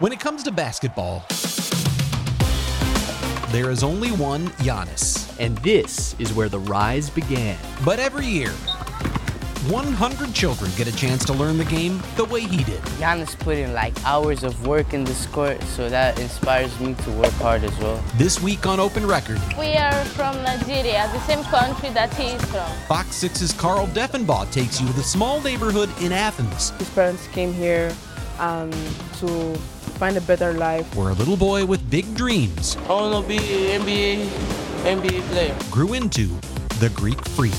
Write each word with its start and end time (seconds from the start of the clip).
When 0.00 0.12
it 0.12 0.20
comes 0.20 0.44
to 0.44 0.52
basketball, 0.52 1.24
there 3.50 3.68
is 3.72 3.82
only 3.82 4.10
one 4.12 4.46
Giannis. 4.62 5.34
And 5.40 5.58
this 5.58 6.14
is 6.20 6.32
where 6.32 6.48
the 6.48 6.60
rise 6.60 7.10
began. 7.10 7.58
But 7.84 7.98
every 7.98 8.24
year, 8.24 8.50
100 9.66 10.32
children 10.32 10.70
get 10.76 10.86
a 10.86 10.94
chance 10.94 11.24
to 11.24 11.32
learn 11.32 11.58
the 11.58 11.64
game 11.64 12.00
the 12.14 12.26
way 12.26 12.42
he 12.42 12.62
did. 12.62 12.80
Giannis 13.00 13.36
put 13.40 13.56
in 13.58 13.72
like 13.72 13.92
hours 14.04 14.44
of 14.44 14.64
work 14.68 14.94
in 14.94 15.02
this 15.02 15.26
court, 15.26 15.60
so 15.64 15.88
that 15.88 16.16
inspires 16.20 16.78
me 16.78 16.94
to 16.94 17.10
work 17.10 17.32
hard 17.32 17.64
as 17.64 17.76
well. 17.80 18.00
This 18.14 18.40
week 18.40 18.68
on 18.68 18.78
Open 18.78 19.04
Record, 19.04 19.40
We 19.58 19.74
are 19.74 20.04
from 20.14 20.40
Nigeria, 20.44 21.10
the 21.12 21.20
same 21.22 21.42
country 21.50 21.88
that 21.90 22.14
he 22.14 22.28
is 22.28 22.44
from. 22.44 22.70
Fox 22.86 23.20
6's 23.20 23.52
Carl 23.54 23.88
Deffenbaugh 23.88 24.48
takes 24.52 24.80
you 24.80 24.86
to 24.86 24.92
the 24.92 25.02
small 25.02 25.40
neighborhood 25.40 25.90
in 26.00 26.12
Athens, 26.12 26.70
His 26.78 26.88
parents 26.90 27.26
came 27.32 27.52
here 27.52 27.92
um, 28.38 28.70
to 29.18 29.58
find 29.98 30.16
a 30.16 30.20
better 30.20 30.52
life. 30.52 30.94
where 30.94 31.10
a 31.10 31.14
little 31.14 31.36
boy 31.36 31.66
with 31.66 31.90
big 31.90 32.06
dreams 32.14 32.76
I 32.84 32.92
want 32.92 33.24
to 33.24 33.28
be 33.28 33.36
an 33.36 33.82
NBA, 33.82 34.26
NBA 34.84 35.20
player. 35.30 35.56
grew 35.70 35.94
into 35.94 36.28
the 36.78 36.90
Greek 36.94 37.22
freak. 37.30 37.52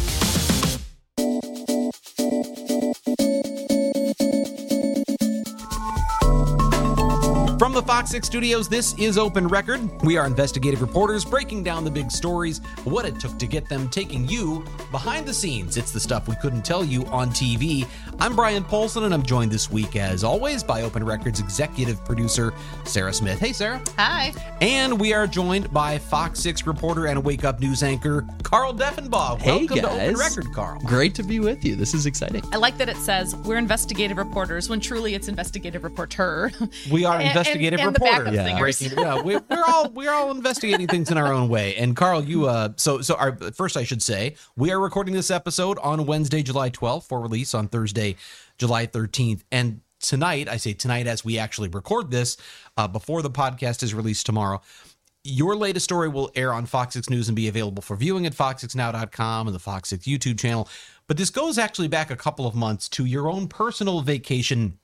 From 7.59 7.73
the 7.73 7.83
Fox 7.83 8.09
6 8.11 8.25
studios, 8.25 8.69
this 8.69 8.97
is 8.97 9.17
Open 9.17 9.47
Record. 9.47 9.81
We 10.03 10.17
are 10.17 10.25
investigative 10.25 10.81
reporters 10.81 11.25
breaking 11.25 11.63
down 11.63 11.83
the 11.83 11.91
big 11.91 12.09
stories, 12.09 12.59
what 12.85 13.05
it 13.05 13.19
took 13.19 13.37
to 13.37 13.45
get 13.45 13.67
them, 13.67 13.89
taking 13.89 14.27
you 14.29 14.63
behind 14.91 15.25
the 15.27 15.33
scenes. 15.33 15.77
It's 15.77 15.91
the 15.91 15.99
stuff 15.99 16.27
we 16.27 16.35
couldn't 16.37 16.63
tell 16.65 16.83
you 16.83 17.05
on 17.07 17.29
TV. 17.29 17.87
I'm 18.19 18.35
Bryan 18.35 18.63
Polcyn, 18.63 19.03
and 19.03 19.13
I'm 19.13 19.23
joined 19.23 19.51
this 19.51 19.69
week, 19.71 19.95
as 19.95 20.23
always, 20.23 20.63
by 20.63 20.81
Open 20.81 21.03
Record's 21.03 21.39
executive 21.39 22.03
producer, 22.05 22.53
Sarah 22.85 23.13
Smith. 23.13 23.39
Hey, 23.39 23.53
Sarah. 23.53 23.81
Hi. 23.97 24.33
And 24.61 24.99
we 24.99 25.13
are 25.13 25.27
joined 25.27 25.71
by 25.71 25.97
Fox 25.99 26.39
6 26.39 26.65
reporter 26.65 27.05
and 27.07 27.23
Wake 27.23 27.43
Up 27.43 27.59
News 27.59 27.83
anchor, 27.83 28.25
Carl 28.43 28.73
Deffenbaugh. 28.73 29.39
Hey, 29.39 29.59
Welcome 29.67 29.77
to 29.79 29.89
Open. 29.91 30.15
Record, 30.15 30.53
Carl. 30.53 30.79
Great 30.85 31.13
to 31.15 31.23
be 31.23 31.39
with 31.39 31.63
you. 31.63 31.75
This 31.75 31.93
is 31.93 32.05
exciting. 32.05 32.43
I 32.51 32.57
like 32.57 32.77
that 32.79 32.89
it 32.89 32.97
says 32.97 33.35
we're 33.35 33.57
investigative 33.57 34.17
reporters 34.17 34.69
when 34.69 34.79
truly 34.79 35.13
it's 35.15 35.27
investigative 35.27 35.83
reporter. 35.83 36.51
We 36.91 37.05
are 37.05 37.13
And- 37.15 37.23
and- 37.23 37.29
investigative 37.37 37.79
and 37.79 37.95
the 37.95 37.99
reporters. 37.99 38.35
backup 38.35 38.47
singers. 38.47 38.79
Breaking- 38.79 38.97
yeah, 38.99 39.21
we, 39.21 39.37
we're 39.37 39.63
all 39.67 39.89
we're 39.89 40.11
all 40.11 40.31
investigating 40.31 40.87
things 40.87 41.11
in 41.11 41.17
our 41.17 41.31
own 41.33 41.49
way. 41.49 41.75
And 41.75 41.95
Carl, 41.95 42.23
you 42.23 42.47
uh, 42.47 42.69
so 42.77 43.01
so 43.01 43.15
our 43.15 43.35
first 43.53 43.77
I 43.77 43.83
should 43.83 44.01
say 44.01 44.35
we 44.55 44.71
are 44.71 44.78
recording 44.80 45.13
this 45.13 45.31
episode 45.31 45.77
on 45.80 46.05
Wednesday, 46.05 46.41
July 46.41 46.69
12th 46.69 47.03
for 47.03 47.19
release 47.19 47.53
on 47.53 47.67
Thursday, 47.67 48.16
July 48.58 48.88
13th. 48.88 49.41
And 49.52 49.81
tonight, 49.99 50.47
I 50.47 50.58
say 50.58 50.73
tonight 50.73 51.08
as 51.08 51.23
we 51.23 51.38
actually 51.38 51.69
record 51.69 52.11
this, 52.11 52.38
uh, 52.77 52.88
before 52.88 53.21
the 53.21 53.30
podcast 53.30 53.83
is 53.83 53.94
released 53.94 54.25
tomorrow. 54.25 54.61
Your 55.23 55.55
latest 55.55 55.83
story 55.83 56.08
will 56.08 56.31
air 56.36 56.53
on 56.53 56.66
Fox 56.66 56.94
6 56.94 57.09
News 57.09 57.27
and 57.27 57.36
be 57.36 57.47
available 57.47 57.81
for 57.81 57.95
viewing 57.95 58.25
at 58.25 58.33
fox6now.com 58.33 59.47
and 59.47 59.55
the 59.55 59.59
Fox 59.59 59.89
6 59.89 60.05
YouTube 60.05 60.39
channel. 60.39 60.67
But 61.08 61.17
this 61.17 61.30
goes 61.30 61.58
actually 61.58 61.87
back 61.87 62.09
a 62.11 62.15
couple 62.15 62.48
of 62.48 62.55
months 62.55 62.87
to 62.89 63.05
your 63.05 63.30
own 63.30 63.48
personal 63.48 64.02
vacation 64.02 64.80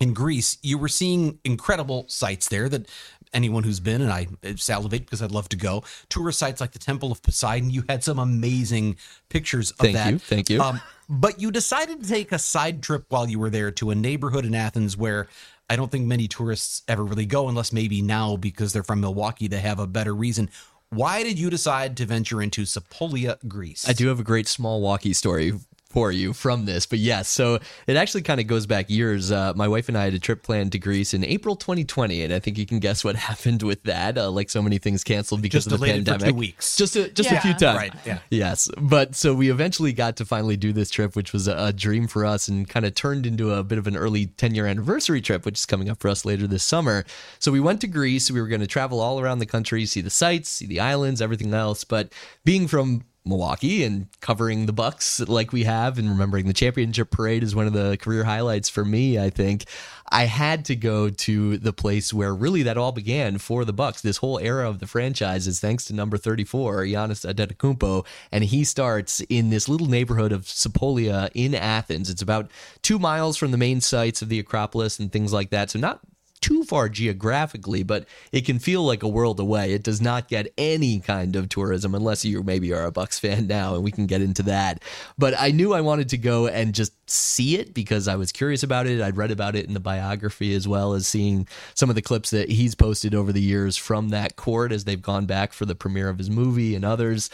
in 0.00 0.14
Greece, 0.14 0.58
you 0.62 0.78
were 0.78 0.88
seeing 0.88 1.38
incredible 1.44 2.04
sights 2.08 2.48
there 2.48 2.68
that 2.68 2.88
anyone 3.32 3.62
who's 3.62 3.80
been, 3.80 4.00
and 4.00 4.12
I 4.12 4.26
salivate 4.56 5.04
because 5.04 5.22
I'd 5.22 5.32
love 5.32 5.48
to 5.50 5.56
go, 5.56 5.84
tourist 6.08 6.38
sites 6.38 6.60
like 6.60 6.72
the 6.72 6.78
Temple 6.78 7.12
of 7.12 7.22
Poseidon. 7.22 7.70
You 7.70 7.84
had 7.88 8.04
some 8.04 8.18
amazing 8.18 8.96
pictures 9.28 9.70
of 9.72 9.78
Thank 9.78 9.94
that. 9.94 10.12
you, 10.12 10.18
thank 10.18 10.50
you. 10.50 10.60
Um, 10.60 10.80
but 11.08 11.40
you 11.40 11.50
decided 11.50 12.02
to 12.02 12.08
take 12.08 12.32
a 12.32 12.38
side 12.38 12.82
trip 12.82 13.06
while 13.08 13.28
you 13.28 13.38
were 13.38 13.50
there 13.50 13.70
to 13.72 13.90
a 13.90 13.94
neighborhood 13.94 14.44
in 14.44 14.54
Athens 14.54 14.96
where 14.96 15.28
I 15.70 15.76
don't 15.76 15.90
think 15.90 16.06
many 16.06 16.28
tourists 16.28 16.82
ever 16.88 17.04
really 17.04 17.26
go, 17.26 17.48
unless 17.48 17.72
maybe 17.72 18.02
now 18.02 18.36
because 18.36 18.72
they're 18.72 18.82
from 18.82 19.00
Milwaukee, 19.00 19.48
they 19.48 19.60
have 19.60 19.78
a 19.78 19.86
better 19.86 20.14
reason. 20.14 20.50
Why 20.90 21.22
did 21.22 21.38
you 21.38 21.50
decide 21.50 21.98
to 21.98 22.06
venture 22.06 22.40
into 22.40 22.62
Sepolia, 22.62 23.36
Greece? 23.46 23.86
I 23.86 23.92
do 23.92 24.08
have 24.08 24.20
a 24.20 24.22
great 24.22 24.46
Smallwaukee 24.46 25.14
story 25.14 25.52
for 25.88 26.12
you 26.12 26.34
from 26.34 26.66
this, 26.66 26.84
but 26.84 26.98
yes, 26.98 27.28
so 27.28 27.58
it 27.86 27.96
actually 27.96 28.20
kind 28.22 28.40
of 28.40 28.46
goes 28.46 28.66
back 28.66 28.90
years. 28.90 29.32
Uh, 29.32 29.54
my 29.56 29.66
wife 29.66 29.88
and 29.88 29.96
I 29.96 30.04
had 30.04 30.14
a 30.14 30.18
trip 30.18 30.42
planned 30.42 30.72
to 30.72 30.78
Greece 30.78 31.14
in 31.14 31.24
April 31.24 31.56
2020, 31.56 32.24
and 32.24 32.34
I 32.34 32.38
think 32.40 32.58
you 32.58 32.66
can 32.66 32.78
guess 32.78 33.02
what 33.02 33.16
happened 33.28 33.62
with 33.62 33.82
that. 33.84 34.18
Uh, 34.18 34.30
like 34.30 34.50
so 34.50 34.60
many 34.60 34.76
things 34.78 35.02
canceled 35.02 35.40
because 35.40 35.64
Just 35.64 35.72
of 35.72 35.80
the 35.80 35.86
delayed 35.86 36.04
for 36.04 36.10
pandemic. 36.12 36.34
two 36.34 36.38
weeks. 36.38 36.76
Just 36.76 36.94
a, 36.96 37.08
just 37.08 37.32
a 37.32 37.40
few 37.40 37.54
times. 37.54 37.78
Right, 37.78 37.94
yeah. 38.04 38.18
Yes, 38.30 38.68
but 38.76 39.14
so 39.14 39.32
we 39.34 39.50
eventually 39.50 39.92
got 39.94 40.16
to 40.16 40.26
finally 40.26 40.56
do 40.58 40.72
this 40.74 40.90
trip, 40.90 41.16
which 41.16 41.32
was 41.32 41.48
a, 41.48 41.56
a 41.56 41.72
dream 41.72 42.06
for 42.06 42.26
us, 42.26 42.48
and 42.48 42.68
kind 42.68 42.84
of 42.84 42.94
turned 42.94 43.24
into 43.24 43.54
a 43.54 43.64
bit 43.64 43.78
of 43.78 43.86
an 43.86 43.96
early 43.96 44.26
10 44.26 44.54
year 44.54 44.66
anniversary 44.66 45.22
trip, 45.22 45.46
which 45.46 45.58
is 45.58 45.66
coming 45.66 45.88
up 45.88 46.00
for 46.00 46.08
us 46.08 46.24
later 46.26 46.46
this 46.46 46.64
summer. 46.64 47.04
So 47.38 47.50
we 47.50 47.60
went 47.60 47.80
to 47.80 47.86
Greece. 47.86 48.30
We 48.30 48.42
were 48.42 48.48
going 48.48 48.60
to 48.60 48.66
travel 48.66 49.00
all 49.00 49.20
around 49.20 49.38
the 49.38 49.46
country, 49.46 49.86
see 49.86 50.02
the 50.02 50.10
sights, 50.10 50.50
see 50.50 50.66
the 50.66 50.80
islands, 50.80 51.22
everything 51.22 51.54
else. 51.54 51.84
But 51.84 52.12
being 52.44 52.68
from 52.68 53.04
Milwaukee 53.28 53.84
and 53.84 54.06
covering 54.20 54.66
the 54.66 54.72
Bucks 54.72 55.20
like 55.20 55.52
we 55.52 55.64
have, 55.64 55.98
and 55.98 56.08
remembering 56.08 56.46
the 56.46 56.52
championship 56.52 57.10
parade 57.10 57.42
is 57.42 57.54
one 57.54 57.66
of 57.66 57.72
the 57.72 57.96
career 57.98 58.24
highlights 58.24 58.68
for 58.68 58.84
me. 58.84 59.18
I 59.18 59.30
think 59.30 59.66
I 60.10 60.24
had 60.24 60.64
to 60.64 60.74
go 60.74 61.10
to 61.10 61.58
the 61.58 61.72
place 61.72 62.14
where 62.14 62.34
really 62.34 62.62
that 62.62 62.78
all 62.78 62.92
began 62.92 63.38
for 63.38 63.64
the 63.64 63.72
Bucks. 63.72 64.00
This 64.00 64.16
whole 64.16 64.38
era 64.38 64.68
of 64.68 64.78
the 64.78 64.86
franchise 64.86 65.46
is 65.46 65.60
thanks 65.60 65.84
to 65.86 65.94
number 65.94 66.16
thirty-four, 66.16 66.84
Giannis 66.84 67.30
Antetokounmpo, 67.30 68.06
and 68.32 68.44
he 68.44 68.64
starts 68.64 69.20
in 69.28 69.50
this 69.50 69.68
little 69.68 69.88
neighborhood 69.88 70.32
of 70.32 70.42
Sepolia 70.42 71.30
in 71.34 71.54
Athens. 71.54 72.08
It's 72.08 72.22
about 72.22 72.50
two 72.82 72.98
miles 72.98 73.36
from 73.36 73.50
the 73.50 73.58
main 73.58 73.80
sites 73.80 74.22
of 74.22 74.30
the 74.30 74.38
Acropolis 74.38 74.98
and 74.98 75.12
things 75.12 75.32
like 75.32 75.50
that. 75.50 75.70
So 75.70 75.78
not 75.78 76.00
too 76.38 76.64
far 76.64 76.88
geographically, 76.88 77.82
but 77.82 78.06
it 78.32 78.46
can 78.46 78.58
feel 78.58 78.82
like 78.82 79.02
a 79.02 79.08
world 79.08 79.40
away. 79.40 79.72
It 79.72 79.82
does 79.82 80.00
not 80.00 80.28
get 80.28 80.52
any 80.56 81.00
kind 81.00 81.36
of 81.36 81.48
tourism 81.48 81.94
unless 81.94 82.24
you 82.24 82.42
maybe 82.42 82.72
are 82.72 82.84
a 82.84 82.92
Bucks 82.92 83.18
fan 83.18 83.46
now, 83.46 83.74
and 83.74 83.84
we 83.84 83.90
can 83.90 84.06
get 84.06 84.22
into 84.22 84.42
that. 84.44 84.82
But 85.16 85.34
I 85.38 85.50
knew 85.50 85.72
I 85.72 85.80
wanted 85.80 86.08
to 86.10 86.18
go 86.18 86.46
and 86.46 86.74
just 86.74 86.92
see 87.10 87.56
it 87.56 87.74
because 87.74 88.08
I 88.08 88.16
was 88.16 88.32
curious 88.32 88.62
about 88.62 88.86
it. 88.86 89.00
I'd 89.00 89.16
read 89.16 89.30
about 89.30 89.56
it 89.56 89.66
in 89.66 89.74
the 89.74 89.80
biography 89.80 90.54
as 90.54 90.68
well 90.68 90.94
as 90.94 91.06
seeing 91.06 91.48
some 91.74 91.88
of 91.88 91.96
the 91.96 92.02
clips 92.02 92.30
that 92.30 92.50
he's 92.50 92.74
posted 92.74 93.14
over 93.14 93.32
the 93.32 93.40
years 93.40 93.76
from 93.76 94.10
that 94.10 94.36
court 94.36 94.72
as 94.72 94.84
they've 94.84 95.00
gone 95.00 95.26
back 95.26 95.52
for 95.52 95.64
the 95.64 95.74
premiere 95.74 96.08
of 96.08 96.18
his 96.18 96.30
movie 96.30 96.74
and 96.74 96.84
others. 96.84 97.30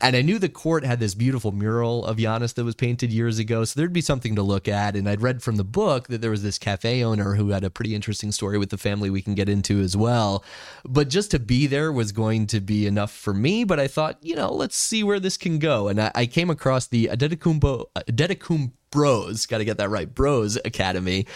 And 0.00 0.16
I 0.16 0.22
knew 0.22 0.38
the 0.38 0.48
court 0.48 0.84
had 0.84 0.98
this 0.98 1.14
beautiful 1.14 1.52
mural 1.52 2.04
of 2.04 2.16
Giannis 2.16 2.54
that 2.54 2.64
was 2.64 2.74
painted 2.74 3.12
years 3.12 3.38
ago, 3.38 3.64
so 3.64 3.78
there'd 3.78 3.92
be 3.92 4.00
something 4.00 4.34
to 4.34 4.42
look 4.42 4.66
at. 4.66 4.96
And 4.96 5.08
I'd 5.08 5.22
read 5.22 5.42
from 5.42 5.56
the 5.56 5.64
book 5.64 6.08
that 6.08 6.20
there 6.20 6.32
was 6.32 6.42
this 6.42 6.58
cafe 6.58 7.02
owner 7.04 7.36
who 7.36 7.50
had 7.50 7.62
a 7.62 7.70
pretty 7.70 7.94
interesting 7.94 8.32
story 8.32 8.58
with 8.58 8.70
the 8.70 8.76
family 8.76 9.08
we 9.08 9.22
can 9.22 9.34
get 9.34 9.48
into 9.48 9.80
as 9.80 9.96
well. 9.96 10.44
But 10.84 11.08
just 11.08 11.30
to 11.30 11.38
be 11.38 11.66
there 11.66 11.92
was 11.92 12.12
going 12.12 12.48
to 12.48 12.60
be 12.60 12.86
enough 12.86 13.12
for 13.12 13.32
me. 13.32 13.62
But 13.64 13.78
I 13.78 13.86
thought, 13.86 14.18
you 14.20 14.34
know, 14.34 14.52
let's 14.52 14.76
see 14.76 15.04
where 15.04 15.20
this 15.20 15.36
can 15.36 15.58
go. 15.58 15.88
And 15.88 16.00
I, 16.00 16.10
I 16.14 16.26
came 16.26 16.50
across 16.50 16.86
the 16.86 17.06
Antetokounmpo, 17.06 17.86
Antetokounmpo 17.96 18.72
Bros, 18.94 19.46
got 19.46 19.58
to 19.58 19.64
get 19.64 19.78
that 19.78 19.90
right, 19.90 20.14
Bros 20.14 20.56
Academy, 20.64 21.26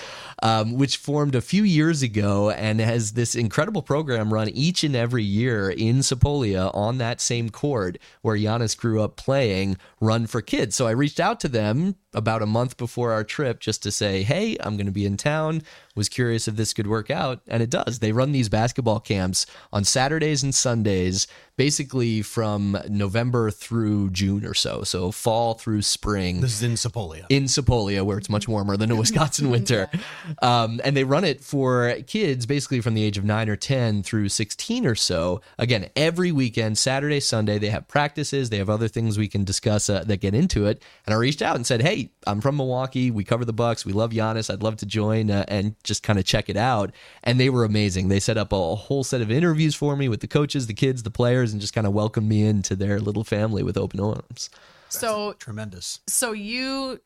um, 0.44 0.74
which 0.74 0.96
formed 0.96 1.34
a 1.34 1.41
few 1.41 1.64
years 1.64 2.04
ago 2.04 2.50
and 2.50 2.78
has 2.78 3.14
this 3.14 3.34
incredible 3.34 3.83
program 3.83 4.33
run 4.33 4.48
each 4.50 4.84
and 4.84 4.94
every 4.94 5.24
year 5.24 5.68
in 5.68 5.97
Sepolia 5.97 6.72
on 6.72 6.98
that 6.98 7.21
same 7.21 7.50
court 7.50 7.98
where 8.22 8.36
Giannis 8.36 8.78
grew 8.78 9.03
up 9.03 9.16
playing, 9.16 9.77
run 10.00 10.27
for 10.27 10.41
kids. 10.41 10.77
So 10.77 10.86
I 10.86 10.92
reached 10.92 11.21
out 11.21 11.41
to 11.41 11.48
them 11.48 11.97
about 12.15 12.42
a 12.42 12.47
month 12.47 12.77
before 12.77 13.12
our 13.12 13.22
trip 13.24 13.60
just 13.60 13.83
to 13.83 13.91
say, 13.91 14.22
hey, 14.22 14.56
I'm 14.60 14.77
going 14.77 14.86
to 14.86 14.92
be 14.92 15.04
in 15.06 15.16
town. 15.16 15.62
Was 15.95 16.09
curious 16.09 16.47
if 16.47 16.54
this 16.54 16.72
could 16.72 16.86
work 16.86 17.10
out, 17.10 17.41
and 17.48 17.60
it 17.60 17.71
does. 17.71 17.98
They 17.98 18.12
run 18.12 18.30
these 18.30 18.48
basketball 18.48 19.00
camps 19.00 19.47
on 19.72 19.83
Saturdays 19.83 20.45
and 20.45 20.54
Sundays, 20.54 21.27
basically 21.56 22.22
from 22.22 22.78
November 22.89 23.50
through 23.50 24.10
June 24.10 24.47
or 24.47 24.54
so. 24.54 24.84
So 24.84 25.10
fall 25.10 25.54
through 25.54 25.83
spring 25.83 26.41
This 26.41 26.54
is 26.54 26.62
in 26.62 26.74
Sepolia. 26.74 27.27
in 27.30 27.45
Sepolia, 27.45 28.04
where 28.04 28.16
it's 28.16 28.30
much 28.30 28.47
warmer 28.47 28.77
than 28.77 28.92
a 28.92 28.97
Wisconsin 28.97 29.50
winter. 29.56 29.91
Um, 30.41 30.80
and 30.84 30.97
they 30.97 31.03
run 31.03 31.24
it 31.24 31.42
for 31.42 31.97
kids 32.06 32.47
basically 32.47 32.80
from 32.80 32.95
the 32.95 33.03
age 33.03 33.18
of 33.18 33.24
nine 33.24 33.48
or 33.48 33.56
10 33.56 34.04
through 34.04 34.28
16 34.28 34.86
or 34.86 34.95
so. 34.95 35.41
Again, 35.59 35.91
every 35.97 36.30
weekend, 36.30 36.78
Saturday, 36.78 37.18
Sunday, 37.18 37.59
they 37.59 37.71
have 37.71 37.89
practices, 37.89 38.50
they 38.50 38.59
have 38.59 38.71
other 38.71 38.86
things 38.86 39.18
we 39.18 39.27
can 39.27 39.42
discuss 39.42 39.87
us 39.88 40.02
uh, 40.02 40.04
that 40.04 40.18
get 40.20 40.34
into 40.34 40.66
it. 40.66 40.82
And 41.06 41.14
I 41.14 41.18
reached 41.18 41.42
out 41.42 41.56
and 41.56 41.66
said, 41.66 41.82
"Hey, 41.82 42.10
I'm 42.26 42.40
from 42.40 42.56
Milwaukee. 42.56 43.10
We 43.10 43.24
cover 43.24 43.44
the 43.44 43.52
Bucks. 43.52 43.84
We 43.84 43.92
love 43.92 44.10
Giannis. 44.10 44.52
I'd 44.52 44.62
love 44.62 44.76
to 44.78 44.86
join 44.86 45.30
uh, 45.30 45.44
and 45.48 45.74
just 45.84 46.02
kind 46.02 46.18
of 46.18 46.24
check 46.24 46.48
it 46.48 46.56
out." 46.56 46.92
And 47.24 47.38
they 47.38 47.50
were 47.50 47.64
amazing. 47.64 48.08
They 48.08 48.20
set 48.20 48.36
up 48.36 48.52
a, 48.52 48.56
a 48.56 48.74
whole 48.74 49.04
set 49.04 49.20
of 49.20 49.30
interviews 49.30 49.74
for 49.74 49.96
me 49.96 50.08
with 50.08 50.20
the 50.20 50.28
coaches, 50.28 50.66
the 50.66 50.74
kids, 50.74 51.02
the 51.02 51.10
players, 51.10 51.52
and 51.52 51.60
just 51.60 51.74
kind 51.74 51.86
of 51.86 51.92
welcomed 51.92 52.28
me 52.28 52.42
into 52.42 52.76
their 52.76 53.00
little 53.00 53.24
family 53.24 53.62
with 53.62 53.76
open 53.76 54.00
arms. 54.00 54.50
So 54.88 55.34
Tremendous. 55.34 56.00
so 56.06 56.32
you 56.32 57.00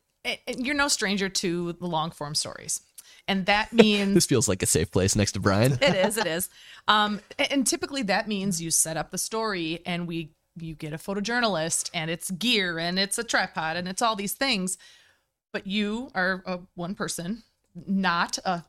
you're 0.57 0.75
no 0.75 0.89
stranger 0.89 1.29
to 1.29 1.73
the 1.75 1.87
long 1.87 2.11
form 2.13 2.35
stories. 2.35 2.81
And 3.29 3.47
that 3.47 3.73
means 3.85 4.15
This 4.15 4.27
feels 4.27 4.49
like 4.49 4.63
a 4.63 4.67
safe 4.67 4.91
place 4.91 5.17
next 5.17 5.33
to 5.33 5.41
Bryan. 5.41 5.73
it 5.81 5.95
is, 6.07 6.17
it 6.17 6.27
is. 6.27 6.49
Um, 6.89 7.21
and 7.51 7.67
typically 7.67 8.03
that 8.03 8.29
means 8.29 8.63
you 8.63 8.71
set 8.71 8.97
up 8.97 9.11
the 9.11 9.19
story 9.19 9.81
and 9.87 10.07
we 10.07 10.33
you 10.59 10.75
get 10.75 10.93
a 10.93 10.99
photojournalist 10.99 11.91
and 11.95 12.11
it's 12.11 12.31
gear 12.31 12.79
and 12.79 12.99
it's 12.99 13.19
a 13.19 13.25
tripod 13.25 13.77
and 13.77 13.89
it's 13.89 14.03
all 14.03 14.17
these 14.17 14.35
things. 14.35 14.79
But 15.53 15.67
you 15.67 16.11
are 16.15 16.43
a 16.47 16.61
one 16.75 16.95
person, 16.95 17.43
not 17.87 18.39
a 18.45 18.65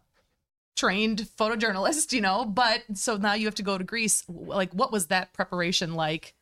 trained 0.76 1.28
photojournalist, 1.40 2.12
you 2.14 2.22
know. 2.22 2.46
But 2.46 2.84
so 2.94 3.18
now 3.18 3.34
you 3.34 3.46
have 3.46 3.56
to 3.56 3.64
go 3.64 3.78
to 3.78 3.84
Greece. 3.84 4.24
Like, 4.28 4.72
what 4.74 4.92
was 4.92 5.08
that 5.08 5.34
preparation 5.34 5.94
like? 5.96 6.34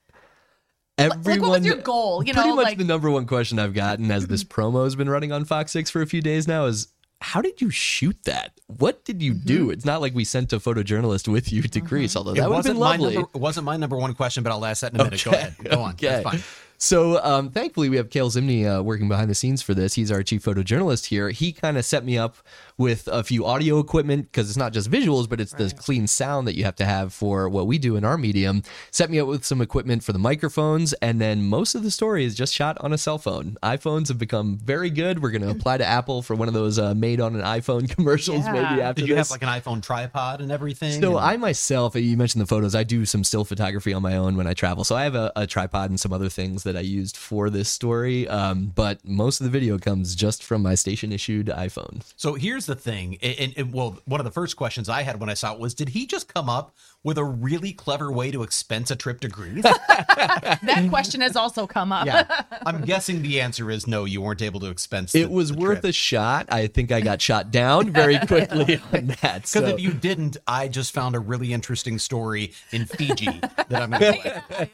Everyone, 0.98 1.24
like, 1.24 1.42
what 1.42 1.60
was 1.60 1.66
your 1.66 1.78
goal? 1.78 2.24
You 2.24 2.34
pretty 2.34 2.50
know, 2.50 2.56
pretty 2.56 2.56
much 2.56 2.66
like 2.66 2.78
the 2.78 2.84
number 2.84 3.10
one 3.10 3.26
question 3.26 3.60
I've 3.60 3.74
gotten 3.74 4.12
as 4.12 4.28
this 4.28 4.44
promo 4.44 4.84
has 4.84 4.96
been 4.96 5.10
running 5.10 5.32
on 5.32 5.46
Fox 5.46 5.72
Six 5.72 5.90
for 5.90 6.02
a 6.02 6.08
few 6.08 6.22
days 6.22 6.48
now 6.48 6.66
is. 6.66 6.88
How 7.22 7.42
did 7.42 7.62
you 7.62 7.70
shoot 7.70 8.18
that? 8.26 8.52
What 8.66 9.06
did 9.06 9.22
you 9.22 9.34
do? 9.34 9.64
Mm-hmm. 9.64 9.72
It's 9.72 9.86
not 9.86 10.02
like 10.02 10.14
we 10.16 10.24
sent 10.26 10.52
a 10.54 10.58
photojournalist 10.60 11.28
with 11.28 11.52
you 11.54 11.62
to 11.62 11.80
Greece, 11.80 12.16
although 12.16 12.32
It 12.32 12.38
that 12.38 12.50
would 12.50 12.56
have 12.56 12.66
wasn't 12.66 12.76
been 12.76 12.80
my 12.82 12.96
lovely. 12.98 13.14
number. 13.16 13.30
It 13.36 13.40
wasn't 13.40 13.66
my 13.66 13.78
number 13.78 13.96
one 13.98 14.14
question, 14.16 14.44
but 14.44 14.52
I'll 14.52 14.66
ask 14.66 14.82
that 14.82 14.94
in 14.94 15.00
a 15.00 15.04
minute. 15.04 15.24
Go 15.24 15.32
ahead. 15.32 15.56
Go 15.64 15.82
on. 15.82 15.96
That's 16.00 16.24
fine. 16.24 16.44
So 16.84 17.24
um, 17.24 17.52
thankfully, 17.52 17.90
we 17.90 17.98
have 17.98 18.10
Kale 18.10 18.32
Zimney 18.32 18.66
uh, 18.66 18.82
working 18.82 19.08
behind 19.08 19.30
the 19.30 19.36
scenes 19.36 19.62
for 19.62 19.76
this. 19.76 19.94
He's 19.94 20.12
our 20.12 20.24
chief 20.24 20.44
photojournalist 20.44 21.06
here. 21.06 21.30
He 21.30 21.52
kind 21.54 21.78
of 21.78 21.86
set 21.86 22.04
me 22.04 22.18
up 22.18 22.38
with 22.76 23.08
a 23.12 23.24
few 23.24 23.46
audio 23.46 23.78
equipment 23.78 24.24
because 24.32 24.50
it's 24.50 24.58
not 24.58 24.74
just 24.74 24.90
visuals, 24.90 25.30
but 25.30 25.40
it's 25.40 25.52
the 25.54 25.70
clean 25.78 26.08
sound 26.08 26.48
that 26.48 26.56
you 26.58 26.64
have 26.64 26.76
to 26.78 26.86
have 26.86 27.14
for 27.14 27.48
what 27.50 27.68
we 27.68 27.78
do 27.78 27.98
in 27.98 28.04
our 28.04 28.18
medium. 28.18 28.64
Set 28.90 29.12
me 29.12 29.20
up 29.20 29.28
with 29.28 29.46
some 29.46 29.62
equipment 29.62 30.04
for 30.04 30.12
the 30.12 30.18
microphones, 30.18 30.94
and 30.94 31.22
then 31.22 31.44
most 31.44 31.76
of 31.76 31.84
the 31.84 31.92
story 31.92 32.26
is 32.26 32.34
just 32.34 32.52
shot 32.52 32.78
on 32.82 32.92
a 32.94 32.98
cell 32.98 33.20
phone. 33.20 33.58
iPhones 33.62 34.08
have 34.08 34.18
become 34.18 34.58
very 34.58 34.90
good. 34.90 35.22
We're 35.22 35.30
going 35.30 35.44
to 35.44 35.52
apply 35.52 35.78
to 35.78 35.86
Apple 35.86 36.24
for 36.24 36.36
one 36.36 36.48
of 36.48 36.56
those 36.56 36.80
uh, 36.80 36.96
made 36.96 37.22
on 37.22 37.36
an 37.36 37.44
iPhone 37.44 37.88
commercials 37.96 38.44
Yeah. 38.44 38.54
maybe 38.54 38.82
after 38.82 39.02
Did 39.04 39.10
you 39.10 39.14
this. 39.16 39.30
have 39.32 39.40
like 39.40 39.44
an 39.44 39.62
iPhone 39.62 39.84
tripod 39.84 40.42
and 40.42 40.52
everything? 40.52 41.00
So 41.00 41.18
And- 41.18 41.28
I 41.28 41.38
myself, 41.38 41.96
you 41.96 42.18
mentioned 42.18 42.42
the 42.42 42.48
photos. 42.48 42.74
I 42.74 42.82
do 42.84 43.06
some 43.06 43.24
still 43.24 43.46
photography 43.46 43.94
on 43.94 44.02
my 44.02 44.18
own 44.18 44.36
when 44.36 44.48
I 44.48 44.56
travel. 44.56 44.84
So 44.84 44.96
I 44.96 45.04
have 45.04 45.14
a, 45.14 45.32
a 45.36 45.46
tripod 45.46 45.92
and 45.92 46.00
some 46.00 46.12
other 46.12 46.28
things 46.30 46.64
that 46.64 46.71
I 46.76 46.82
used 46.82 47.18
for 47.18 47.50
this 47.50 47.70
story. 47.70 48.28
Um, 48.28 48.72
but 48.76 49.04
most 49.06 49.40
of 49.40 49.46
the 49.46 49.50
video 49.52 49.78
comes 49.78 50.16
just 50.16 50.44
from 50.44 50.62
my 50.62 50.76
station 50.76 51.12
issued 51.12 51.48
iPhone. 51.48 52.02
So 52.18 52.34
here's 52.36 52.66
the 52.66 52.76
thing, 52.76 53.18
and, 53.22 53.36
and- 53.40 53.54
and, 53.58 53.74
well, 53.74 53.98
one 54.06 54.20
of 54.20 54.26
the 54.26 54.32
first 54.32 54.56
questions 54.56 54.88
I 54.90 55.02
had 55.04 55.20
when 55.20 55.30
I 55.30 55.34
saw 55.34 55.54
it 55.54 55.60
was, 55.60 55.74
did 55.74 55.90
he 55.90 56.06
just 56.06 56.34
come 56.34 56.50
up 56.50 56.74
with 57.04 57.18
a 57.18 57.24
really 57.24 57.74
clever 57.74 58.12
way 58.12 58.30
to 58.32 58.44
expense 58.44 58.92
a 58.92 58.96
trip 58.96 59.20
to 59.22 59.28
Greece? 59.28 59.64
that 59.64 60.86
question 60.90 61.22
has 61.22 61.36
also 61.36 61.66
come 61.66 61.92
up. 61.92 62.06
yeah, 62.06 62.44
I'm 62.66 62.82
guessing 62.82 63.22
the 63.22 63.42
answer 63.42 63.72
is 63.72 63.88
no. 63.88 64.06
You 64.06 64.22
weren't 64.22 64.42
able 64.42 64.60
to 64.62 64.68
expense. 64.68 65.16
It 65.16 65.32
was 65.32 65.52
worth 65.52 65.84
a 65.84 65.92
shot. 65.92 66.48
I 66.52 66.68
think 66.68 66.92
I 66.92 67.02
got 67.02 67.22
shot 67.22 67.52
down 67.52 67.92
very 67.92 68.20
quickly 68.28 68.82
on 68.94 69.08
that. 69.22 69.42
Because 69.44 69.50
So. 69.50 69.66
if 69.66 69.80
you 69.80 69.92
didn't, 69.92 70.38
I 70.48 70.68
just 70.68 70.94
found 70.94 71.16
a 71.16 71.20
really 71.20 71.54
interesting 71.54 71.98
story 72.00 72.54
in 72.72 72.86
Fiji 72.86 73.40
that 73.70 73.82
I'm 73.82 73.90
going 73.92 74.22
to 74.22 74.44
play. 74.50 74.72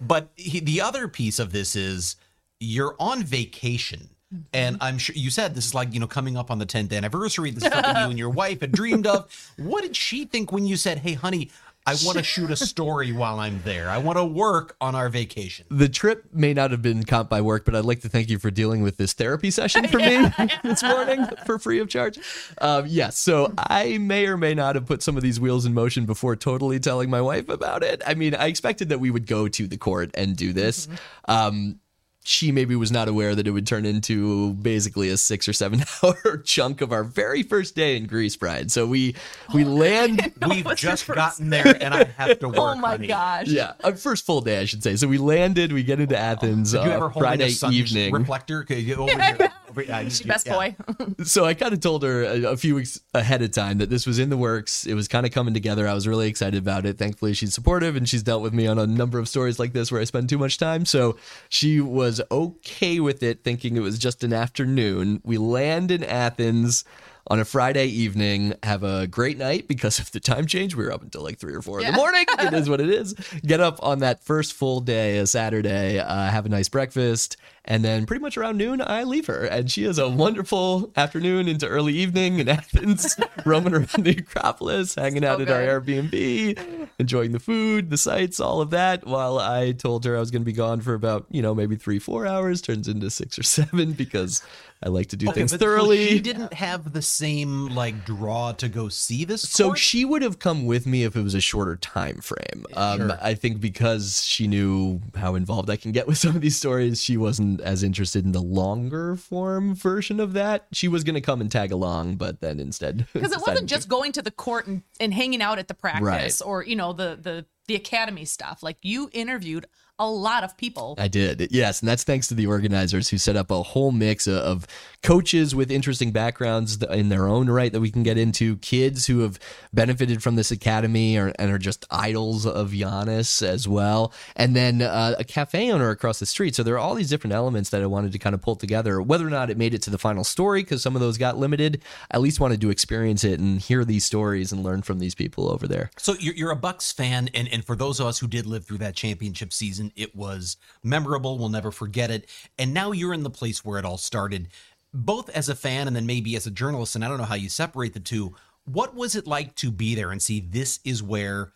But 0.00 0.28
he, 0.36 0.60
the 0.60 0.80
other 0.80 1.08
piece 1.08 1.38
of 1.38 1.52
this 1.52 1.74
is 1.74 2.16
you're 2.60 2.94
on 2.98 3.22
vacation. 3.22 4.10
And 4.52 4.76
I'm 4.80 4.98
sure 4.98 5.14
you 5.16 5.30
said 5.30 5.54
this 5.54 5.66
is 5.66 5.74
like, 5.74 5.94
you 5.94 6.00
know, 6.00 6.06
coming 6.06 6.36
up 6.36 6.50
on 6.50 6.58
the 6.58 6.66
10th 6.66 6.92
anniversary. 6.92 7.50
This 7.50 7.64
is 7.64 7.72
something 7.72 7.96
you 7.96 8.10
and 8.10 8.18
your 8.18 8.30
wife 8.42 8.60
had 8.60 8.72
dreamed 8.72 9.06
of. 9.06 9.52
What 9.56 9.82
did 9.82 9.96
she 9.96 10.24
think 10.26 10.52
when 10.52 10.66
you 10.66 10.76
said, 10.76 10.98
hey, 10.98 11.14
honey, 11.14 11.50
I 11.86 11.96
want 12.04 12.18
to 12.18 12.24
shoot 12.24 12.50
a 12.50 12.56
story 12.56 13.12
while 13.12 13.40
I'm 13.40 13.62
there? 13.64 13.88
I 13.88 13.96
want 13.96 14.18
to 14.18 14.24
work 14.24 14.76
on 14.78 14.94
our 14.94 15.08
vacation. 15.08 15.64
the 15.70 15.88
trip 15.88 16.26
may 16.34 16.52
not 16.52 16.70
have 16.70 16.82
been 16.82 17.02
comped 17.04 17.30
by 17.30 17.40
work, 17.40 17.64
but 17.64 17.74
I'd 17.74 17.86
like 17.86 18.00
to 18.02 18.10
thank 18.10 18.28
you 18.28 18.38
for 18.38 18.50
dealing 18.50 18.82
with 18.82 18.98
this 18.98 19.14
therapy 19.14 19.50
session 19.50 19.88
for 19.88 19.96
me 19.96 20.30
this 20.62 20.82
morning 20.82 21.26
for 21.46 21.58
free 21.58 21.78
of 21.78 21.88
charge. 21.88 22.18
Um, 22.60 22.84
yes, 22.86 23.16
so 23.16 23.54
I 23.56 23.96
may 23.96 24.26
or 24.26 24.36
may 24.36 24.52
not 24.52 24.74
have 24.74 24.84
put 24.84 25.02
some 25.02 25.16
of 25.16 25.22
these 25.22 25.40
wheels 25.40 25.64
in 25.64 25.72
motion 25.72 26.04
before 26.04 26.36
totally 26.36 26.78
telling 26.78 27.08
my 27.08 27.22
wife 27.22 27.48
about 27.48 27.82
it. 27.82 28.02
I 28.06 28.12
mean, 28.12 28.34
I 28.34 28.48
expected 28.48 28.90
that 28.90 29.00
we 29.00 29.10
would 29.10 29.26
go 29.26 29.48
to 29.48 29.66
the 29.66 29.78
court 29.78 30.10
and 30.12 30.36
do 30.36 30.52
this. 30.52 30.88
Um, 31.26 31.80
she 32.28 32.52
maybe 32.52 32.76
was 32.76 32.92
not 32.92 33.08
aware 33.08 33.34
that 33.34 33.46
it 33.46 33.52
would 33.52 33.66
turn 33.66 33.86
into 33.86 34.52
basically 34.52 35.08
a 35.08 35.16
six 35.16 35.48
or 35.48 35.54
seven 35.54 35.82
hour 36.02 36.36
chunk 36.44 36.82
of 36.82 36.92
our 36.92 37.02
very 37.02 37.42
first 37.42 37.74
day 37.74 37.96
in 37.96 38.06
Greece, 38.06 38.36
Bryan. 38.36 38.68
So 38.68 38.86
we 38.86 39.14
we 39.54 39.64
land 39.82 40.34
We've 40.46 40.62
was 40.66 40.82
your 40.82 40.90
just 40.92 41.04
first 41.04 41.16
gotten 41.16 41.48
there 41.48 41.74
and 41.82 41.94
I 41.94 42.04
have 42.18 42.38
to 42.40 42.48
work. 42.48 42.58
oh 42.58 42.74
my 42.74 42.88
honey. 42.90 43.06
gosh. 43.06 43.46
yeah, 43.46 43.72
our 43.82 43.96
first 43.96 44.26
full 44.26 44.42
day, 44.42 44.60
I 44.60 44.66
should 44.66 44.82
say. 44.82 44.94
So 44.96 45.08
we 45.08 45.16
landed, 45.16 45.72
we 45.72 45.82
get 45.82 46.00
into 46.00 46.18
Athens 46.18 46.72
Did 46.72 46.84
you 46.84 46.90
uh, 46.90 46.94
ever 46.96 47.08
hold 47.08 47.22
Friday 47.24 47.46
a 47.46 47.50
sun 47.50 47.72
evening. 47.72 48.12
reflector? 48.12 48.62
Could 48.62 48.78
you- 48.82 48.96
over 48.96 49.10
here- 49.22 49.50
over- 49.70 49.82
yeah, 49.82 50.00
you- 50.00 50.24
best 50.26 50.46
yeah. 50.46 50.52
boy. 50.54 50.76
so 51.24 51.46
I 51.46 51.54
kind 51.54 51.72
of 51.72 51.80
told 51.80 52.02
her 52.02 52.24
a, 52.24 52.42
a 52.52 52.56
few 52.58 52.74
weeks 52.74 53.00
ahead 53.14 53.40
of 53.40 53.52
time 53.52 53.78
that 53.78 53.88
this 53.88 54.06
was 54.06 54.18
in 54.18 54.28
the 54.28 54.36
works. 54.36 54.86
It 54.86 54.92
was 54.94 55.08
kind 55.08 55.24
of 55.24 55.32
coming 55.32 55.54
together. 55.54 55.88
I 55.88 55.94
was 55.94 56.06
really 56.06 56.28
excited 56.28 56.58
about 56.58 56.84
it. 56.84 56.98
Thankfully, 56.98 57.32
she's 57.32 57.54
supportive 57.54 57.96
and 57.96 58.06
she's 58.08 58.22
dealt 58.22 58.42
with 58.42 58.52
me 58.52 58.66
on 58.66 58.78
a 58.78 58.86
number 58.86 59.18
of 59.18 59.28
stories 59.28 59.58
like 59.58 59.72
this 59.72 59.90
where 59.90 60.00
I 60.00 60.04
spend 60.04 60.28
too 60.28 60.36
much 60.38 60.58
time. 60.58 60.84
So 60.84 61.16
she 61.48 61.80
was 61.80 62.17
okay 62.30 63.00
with 63.00 63.22
it, 63.22 63.44
thinking 63.44 63.76
it 63.76 63.80
was 63.80 63.98
just 63.98 64.24
an 64.24 64.32
afternoon. 64.32 65.20
We 65.24 65.38
land 65.38 65.90
in 65.90 66.04
Athens 66.04 66.84
on 67.30 67.38
a 67.38 67.44
Friday 67.44 67.86
evening, 67.86 68.54
have 68.62 68.82
a 68.82 69.06
great 69.06 69.36
night 69.36 69.68
because 69.68 69.98
of 69.98 70.10
the 70.12 70.20
time 70.20 70.46
change. 70.46 70.74
We 70.74 70.84
were 70.84 70.92
up 70.92 71.02
until 71.02 71.22
like 71.22 71.38
three 71.38 71.54
or 71.54 71.60
four 71.60 71.80
in 71.80 71.86
the 71.86 71.92
morning. 71.92 72.24
it 72.38 72.54
is 72.54 72.68
what 72.70 72.80
it 72.80 72.88
is. 72.88 73.12
Get 73.46 73.60
up 73.60 73.78
on 73.82 73.98
that 73.98 74.24
first 74.24 74.54
full 74.54 74.80
day, 74.80 75.18
a 75.18 75.26
Saturday, 75.26 75.98
uh, 75.98 76.28
have 76.28 76.46
a 76.46 76.48
nice 76.48 76.68
breakfast, 76.68 77.36
and 77.68 77.84
then 77.84 78.06
pretty 78.06 78.22
much 78.22 78.36
around 78.38 78.56
noon, 78.56 78.80
I 78.84 79.04
leave 79.04 79.26
her. 79.26 79.44
And 79.44 79.70
she 79.70 79.84
has 79.84 79.98
a 79.98 80.08
wonderful 80.08 80.90
afternoon 80.96 81.46
into 81.48 81.68
early 81.68 81.92
evening 81.92 82.38
in 82.38 82.48
Athens, 82.48 83.14
roaming 83.44 83.74
around 83.74 83.90
the 84.04 84.16
Acropolis, 84.18 84.94
hanging 84.94 85.24
out 85.24 85.40
at 85.42 85.50
our 85.50 85.60
Airbnb, 85.60 86.88
enjoying 86.98 87.32
the 87.32 87.38
food, 87.38 87.90
the 87.90 87.98
sights, 87.98 88.40
all 88.40 88.62
of 88.62 88.70
that. 88.70 89.06
While 89.06 89.38
I 89.38 89.72
told 89.72 90.06
her 90.06 90.16
I 90.16 90.20
was 90.20 90.30
going 90.30 90.42
to 90.42 90.46
be 90.46 90.52
gone 90.52 90.80
for 90.80 90.94
about, 90.94 91.26
you 91.30 91.42
know, 91.42 91.54
maybe 91.54 91.76
three, 91.76 91.98
four 91.98 92.26
hours, 92.26 92.62
turns 92.62 92.88
into 92.88 93.10
six 93.10 93.38
or 93.38 93.42
seven 93.42 93.92
because 93.92 94.42
I 94.82 94.88
like 94.88 95.08
to 95.08 95.16
do 95.16 95.28
Okay, 95.28 95.40
things 95.40 95.50
but 95.50 95.60
so 95.60 95.66
thoroughly. 95.66 96.06
she 96.06 96.20
didn't 96.20 96.52
have 96.54 96.92
the 96.92 97.02
same 97.02 97.66
like 97.68 98.04
draw 98.06 98.52
to 98.52 98.68
go 98.68 98.88
see 98.88 99.24
this. 99.24 99.42
So 99.42 99.74
she 99.74 100.04
would 100.04 100.22
have 100.22 100.38
come 100.38 100.66
with 100.66 100.86
me 100.86 101.02
if 101.04 101.16
it 101.16 101.22
was 101.22 101.34
a 101.34 101.40
shorter 101.40 101.76
time 101.76 102.20
frame. 102.20 102.64
Um, 102.74 103.12
I 103.20 103.34
think 103.34 103.60
because 103.60 104.24
she 104.24 104.46
knew 104.46 105.00
how 105.16 105.34
involved 105.34 105.68
I 105.68 105.76
can 105.76 105.90
get 105.92 106.06
with 106.06 106.18
some 106.18 106.36
of 106.36 106.40
these 106.40 106.56
stories, 106.56 107.02
she 107.02 107.16
wasn't 107.16 107.57
as 107.60 107.82
interested 107.82 108.24
in 108.24 108.32
the 108.32 108.42
longer 108.42 109.16
form 109.16 109.74
version 109.74 110.20
of 110.20 110.32
that. 110.34 110.66
She 110.72 110.88
was 110.88 111.04
going 111.04 111.14
to 111.14 111.20
come 111.20 111.40
and 111.40 111.50
tag 111.50 111.72
along, 111.72 112.16
but 112.16 112.40
then 112.40 112.58
instead 112.60 113.06
Because 113.12 113.32
it 113.32 113.38
wasn't 113.40 113.68
to- 113.68 113.74
just 113.74 113.88
going 113.88 114.12
to 114.12 114.22
the 114.22 114.30
court 114.30 114.66
and, 114.66 114.82
and 115.00 115.12
hanging 115.14 115.42
out 115.42 115.58
at 115.58 115.68
the 115.68 115.74
practice 115.74 116.02
Right. 116.02 116.42
or, 116.48 116.64
you 116.64 116.76
know, 116.76 116.92
the, 116.92 117.18
the 117.20 117.46
the 117.66 117.74
academy 117.74 118.24
stuff. 118.24 118.62
Like 118.62 118.78
you 118.80 119.10
interviewed 119.12 119.66
a 119.98 120.08
lot 120.08 120.44
of 120.44 120.56
people. 120.56 120.94
I 120.98 121.08
did, 121.08 121.48
yes, 121.50 121.80
and 121.80 121.88
that's 121.88 122.04
thanks 122.04 122.28
to 122.28 122.34
the 122.34 122.46
organizers 122.46 123.08
who 123.08 123.18
set 123.18 123.36
up 123.36 123.50
a 123.50 123.62
whole 123.62 123.92
mix 123.92 124.26
of- 124.26 124.36
of 124.38 124.66
coaches 125.02 125.54
with 125.54 125.70
interesting 125.70 126.10
backgrounds 126.10 126.82
in 126.82 127.08
their 127.08 127.26
own 127.26 127.48
right 127.48 127.72
that 127.72 127.80
we 127.80 127.90
can 127.90 128.02
get 128.02 128.18
into, 128.18 128.56
kids 128.58 129.06
who 129.06 129.20
have 129.20 129.38
benefited 129.72 130.22
from 130.22 130.36
this 130.36 130.50
academy 130.50 131.16
or, 131.16 131.32
and 131.38 131.50
are 131.50 131.58
just 131.58 131.84
idols 131.90 132.46
of 132.46 132.70
Giannis 132.70 133.42
as 133.46 133.68
well, 133.68 134.12
and 134.34 134.56
then 134.56 134.82
uh, 134.82 135.14
a 135.18 135.24
cafe 135.24 135.70
owner 135.70 135.90
across 135.90 136.18
the 136.18 136.26
street. 136.26 136.54
So 136.54 136.62
there 136.62 136.74
are 136.74 136.78
all 136.78 136.94
these 136.94 137.08
different 137.08 137.34
elements 137.34 137.70
that 137.70 137.82
I 137.82 137.86
wanted 137.86 138.12
to 138.12 138.18
kind 138.18 138.34
of 138.34 138.40
pull 138.40 138.56
together. 138.56 139.00
Whether 139.00 139.26
or 139.26 139.30
not 139.30 139.50
it 139.50 139.56
made 139.56 139.74
it 139.74 139.82
to 139.82 139.90
the 139.90 139.98
final 139.98 140.24
story, 140.24 140.62
because 140.62 140.82
some 140.82 140.96
of 140.96 141.00
those 141.00 141.18
got 141.18 141.38
limited, 141.38 141.80
I 142.10 142.16
at 142.16 142.20
least 142.20 142.40
wanted 142.40 142.60
to 142.62 142.70
experience 142.70 143.22
it 143.24 143.38
and 143.38 143.60
hear 143.60 143.84
these 143.84 144.04
stories 144.04 144.52
and 144.52 144.64
learn 144.64 144.82
from 144.82 144.98
these 144.98 145.14
people 145.14 145.50
over 145.50 145.68
there. 145.68 145.90
So 145.96 146.14
you're, 146.18 146.34
you're 146.34 146.50
a 146.50 146.56
Bucks 146.56 146.90
fan, 146.92 147.30
and, 147.34 147.48
and 147.48 147.64
for 147.64 147.76
those 147.76 148.00
of 148.00 148.06
us 148.06 148.18
who 148.18 148.26
did 148.26 148.46
live 148.46 148.64
through 148.64 148.78
that 148.78 148.96
championship 148.96 149.52
season, 149.52 149.87
it 149.96 150.14
was 150.16 150.56
memorable. 150.82 151.38
We'll 151.38 151.48
never 151.48 151.70
forget 151.70 152.10
it. 152.10 152.28
And 152.58 152.72
now 152.74 152.92
you're 152.92 153.14
in 153.14 153.22
the 153.22 153.30
place 153.30 153.64
where 153.64 153.78
it 153.78 153.84
all 153.84 153.98
started, 153.98 154.48
both 154.94 155.28
as 155.30 155.48
a 155.48 155.54
fan 155.54 155.86
and 155.86 155.94
then 155.96 156.06
maybe 156.06 156.34
as 156.36 156.46
a 156.46 156.50
journalist. 156.50 156.94
And 156.94 157.04
I 157.04 157.08
don't 157.08 157.18
know 157.18 157.24
how 157.24 157.34
you 157.34 157.48
separate 157.48 157.94
the 157.94 158.00
two. 158.00 158.34
What 158.64 158.94
was 158.94 159.14
it 159.14 159.26
like 159.26 159.54
to 159.56 159.70
be 159.70 159.94
there 159.94 160.10
and 160.10 160.20
see 160.22 160.40
this 160.40 160.80
is 160.84 161.02
where 161.02 161.52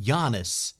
Giannis 0.00 0.74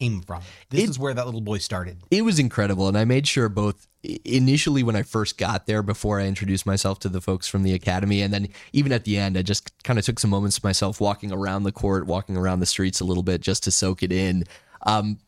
came 0.00 0.20
from? 0.22 0.42
This 0.70 0.84
It- 0.84 0.90
is 0.90 0.98
where 0.98 1.14
that 1.14 1.26
little 1.26 1.40
boy 1.40 1.58
started. 1.58 1.98
it 2.10 2.22
was 2.22 2.38
incredible 2.38 2.88
and 2.88 2.98
i 2.98 3.04
made 3.04 3.26
sure 3.28 3.48
both 3.48 3.86
initially 4.24 4.82
when 4.82 4.96
i 4.96 5.02
first 5.02 5.38
got 5.38 5.66
there 5.66 5.80
before 5.82 6.18
i 6.20 6.26
introduced 6.26 6.66
myself 6.66 6.98
to 6.98 7.08
the 7.08 7.20
folks 7.20 7.46
from 7.46 7.62
the 7.62 7.72
academy 7.72 8.20
and 8.20 8.34
then 8.34 8.48
even 8.72 8.90
at 8.90 9.04
the 9.04 9.16
end 9.16 9.38
i 9.38 9.42
just 9.42 9.70
kind 9.84 9.98
of 10.00 10.04
took 10.04 10.18
some 10.18 10.30
moments 10.30 10.64
myself 10.64 11.00
walking 11.00 11.30
around 11.30 11.62
the 11.62 11.70
court 11.70 12.06
walking 12.06 12.36
around 12.36 12.58
the 12.58 12.66
streets 12.66 12.98
a 13.00 13.04
little 13.04 13.22
bit 13.22 13.40
just 13.40 13.62
to 13.62 13.70
soak 13.70 14.02
it 14.02 14.10
in 14.10 14.42
um, 14.86 15.18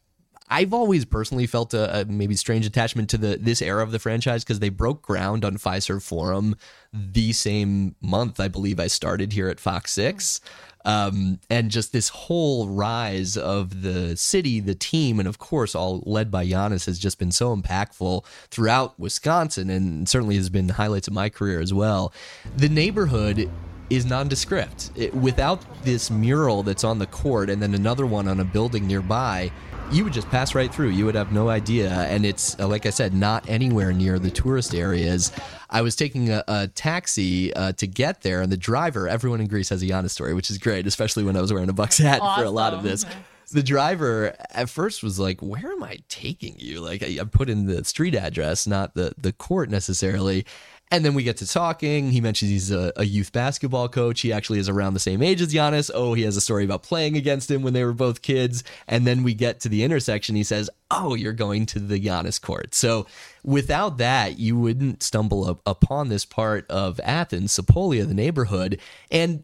I've 0.49 0.75
always 0.75 1.05
personally 1.05 1.47
felt 1.47 1.73
a, 1.73 2.01
a 2.01 2.05
maybe 2.05 2.37
strange 2.37 2.67
attachment 2.67 3.09
to 3.11 3.19
the 3.19 3.37
this 3.37 3.63
era 3.63 3.83
of 3.83 3.93
the 3.93 3.99
franchise 3.99 4.45
because 4.45 4.61
they 4.61 4.69
broke 4.69 5.03
ground 5.03 5.45
on 5.45 5.57
Fiserv 5.57 6.03
Forum 6.03 6.57
the 6.93 7.33
same 7.33 7.95
month 8.01 8.39
I 8.39 8.49
believe 8.49 8.79
I 8.79 8.89
started 8.89 9.33
here 9.33 9.49
at 9.49 9.61
Fox 9.61 9.93
Six. 9.93 10.41
Um, 10.87 11.41
and 11.49 11.71
just 11.71 11.95
this 11.95 12.11
whole 12.11 12.69
rise 12.69 13.39
of 13.39 13.81
the 13.81 14.19
city, 14.19 14.61
the 14.61 14.75
team, 14.75 15.19
and 15.19 15.27
of 15.27 15.39
course, 15.39 15.75
all 15.75 16.03
led 16.05 16.31
by 16.31 16.47
Giannis 16.47 16.85
has 16.85 16.99
just 16.99 17.19
been 17.19 17.33
so 17.33 17.57
impactful 17.57 18.27
throughout 18.51 18.99
Wisconsin 19.01 19.71
and 19.71 20.07
certainly 20.07 20.37
has 20.37 20.51
been 20.51 20.69
highlights 20.69 21.09
of 21.09 21.15
my 21.15 21.31
career 21.31 21.61
as 21.61 21.73
well. 21.73 22.13
The 22.59 22.69
neighborhood 22.69 23.51
is 23.89 24.05
nondescript. 24.05 24.91
It, 24.95 25.15
without 25.15 25.65
this 25.85 26.11
mural 26.11 26.63
that's 26.63 26.85
on 26.85 26.99
the 26.99 27.07
court 27.07 27.49
and 27.49 27.63
then 27.63 27.75
another 27.75 28.05
one 28.05 28.29
on 28.29 28.41
a 28.41 28.45
building 28.45 28.87
nearby, 28.87 29.51
you 29.95 30.03
would 30.03 30.13
just 30.13 30.29
pass 30.29 30.57
right 30.57 30.75
through. 30.75 30.89
You 30.89 31.05
would 31.07 31.15
have 31.15 31.31
no 31.31 31.49
idea. 31.49 31.89
And 31.89 32.27
it's, 32.27 32.59
uh, 32.59 32.67
like 32.67 32.85
I 32.85 32.91
said, 32.91 33.15
not 33.15 33.49
anywhere 33.49 33.93
near 33.93 34.19
the 34.19 34.31
tourist 34.31 34.75
areas. 34.75 35.31
I 35.71 35.83
was 35.83 35.95
taking 35.95 36.31
a, 36.31 36.43
a 36.49 36.67
taxi 36.67 37.55
uh, 37.55 37.73
to 37.75 37.87
get 37.87 38.23
there, 38.23 38.43
and 38.43 38.51
the 38.51 38.57
driver, 38.57 39.09
everyone 39.09 39.41
in 39.41 39.47
Greece 39.47 39.69
has 39.69 39.83
a 39.83 39.87
Giannis 39.87 40.11
story, 40.11 40.35
which 40.35 40.51
is 40.51 40.59
great, 40.59 40.89
especially 40.89 41.23
when 41.23 41.37
I 41.37 41.41
was 41.41 41.53
wearing 41.53 41.69
a 41.69 41.73
Bucks 41.73 41.99
hat 41.99 42.19
for 42.37 42.45
a 42.45 42.51
lot 42.51 42.75
of 42.75 42.83
this. 42.83 43.07
The 43.53 43.63
driver 43.63 44.35
at 44.51 44.71
first 44.71 45.03
was 45.03 45.21
like, 45.21 45.41
"Where 45.41 45.71
am 45.71 45.83
I 45.85 45.99
taking 46.09 46.57
you?" 46.59 46.81
Like 46.81 47.03
I, 47.03 47.19
I 47.21 47.25
put 47.25 47.51
in 47.51 47.67
the 47.67 47.85
street 47.85 48.15
address, 48.15 48.67
not 48.67 48.95
the 48.95 49.13
the 49.19 49.33
court 49.33 49.69
necessarily. 49.69 50.47
And 50.91 51.05
then 51.05 51.15
we 51.15 51.23
get 51.23 51.39
to 51.39 51.47
talking. 51.47 52.11
He 52.11 52.21
mentions 52.21 52.51
he's 52.51 52.71
a, 52.71 52.93
a, 52.97 53.05
youth 53.05 53.33
basketball 53.33 53.89
coach. 53.89 54.21
He 54.21 54.33
actually 54.33 54.59
is 54.59 54.69
around 54.69 54.95
the 54.95 55.01
same 55.01 55.23
age 55.23 55.41
as 55.41 55.53
Giannis. 55.53 55.91
Oh, 55.93 56.15
he 56.15 56.23
has 56.23 56.37
a 56.37 56.41
story 56.41 56.65
about 56.65 56.83
playing 56.83 57.17
against 57.17 57.51
him 57.51 57.63
when 57.63 57.73
they 57.73 57.85
were 57.85 57.95
both 57.95 58.23
kids. 58.23 58.63
And 58.87 59.07
then 59.07 59.23
we 59.23 59.35
get 59.35 59.61
to 59.61 59.69
the 59.69 59.83
intersection. 59.83 60.37
He 60.37 60.45
says, 60.45 60.71
Oh, 60.91 61.15
you're 61.15 61.33
going 61.33 61.67
to 61.67 61.81
the 61.81 61.99
Giannis 61.99 62.41
court. 62.41 62.75
So 62.75 63.07
without 63.43 63.99
that, 63.99 64.39
you 64.39 64.59
wouldn't 64.59 65.03
stumble 65.03 65.49
up 65.49 65.61
upon 65.67 66.11
this 66.11 66.25
part 66.25 66.71
of 66.71 67.01
Athens, 67.03 67.59
Sepolia, 67.59 68.07
the 68.07 68.15
neighborhood. 68.15 68.79
And 69.11 69.43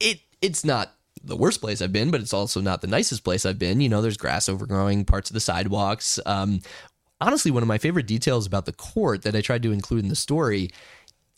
it 0.00 0.20
it's 0.42 0.64
not 0.64 0.94
the 1.24 1.36
worst 1.36 1.60
place 1.60 1.80
I've 1.80 1.92
been, 1.92 2.10
but 2.10 2.20
it's 2.20 2.32
also 2.32 2.60
not 2.60 2.80
the 2.80 2.86
nicest 2.86 3.24
place 3.24 3.46
I've 3.46 3.58
been. 3.58 3.80
You 3.80 3.88
know, 3.88 4.02
there's 4.02 4.16
grass 4.16 4.48
overgrowing 4.48 5.04
parts 5.04 5.30
of 5.30 5.34
the 5.34 5.40
sidewalks. 5.40 6.18
Um, 6.26 6.60
honestly, 7.22 7.50
one 7.50 7.62
of 7.62 7.68
my 7.68 7.78
favorite 7.78 8.06
details 8.06 8.46
about 8.46 8.66
the 8.66 8.72
court 8.72 9.22
that 9.22 9.36
I 9.36 9.40
tried 9.40 9.62
to 9.62 9.72
include 9.72 10.02
in 10.02 10.08
the 10.08 10.16
story, 10.16 10.70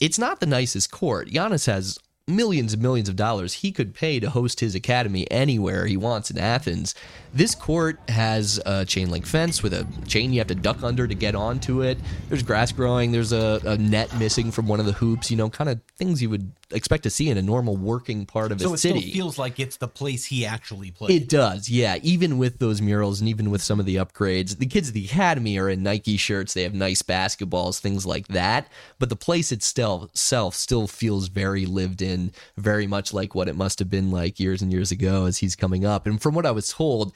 it's 0.00 0.18
not 0.18 0.40
the 0.40 0.46
nicest 0.46 0.90
court. 0.90 1.28
Giannis 1.28 1.66
has 1.66 1.98
millions 2.26 2.72
and 2.72 2.80
millions 2.80 3.08
of 3.08 3.16
dollars 3.16 3.52
he 3.52 3.70
could 3.70 3.94
pay 3.94 4.18
to 4.18 4.30
host 4.30 4.60
his 4.60 4.74
academy 4.74 5.30
anywhere 5.30 5.84
he 5.84 5.96
wants 5.96 6.30
in 6.30 6.38
Athens. 6.38 6.94
This 7.34 7.54
court 7.54 7.98
has 8.08 8.58
a 8.64 8.86
chain 8.86 9.10
link 9.10 9.26
fence 9.26 9.62
with 9.62 9.74
a 9.74 9.86
chain 10.06 10.32
you 10.32 10.40
have 10.40 10.46
to 10.46 10.54
duck 10.54 10.82
under 10.82 11.06
to 11.06 11.14
get 11.14 11.34
onto 11.34 11.82
it. 11.82 11.98
There's 12.28 12.42
grass 12.42 12.72
growing. 12.72 13.12
There's 13.12 13.32
a, 13.32 13.60
a 13.64 13.76
net 13.76 14.16
missing 14.18 14.50
from 14.50 14.66
one 14.66 14.80
of 14.80 14.86
the 14.86 14.92
hoops. 14.92 15.30
You 15.30 15.36
know, 15.36 15.50
kind 15.50 15.68
of 15.68 15.80
things 15.98 16.22
you 16.22 16.30
would 16.30 16.50
expect 16.70 17.02
to 17.04 17.10
see 17.10 17.28
in 17.30 17.38
a 17.38 17.42
normal 17.42 17.76
working 17.76 18.26
part 18.26 18.52
of 18.52 18.60
so 18.60 18.70
a 18.70 18.74
it 18.74 18.78
city. 18.78 19.00
still 19.00 19.12
feels 19.12 19.38
like 19.38 19.60
it's 19.60 19.76
the 19.76 19.88
place 19.88 20.24
he 20.26 20.46
actually 20.46 20.90
played. 20.90 21.22
It 21.22 21.28
does, 21.28 21.68
yeah. 21.68 21.98
Even 22.02 22.38
with 22.38 22.58
those 22.58 22.80
murals 22.80 23.20
and 23.20 23.28
even 23.28 23.50
with 23.50 23.62
some 23.62 23.80
of 23.80 23.86
the 23.86 23.96
upgrades, 23.96 24.58
the 24.58 24.66
kids 24.66 24.88
at 24.88 24.94
the 24.94 25.04
academy 25.04 25.58
are 25.58 25.68
in 25.68 25.82
Nike 25.82 26.16
shirts. 26.16 26.54
They 26.54 26.62
have 26.62 26.74
nice 26.74 27.02
basketballs, 27.02 27.78
things 27.78 28.06
like 28.06 28.28
that. 28.28 28.68
But 28.98 29.08
the 29.08 29.16
place 29.16 29.52
itself 29.52 30.10
still 30.14 30.86
feels 30.86 31.28
very 31.28 31.66
lived 31.66 32.02
in, 32.02 32.32
very 32.56 32.86
much 32.86 33.12
like 33.12 33.34
what 33.34 33.48
it 33.48 33.56
must 33.56 33.78
have 33.78 33.90
been 33.90 34.10
like 34.10 34.40
years 34.40 34.62
and 34.62 34.72
years 34.72 34.90
ago 34.90 35.26
as 35.26 35.38
he's 35.38 35.56
coming 35.56 35.84
up. 35.84 36.06
And 36.06 36.20
from 36.20 36.34
what 36.34 36.46
I 36.46 36.50
was 36.50 36.68
told, 36.68 37.14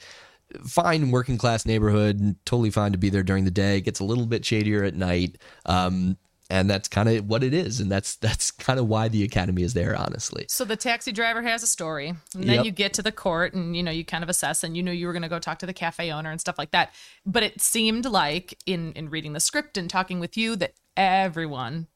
fine 0.65 1.11
working 1.11 1.37
class 1.37 1.65
neighborhood, 1.65 2.35
totally 2.45 2.71
fine 2.71 2.91
to 2.91 2.97
be 2.97 3.09
there 3.09 3.23
during 3.23 3.45
the 3.45 3.51
day. 3.51 3.77
It 3.77 3.81
gets 3.81 3.99
a 3.99 4.05
little 4.05 4.25
bit 4.25 4.45
shadier 4.45 4.83
at 4.83 4.95
night. 4.95 5.37
Um, 5.65 6.17
and 6.49 6.69
that's 6.69 6.87
kind 6.87 7.07
of 7.07 7.27
what 7.27 7.43
it 7.43 7.53
is 7.53 7.79
and 7.79 7.91
that's 7.91 8.15
that's 8.15 8.49
kind 8.51 8.79
of 8.79 8.87
why 8.87 9.07
the 9.07 9.23
academy 9.23 9.61
is 9.63 9.73
there 9.73 9.95
honestly 9.95 10.45
So 10.49 10.65
the 10.65 10.75
taxi 10.75 11.11
driver 11.11 11.41
has 11.43 11.63
a 11.63 11.67
story, 11.67 12.09
and 12.33 12.43
then 12.43 12.55
Yep. 12.57 12.65
you 12.65 12.71
get 12.71 12.93
to 12.93 13.01
the 13.01 13.11
court, 13.11 13.53
and 13.53 13.75
you 13.77 13.83
know 13.83 13.91
you 13.91 14.03
kind 14.05 14.23
of 14.23 14.29
assess, 14.29 14.63
and 14.63 14.75
you 14.75 14.83
knew 14.83 14.91
you 14.91 15.07
were 15.07 15.13
going 15.13 15.23
to 15.23 15.29
go 15.29 15.39
talk 15.39 15.59
to 15.59 15.65
the 15.65 15.73
cafe 15.73 16.11
owner 16.11 16.31
and 16.31 16.41
stuff 16.41 16.57
like 16.57 16.71
that. 16.71 16.91
But 17.25 17.43
it 17.43 17.61
seemed 17.61 18.05
like 18.05 18.57
in 18.65 18.93
in 18.93 19.09
reading 19.09 19.33
the 19.33 19.39
script 19.39 19.77
and 19.77 19.89
talking 19.89 20.19
with 20.19 20.35
you 20.37 20.55
that 20.57 20.73
everyone, 20.97 21.87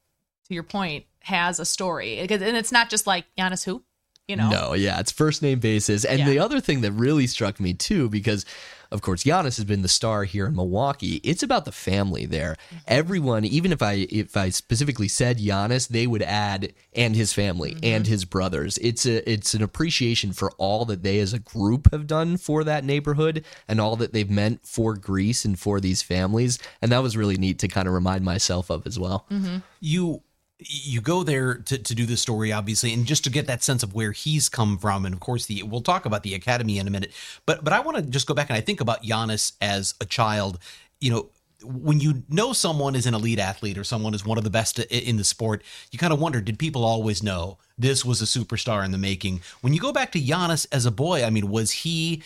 to 0.48 0.53
your 0.53 0.63
point, 0.63 1.05
has 1.22 1.60
a 1.60 1.65
story, 1.65 2.19
and 2.19 2.31
it's 2.31 2.72
not 2.72 2.89
just 2.89 3.07
like 3.07 3.25
Giannis 3.38 3.63
who, 3.65 3.83
you 4.27 4.36
know. 4.36 4.50
No, 4.50 4.74
yeah, 4.74 5.00
it's 5.00 5.12
first 5.12 5.41
name 5.41 5.60
basis. 5.60 6.05
And 6.05 6.19
Yeah. 6.19 6.25
the 6.29 6.39
other 6.39 6.60
thing 6.60 6.81
that 6.81 6.91
really 6.91 7.27
struck 7.27 7.60
me 7.60 7.74
too, 7.74 8.10
because 8.10 8.45
of 8.93 9.01
course 9.01 9.23
Giannis 9.23 9.57
has 9.57 9.65
been 9.65 9.81
the 9.81 9.88
star 9.88 10.23
here 10.23 10.45
in 10.45 10.55
Milwaukee. 10.55 11.19
It's 11.23 11.43
about 11.43 11.65
the 11.65 11.71
family 11.71 12.25
there. 12.25 12.55
Mm-hmm. 12.67 12.77
Everyone, 12.88 13.43
even 13.43 13.73
if 13.73 13.81
I 13.81 14.07
if 14.09 14.38
I 14.38 14.50
specifically 14.50 15.07
said 15.07 15.39
Giannis, 15.39 15.88
they 15.88 16.07
would 16.07 16.21
add 16.21 16.73
and 16.93 17.15
his 17.15 17.33
family 17.33 17.71
mm-hmm. 17.71 17.85
and 17.85 18.07
his 18.07 18.23
brothers. 18.23 18.77
It's 18.77 19.05
a 19.05 19.29
it's 19.29 19.55
an 19.55 19.63
appreciation 19.63 20.31
for 20.31 20.51
all 20.57 20.85
that 20.85 21.03
they 21.03 21.19
as 21.19 21.33
a 21.33 21.39
group 21.39 21.91
have 21.91 22.07
done 22.07 22.38
for 22.38 22.63
that 22.63 22.83
neighborhood 22.83 23.43
and 23.67 23.81
all 23.81 23.95
that 23.95 24.13
they've 24.13 24.29
meant 24.29 24.65
for 24.65 24.93
Greece 24.95 25.43
and 25.43 25.59
for 25.59 25.79
these 25.79 26.03
families. 26.03 26.59
And 26.81 26.91
that 26.91 27.01
was 27.01 27.17
really 27.17 27.38
neat 27.38 27.59
to 27.59 27.67
kind 27.67 27.88
of 27.88 27.93
remind 27.93 28.23
myself 28.23 28.69
of 28.69 28.85
as 28.85 29.00
well. 29.00 29.25
Mm-hmm. 29.31 29.57
you 29.81 30.21
you 30.67 31.01
go 31.01 31.24
there 31.24 31.55
to, 31.55 31.77
to 31.77 31.96
do 31.96 32.05
the 32.05 32.17
story 32.17 32.51
obviously 32.51 32.93
and 32.93 33.05
just 33.05 33.24
to 33.24 33.29
get 33.29 33.48
that 33.48 33.63
sense 33.63 33.84
of 33.84 33.93
where 33.93 34.12
he's 34.12 34.50
come 34.50 34.77
from. 34.77 35.05
And 35.05 35.13
of 35.13 35.20
course 35.20 35.46
the 35.46 35.63
we'll 35.63 35.82
talk 35.82 36.05
about 36.05 36.24
the 36.24 36.34
academy 36.34 36.77
in 36.77 36.88
a 36.88 36.91
minute 36.91 37.12
but 37.46 37.63
but 37.63 37.74
i 37.74 37.79
want 37.79 37.98
to 37.98 38.03
just 38.03 38.27
go 38.27 38.34
back 38.34 38.50
and 38.50 38.58
i 38.58 38.62
think 38.62 38.82
about 38.82 39.03
Giannis 39.03 39.53
as 39.62 39.93
a 40.01 40.05
child. 40.05 40.60
You 41.00 41.12
know 41.12 41.29
when 41.63 42.01
you 42.01 42.24
know 42.27 42.51
someone 42.51 42.93
is 42.93 43.05
an 43.05 43.13
elite 43.13 43.39
athlete 43.39 43.77
or 43.77 43.86
someone 43.86 44.13
is 44.13 44.25
one 44.25 44.38
of 44.38 44.43
the 44.43 44.50
best 44.50 44.79
in 44.79 45.15
the 45.15 45.24
sport 45.24 45.63
you 45.91 46.00
kind 46.00 46.12
of 46.12 46.20
wonder 46.20 46.41
did 46.41 46.60
people 46.60 46.84
always 46.84 47.24
know 47.24 47.58
this 47.77 48.03
was 48.03 48.22
a 48.22 48.25
superstar 48.25 48.86
in 48.86 48.91
the 48.91 48.98
making? 48.98 49.41
When 49.62 49.74
you 49.74 49.79
go 49.79 49.91
back 49.91 50.12
to 50.12 50.22
Giannis 50.22 50.67
as 50.72 50.86
a 50.86 50.91
boy 50.91 51.24
i 51.24 51.29
mean 51.29 51.50
was 51.50 51.72
he 51.72 52.24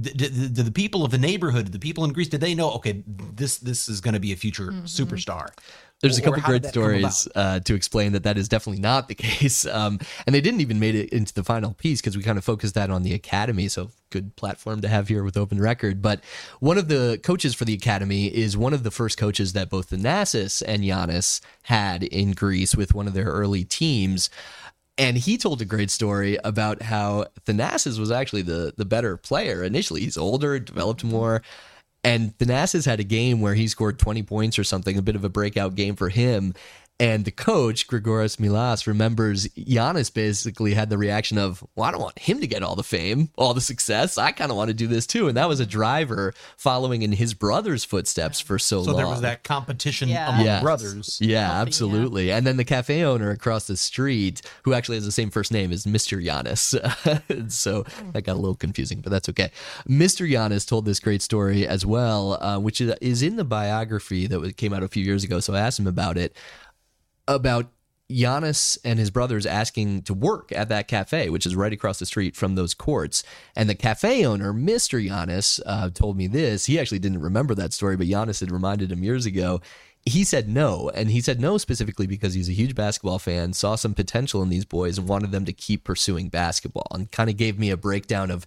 did, 0.00 0.16
did, 0.16 0.54
did 0.54 0.64
the 0.66 0.72
people 0.72 1.04
of 1.04 1.10
the 1.10 1.18
neighborhood 1.18 1.72
the 1.72 1.78
people 1.78 2.04
in 2.04 2.12
greece 2.12 2.28
did 2.28 2.40
they 2.40 2.54
know 2.54 2.70
okay 2.70 3.02
this 3.06 3.58
this 3.58 3.88
is 3.88 4.00
going 4.00 4.14
to 4.14 4.20
be 4.20 4.32
a 4.32 4.36
future 4.36 4.68
superstar 4.84 5.48
There's 6.00 6.18
a 6.18 6.22
couple 6.22 6.42
great 6.42 6.66
stories 6.66 7.28
uh, 7.34 7.60
to 7.60 7.74
explain 7.74 8.12
that 8.12 8.24
that 8.24 8.36
is 8.36 8.46
definitely 8.46 8.82
not 8.82 9.08
the 9.08 9.14
case. 9.14 9.64
Um, 9.64 9.98
and 10.26 10.34
they 10.34 10.42
didn't 10.42 10.60
even 10.60 10.78
made 10.78 10.94
it 10.94 11.10
into 11.10 11.32
the 11.32 11.44
final 11.44 11.72
piece 11.72 12.00
because 12.00 12.16
we 12.16 12.22
kind 12.22 12.36
of 12.36 12.44
focused 12.44 12.74
that 12.74 12.90
on 12.90 13.04
the 13.04 13.14
academy. 13.14 13.68
So 13.68 13.90
good 14.10 14.36
platform 14.36 14.80
to 14.82 14.88
have 14.88 15.08
here 15.08 15.24
with 15.24 15.36
Open 15.36 15.60
Record. 15.60 16.02
But 16.02 16.22
one 16.60 16.78
of 16.78 16.88
the 16.88 17.18
coaches 17.22 17.54
for 17.54 17.64
the 17.64 17.74
academy 17.74 18.26
is 18.26 18.56
one 18.56 18.74
of 18.74 18.82
the 18.82 18.90
first 18.90 19.16
coaches 19.16 19.54
that 19.54 19.70
both 19.70 19.88
the 19.88 19.96
Thanasis 19.96 20.62
and 20.66 20.82
Giannis 20.82 21.40
had 21.62 22.02
in 22.02 22.32
Greece 22.32 22.76
with 22.76 22.94
one 22.94 23.06
of 23.06 23.14
their 23.14 23.26
early 23.26 23.64
teams. 23.64 24.28
And 24.96 25.18
he 25.18 25.36
told 25.36 25.60
a 25.60 25.64
great 25.64 25.90
story 25.90 26.38
about 26.44 26.82
how 26.82 27.26
Thanasis 27.46 27.98
was 27.98 28.10
actually 28.10 28.42
the 28.42 28.74
the 28.76 28.84
better 28.84 29.16
player 29.16 29.64
initially. 29.64 30.02
He's 30.02 30.16
older, 30.16 30.58
developed 30.58 31.02
more. 31.02 31.42
And 32.04 32.36
Thanasis 32.36 32.84
had 32.84 33.00
a 33.00 33.04
game 33.04 33.40
where 33.40 33.54
he 33.54 33.66
scored 33.66 33.98
20 33.98 34.22
points 34.24 34.58
or 34.58 34.64
something, 34.64 34.98
a 34.98 35.02
bit 35.02 35.16
of 35.16 35.24
a 35.24 35.30
breakout 35.30 35.74
game 35.74 35.96
for 35.96 36.10
him. 36.10 36.52
And 37.00 37.24
the 37.24 37.32
coach, 37.32 37.88
Grigoris 37.88 38.36
Milas, 38.36 38.86
remembers 38.86 39.48
Giannis 39.48 40.14
basically 40.14 40.74
had 40.74 40.90
the 40.90 40.96
reaction 40.96 41.38
of, 41.38 41.64
Well, 41.74 41.86
I 41.86 41.90
don't 41.90 42.00
want 42.00 42.20
him 42.20 42.40
to 42.40 42.46
get 42.46 42.62
all 42.62 42.76
the 42.76 42.84
fame, 42.84 43.30
all 43.36 43.52
the 43.52 43.60
success. 43.60 44.16
I 44.16 44.30
kind 44.30 44.52
of 44.52 44.56
want 44.56 44.68
to 44.68 44.74
do 44.74 44.86
this 44.86 45.04
too. 45.04 45.26
And 45.26 45.36
that 45.36 45.48
was 45.48 45.58
a 45.58 45.66
driver 45.66 46.32
following 46.56 47.02
in 47.02 47.10
his 47.10 47.34
brother's 47.34 47.84
footsteps 47.84 48.38
for 48.38 48.60
so, 48.60 48.84
So 48.84 48.92
long. 48.92 48.94
So 48.94 48.96
there 48.96 49.08
was 49.08 49.22
that 49.22 49.42
competition 49.42 50.08
Yeah. 50.08 50.28
among 50.34 50.44
Yes. 50.46 50.62
brothers. 50.62 51.18
Yeah, 51.20 51.46
Healthy, 51.54 51.60
absolutely. 51.68 52.30
And 52.30 52.46
then 52.46 52.58
the 52.58 52.64
cafe 52.64 53.02
owner 53.02 53.30
across 53.30 53.66
the 53.66 53.76
street, 53.76 54.40
who 54.62 54.72
actually 54.72 54.96
has 54.96 55.04
the 55.04 55.10
same 55.12 55.30
first 55.30 55.50
name 55.50 55.72
as 55.72 55.86
Mr. 55.86 56.24
Giannis. 56.24 56.74
so 57.50 57.84
that 58.12 58.22
got 58.22 58.34
a 58.34 58.38
little 58.38 58.54
confusing, 58.54 59.00
but 59.00 59.10
that's 59.10 59.28
okay. 59.30 59.50
Mr. 59.88 60.30
Giannis 60.30 60.64
told 60.64 60.84
this 60.84 61.00
great 61.00 61.22
story 61.22 61.66
as 61.66 61.84
well, 61.84 62.34
uh, 62.40 62.58
which 62.60 62.80
is- 62.80 62.94
is 63.00 63.20
in 63.20 63.34
the 63.34 63.44
biography 63.44 64.28
that 64.28 64.56
came 64.56 64.72
out 64.72 64.84
a 64.84 64.88
few 64.88 65.02
years 65.04 65.24
ago. 65.24 65.40
So 65.40 65.54
I 65.54 65.58
asked 65.58 65.80
him 65.80 65.88
about 65.88 66.16
it, 66.16 66.36
about 67.26 67.66
Giannis 68.10 68.76
and 68.84 68.98
his 68.98 69.10
brothers 69.10 69.46
asking 69.46 70.02
to 70.02 70.14
work 70.14 70.52
at 70.52 70.68
that 70.68 70.88
cafe, 70.88 71.30
which 71.30 71.46
is 71.46 71.56
right 71.56 71.72
across 71.72 71.98
the 71.98 72.06
street 72.06 72.36
from 72.36 72.54
those 72.54 72.74
courts. 72.74 73.22
And 73.56 73.68
the 73.68 73.74
cafe 73.74 74.24
owner, 74.26 74.52
Mr. 74.52 75.02
Giannis, 75.04 75.60
uh, 75.64 75.90
told 75.90 76.16
me 76.16 76.26
this. 76.26 76.66
He 76.66 76.78
actually 76.78 76.98
didn't 76.98 77.20
remember 77.20 77.54
that 77.54 77.72
story, 77.72 77.96
but 77.96 78.06
Giannis 78.06 78.40
had 78.40 78.50
reminded 78.50 78.92
him 78.92 79.02
years 79.02 79.24
ago. 79.24 79.62
He 80.04 80.22
said 80.22 80.50
no. 80.50 80.90
And 80.94 81.10
he 81.10 81.22
said 81.22 81.40
no 81.40 81.56
specifically 81.56 82.06
because 82.06 82.34
he's 82.34 82.50
a 82.50 82.52
huge 82.52 82.74
basketball 82.74 83.18
fan, 83.18 83.54
saw 83.54 83.74
some 83.74 83.94
potential 83.94 84.42
in 84.42 84.50
these 84.50 84.66
boys, 84.66 84.98
and 84.98 85.08
wanted 85.08 85.32
them 85.32 85.46
to 85.46 85.52
keep 85.52 85.84
pursuing 85.84 86.28
basketball, 86.28 86.88
and 86.92 87.10
kind 87.10 87.30
of 87.30 87.38
gave 87.38 87.58
me 87.58 87.70
a 87.70 87.76
breakdown 87.76 88.30
of 88.30 88.46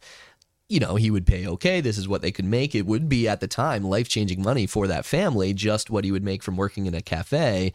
you 0.69 0.81
know, 0.81 0.95
he 0.95 1.09
would 1.09 1.25
pay 1.25 1.47
okay, 1.47 1.79
this 1.79 1.97
is 1.97 2.09
what 2.09 2.21
they 2.21 2.31
could 2.31 2.43
make. 2.43 2.75
It 2.75 2.85
would 2.85 3.07
be 3.07 3.27
at 3.27 3.39
the 3.39 3.47
time 3.47 3.83
life 3.83 4.09
changing 4.09 4.41
money 4.41 4.67
for 4.67 4.85
that 4.87 5.05
family, 5.05 5.53
just 5.53 5.89
what 5.89 6.03
he 6.03 6.11
would 6.11 6.25
make 6.25 6.43
from 6.43 6.57
working 6.57 6.87
in 6.87 6.93
a 6.93 7.01
cafe. 7.01 7.71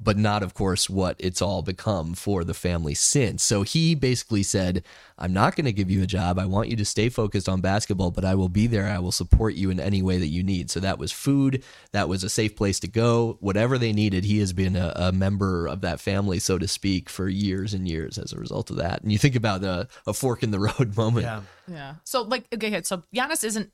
But 0.00 0.16
not, 0.16 0.42
of 0.42 0.54
course, 0.54 0.88
what 0.88 1.16
it's 1.18 1.42
all 1.42 1.62
become 1.62 2.14
for 2.14 2.44
the 2.44 2.54
family 2.54 2.94
since. 2.94 3.42
So 3.42 3.62
he 3.62 3.94
basically 3.94 4.44
said, 4.44 4.84
I'm 5.18 5.32
not 5.32 5.56
going 5.56 5.64
to 5.64 5.72
give 5.72 5.90
you 5.90 6.02
a 6.02 6.06
job. 6.06 6.38
I 6.38 6.46
want 6.46 6.68
you 6.68 6.76
to 6.76 6.84
stay 6.84 7.08
focused 7.08 7.48
on 7.48 7.60
basketball, 7.60 8.12
but 8.12 8.24
I 8.24 8.36
will 8.36 8.48
be 8.48 8.68
there. 8.68 8.86
I 8.86 9.00
will 9.00 9.10
support 9.10 9.54
you 9.54 9.70
in 9.70 9.80
any 9.80 10.00
way 10.00 10.18
that 10.18 10.28
you 10.28 10.44
need. 10.44 10.70
So 10.70 10.78
that 10.80 10.98
was 10.98 11.10
food. 11.10 11.64
That 11.90 12.08
was 12.08 12.22
a 12.22 12.28
safe 12.28 12.54
place 12.54 12.78
to 12.80 12.88
go. 12.88 13.38
Whatever 13.40 13.76
they 13.76 13.92
needed, 13.92 14.24
he 14.24 14.38
has 14.38 14.52
been 14.52 14.76
a, 14.76 14.92
a 14.94 15.12
member 15.12 15.66
of 15.66 15.80
that 15.80 16.00
family, 16.00 16.38
so 16.38 16.58
to 16.58 16.68
speak, 16.68 17.08
for 17.08 17.28
years 17.28 17.74
and 17.74 17.88
years 17.88 18.18
as 18.18 18.32
a 18.32 18.38
result 18.38 18.70
of 18.70 18.76
that. 18.76 19.02
And 19.02 19.10
you 19.10 19.18
think 19.18 19.34
about 19.34 19.64
a, 19.64 19.88
a 20.06 20.12
fork 20.12 20.44
in 20.44 20.52
the 20.52 20.60
road 20.60 20.96
moment. 20.96 21.26
Yeah. 21.26 21.42
Yeah. 21.70 21.94
So 22.04 22.22
like 22.22 22.46
okay, 22.54 22.82
so 22.82 23.02
Giannis 23.14 23.44
isn't 23.44 23.66
a 23.66 23.70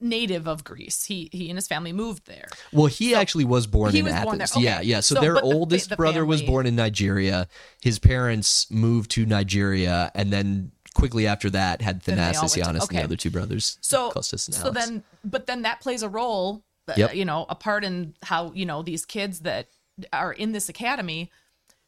native 0.00 0.46
of 0.48 0.64
Greece. 0.64 1.04
He 1.04 1.28
he 1.32 1.48
and 1.50 1.56
his 1.56 1.66
family 1.68 1.92
moved 1.92 2.26
there. 2.26 2.48
Well, 2.72 2.86
he 2.86 3.14
actually 3.14 3.44
was 3.44 3.66
born 3.66 3.94
in 3.94 4.04
was 4.04 4.12
Athens. 4.12 4.24
born. 4.24 4.42
Okay. 4.42 4.60
Yeah, 4.62 4.80
yeah. 4.80 5.00
So, 5.00 5.14
So, 5.16 5.20
their 5.20 5.34
but 5.34 5.44
the 5.44 5.54
oldest 5.54 5.88
the 5.90 5.96
brother 5.96 6.24
was 6.26 6.42
born 6.42 6.66
in 6.66 6.74
Nigeria. 6.76 7.48
His 7.80 7.98
parents 7.98 8.70
moved 8.70 9.10
to 9.12 9.24
Nigeria, 9.26 10.10
and 10.14 10.32
then 10.32 10.72
quickly 10.94 11.26
after 11.28 11.48
that 11.50 11.80
had 11.80 12.00
Then 12.02 12.16
they 12.16 12.22
all 12.24 12.32
Thanasis, 12.44 12.54
to- 12.54 12.60
Giannis, 12.60 12.88
and 12.88 12.98
the 12.98 13.04
other 13.04 13.16
two 13.16 13.30
brothers, 13.30 13.78
So 13.80 14.10
Kostas 14.10 14.48
and 14.48 14.54
so 14.54 14.62
Alex. 14.68 14.86
then 14.86 15.04
but 15.24 15.46
then 15.46 15.62
that 15.62 15.80
plays 15.80 16.02
a 16.02 16.08
role 16.08 16.64
uh, 16.88 16.94
Yep. 16.96 17.14
you 17.14 17.24
know, 17.26 17.44
a 17.50 17.54
part 17.54 17.84
in 17.84 18.14
how, 18.22 18.50
you 18.54 18.64
know, 18.66 18.82
these 18.82 19.04
kids 19.04 19.40
that 19.40 19.68
are 20.12 20.32
in 20.32 20.52
this 20.52 20.68
academy, 20.70 21.30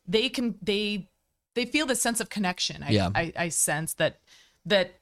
they 0.07 0.29
can 0.29 0.57
they 0.63 1.09
they 1.55 1.65
feel 1.65 1.87
the 1.87 1.97
sense 1.97 2.21
of 2.21 2.29
connection. 2.29 2.83
I 2.85 2.91
Yeah. 2.91 3.11
I, 3.15 3.33
I 3.37 3.49
sense 3.49 3.95
that 3.95 4.21
that 4.67 4.95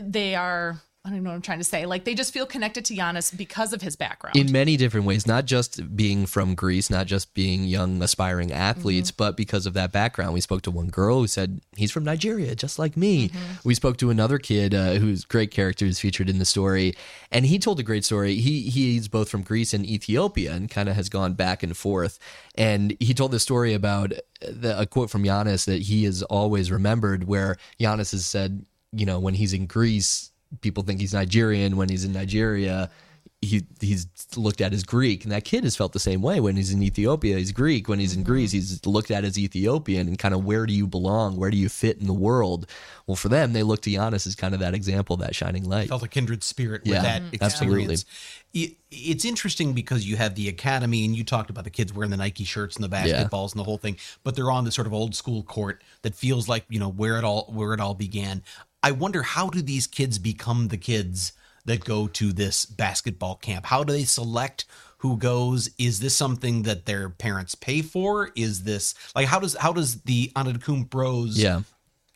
they 0.00 0.34
are 0.34 0.80
I 1.04 1.08
don't 1.08 1.16
even 1.16 1.24
know 1.24 1.30
what 1.30 1.34
I'm 1.36 1.42
trying 1.42 1.58
to 1.58 1.64
say. 1.64 1.84
Like 1.84 2.04
they 2.04 2.14
just 2.14 2.32
feel 2.32 2.46
connected 2.46 2.84
to 2.84 2.94
Giannis 2.94 3.36
because 3.36 3.72
of 3.72 3.82
his 3.82 3.96
background. 3.96 4.36
in 4.36 4.52
many 4.52 4.76
different 4.76 5.04
ways, 5.04 5.26
not 5.26 5.46
just 5.46 5.96
being 5.96 6.26
from 6.26 6.54
Greece, 6.54 6.90
not 6.90 7.06
just 7.08 7.34
being 7.34 7.64
young 7.64 8.00
aspiring 8.00 8.52
athletes, 8.52 9.10
Mm-hmm. 9.10 9.16
but 9.16 9.36
because 9.36 9.66
of 9.66 9.74
that 9.74 9.90
background. 9.90 10.32
We 10.32 10.40
spoke 10.40 10.62
to 10.62 10.70
one 10.70 10.86
girl 10.90 11.18
who 11.18 11.26
said 11.26 11.60
he's 11.76 11.90
from 11.90 12.04
Nigeria, 12.04 12.54
just 12.54 12.78
like 12.78 12.96
me. 12.96 13.30
Mm-hmm. 13.30 13.38
We 13.68 13.74
spoke 13.74 13.96
to 13.96 14.10
another 14.10 14.38
kid 14.38 14.74
uh, 14.74 14.92
who's 14.94 15.24
great 15.24 15.50
character 15.50 15.84
who's 15.86 15.98
featured 15.98 16.28
in 16.30 16.38
the 16.38 16.44
story, 16.44 16.94
and 17.32 17.46
he 17.46 17.58
told 17.58 17.80
a 17.80 17.82
great 17.82 18.04
story. 18.04 18.36
He 18.36 18.62
he's 18.70 19.08
both 19.08 19.28
from 19.28 19.42
Greece 19.42 19.74
and 19.74 19.84
Ethiopia, 19.84 20.52
and 20.52 20.70
kind 20.70 20.88
of 20.88 20.94
has 20.94 21.08
gone 21.08 21.32
back 21.34 21.64
and 21.64 21.76
forth. 21.76 22.20
And 22.54 22.96
he 23.00 23.12
told 23.12 23.32
this 23.32 23.42
story 23.42 23.74
about 23.74 24.12
the, 24.40 24.78
a 24.78 24.86
quote 24.86 25.10
from 25.10 25.24
Giannis 25.24 25.64
that 25.64 25.82
he 25.82 26.04
has 26.04 26.22
always 26.22 26.70
remembered, 26.70 27.24
where 27.24 27.56
Giannis 27.80 28.12
has 28.12 28.24
said, 28.24 28.64
you 28.92 29.04
know, 29.06 29.18
when 29.18 29.34
he's 29.34 29.52
in 29.52 29.66
Greece, 29.66 30.30
people 30.60 30.82
think 30.82 31.00
he's 31.00 31.14
Nigerian. 31.14 31.76
When 31.76 31.88
he's 31.88 32.04
in 32.04 32.12
Nigeria, 32.12 32.90
he 33.40 33.64
he's 33.80 34.06
looked 34.36 34.60
at 34.60 34.72
as 34.72 34.84
Greek, 34.84 35.24
and 35.24 35.32
that 35.32 35.44
kid 35.44 35.64
has 35.64 35.74
felt 35.74 35.92
the 35.92 35.98
same 35.98 36.22
way. 36.22 36.38
When 36.38 36.54
he's 36.54 36.72
in 36.72 36.80
Ethiopia, 36.82 37.38
he's 37.38 37.50
Greek. 37.50 37.88
When 37.88 37.98
he's 37.98 38.14
in 38.14 38.22
Greece, 38.22 38.52
he's 38.52 38.84
looked 38.86 39.10
at 39.10 39.24
as 39.24 39.36
Ethiopian, 39.36 40.06
and 40.06 40.16
kind 40.16 40.32
of 40.32 40.44
where 40.44 40.64
do 40.64 40.72
you 40.72 40.86
belong? 40.86 41.36
Where 41.36 41.50
do 41.50 41.56
you 41.56 41.68
fit 41.68 41.98
in 41.98 42.06
the 42.06 42.12
world? 42.12 42.66
Well, 43.08 43.16
for 43.16 43.28
them, 43.28 43.52
they 43.52 43.64
look 43.64 43.82
to 43.82 43.90
Giannis 43.90 44.28
as 44.28 44.36
kind 44.36 44.54
of 44.54 44.60
that 44.60 44.74
example, 44.74 45.16
that 45.16 45.34
shining 45.34 45.64
light. 45.64 45.88
felt 45.88 46.04
a 46.04 46.08
kindred 46.08 46.44
spirit 46.44 46.82
with 46.84 46.92
Yeah, 46.94 47.02
that 47.02 47.22
Mhm. 47.22 47.40
absolutely. 47.40 47.96
It, 48.54 48.76
it's 48.92 49.24
interesting 49.24 49.72
because 49.72 50.06
you 50.06 50.16
have 50.16 50.36
the 50.36 50.48
academy, 50.48 51.04
and 51.04 51.16
you 51.16 51.24
talked 51.24 51.50
about 51.50 51.64
the 51.64 51.70
kids 51.70 51.92
wearing 51.92 52.10
the 52.12 52.16
Nike 52.18 52.44
shirts 52.44 52.76
and 52.76 52.84
the 52.84 52.96
Yeah. 52.96 53.24
basketballs 53.24 53.50
and 53.52 53.58
the 53.58 53.64
whole 53.64 53.78
thing, 53.78 53.96
but 54.22 54.36
they're 54.36 54.52
on 54.52 54.64
the 54.64 54.70
sort 54.70 54.86
of 54.86 54.92
old 54.92 55.16
school 55.16 55.42
court 55.42 55.82
that 56.02 56.14
feels 56.14 56.48
like 56.48 56.64
you 56.68 56.78
know 56.78 56.88
where 56.90 57.18
it 57.18 57.24
all 57.24 57.50
where 57.52 57.74
it 57.74 57.80
all 57.80 57.94
began. 57.94 58.42
I 58.82 58.90
wonder 58.90 59.22
how 59.22 59.48
do 59.48 59.62
these 59.62 59.86
kids 59.86 60.18
become 60.18 60.68
the 60.68 60.76
kids 60.76 61.32
that 61.64 61.84
go 61.84 62.08
to 62.08 62.32
this 62.32 62.66
basketball 62.66 63.36
camp? 63.36 63.66
How 63.66 63.84
do 63.84 63.92
they 63.92 64.04
select? 64.04 64.64
Who 64.98 65.16
goes? 65.16 65.70
Is 65.78 66.00
this 66.00 66.16
something 66.16 66.62
that 66.62 66.86
their 66.86 67.08
parents 67.08 67.54
pay 67.54 67.82
for? 67.82 68.30
Is 68.36 68.64
this 68.64 68.94
like 69.14 69.26
how 69.26 69.38
does 69.40 69.54
how 69.56 69.72
does 69.72 70.02
the 70.02 70.30
Antetokounmpo's 70.36 71.40
Yeah. 71.40 71.62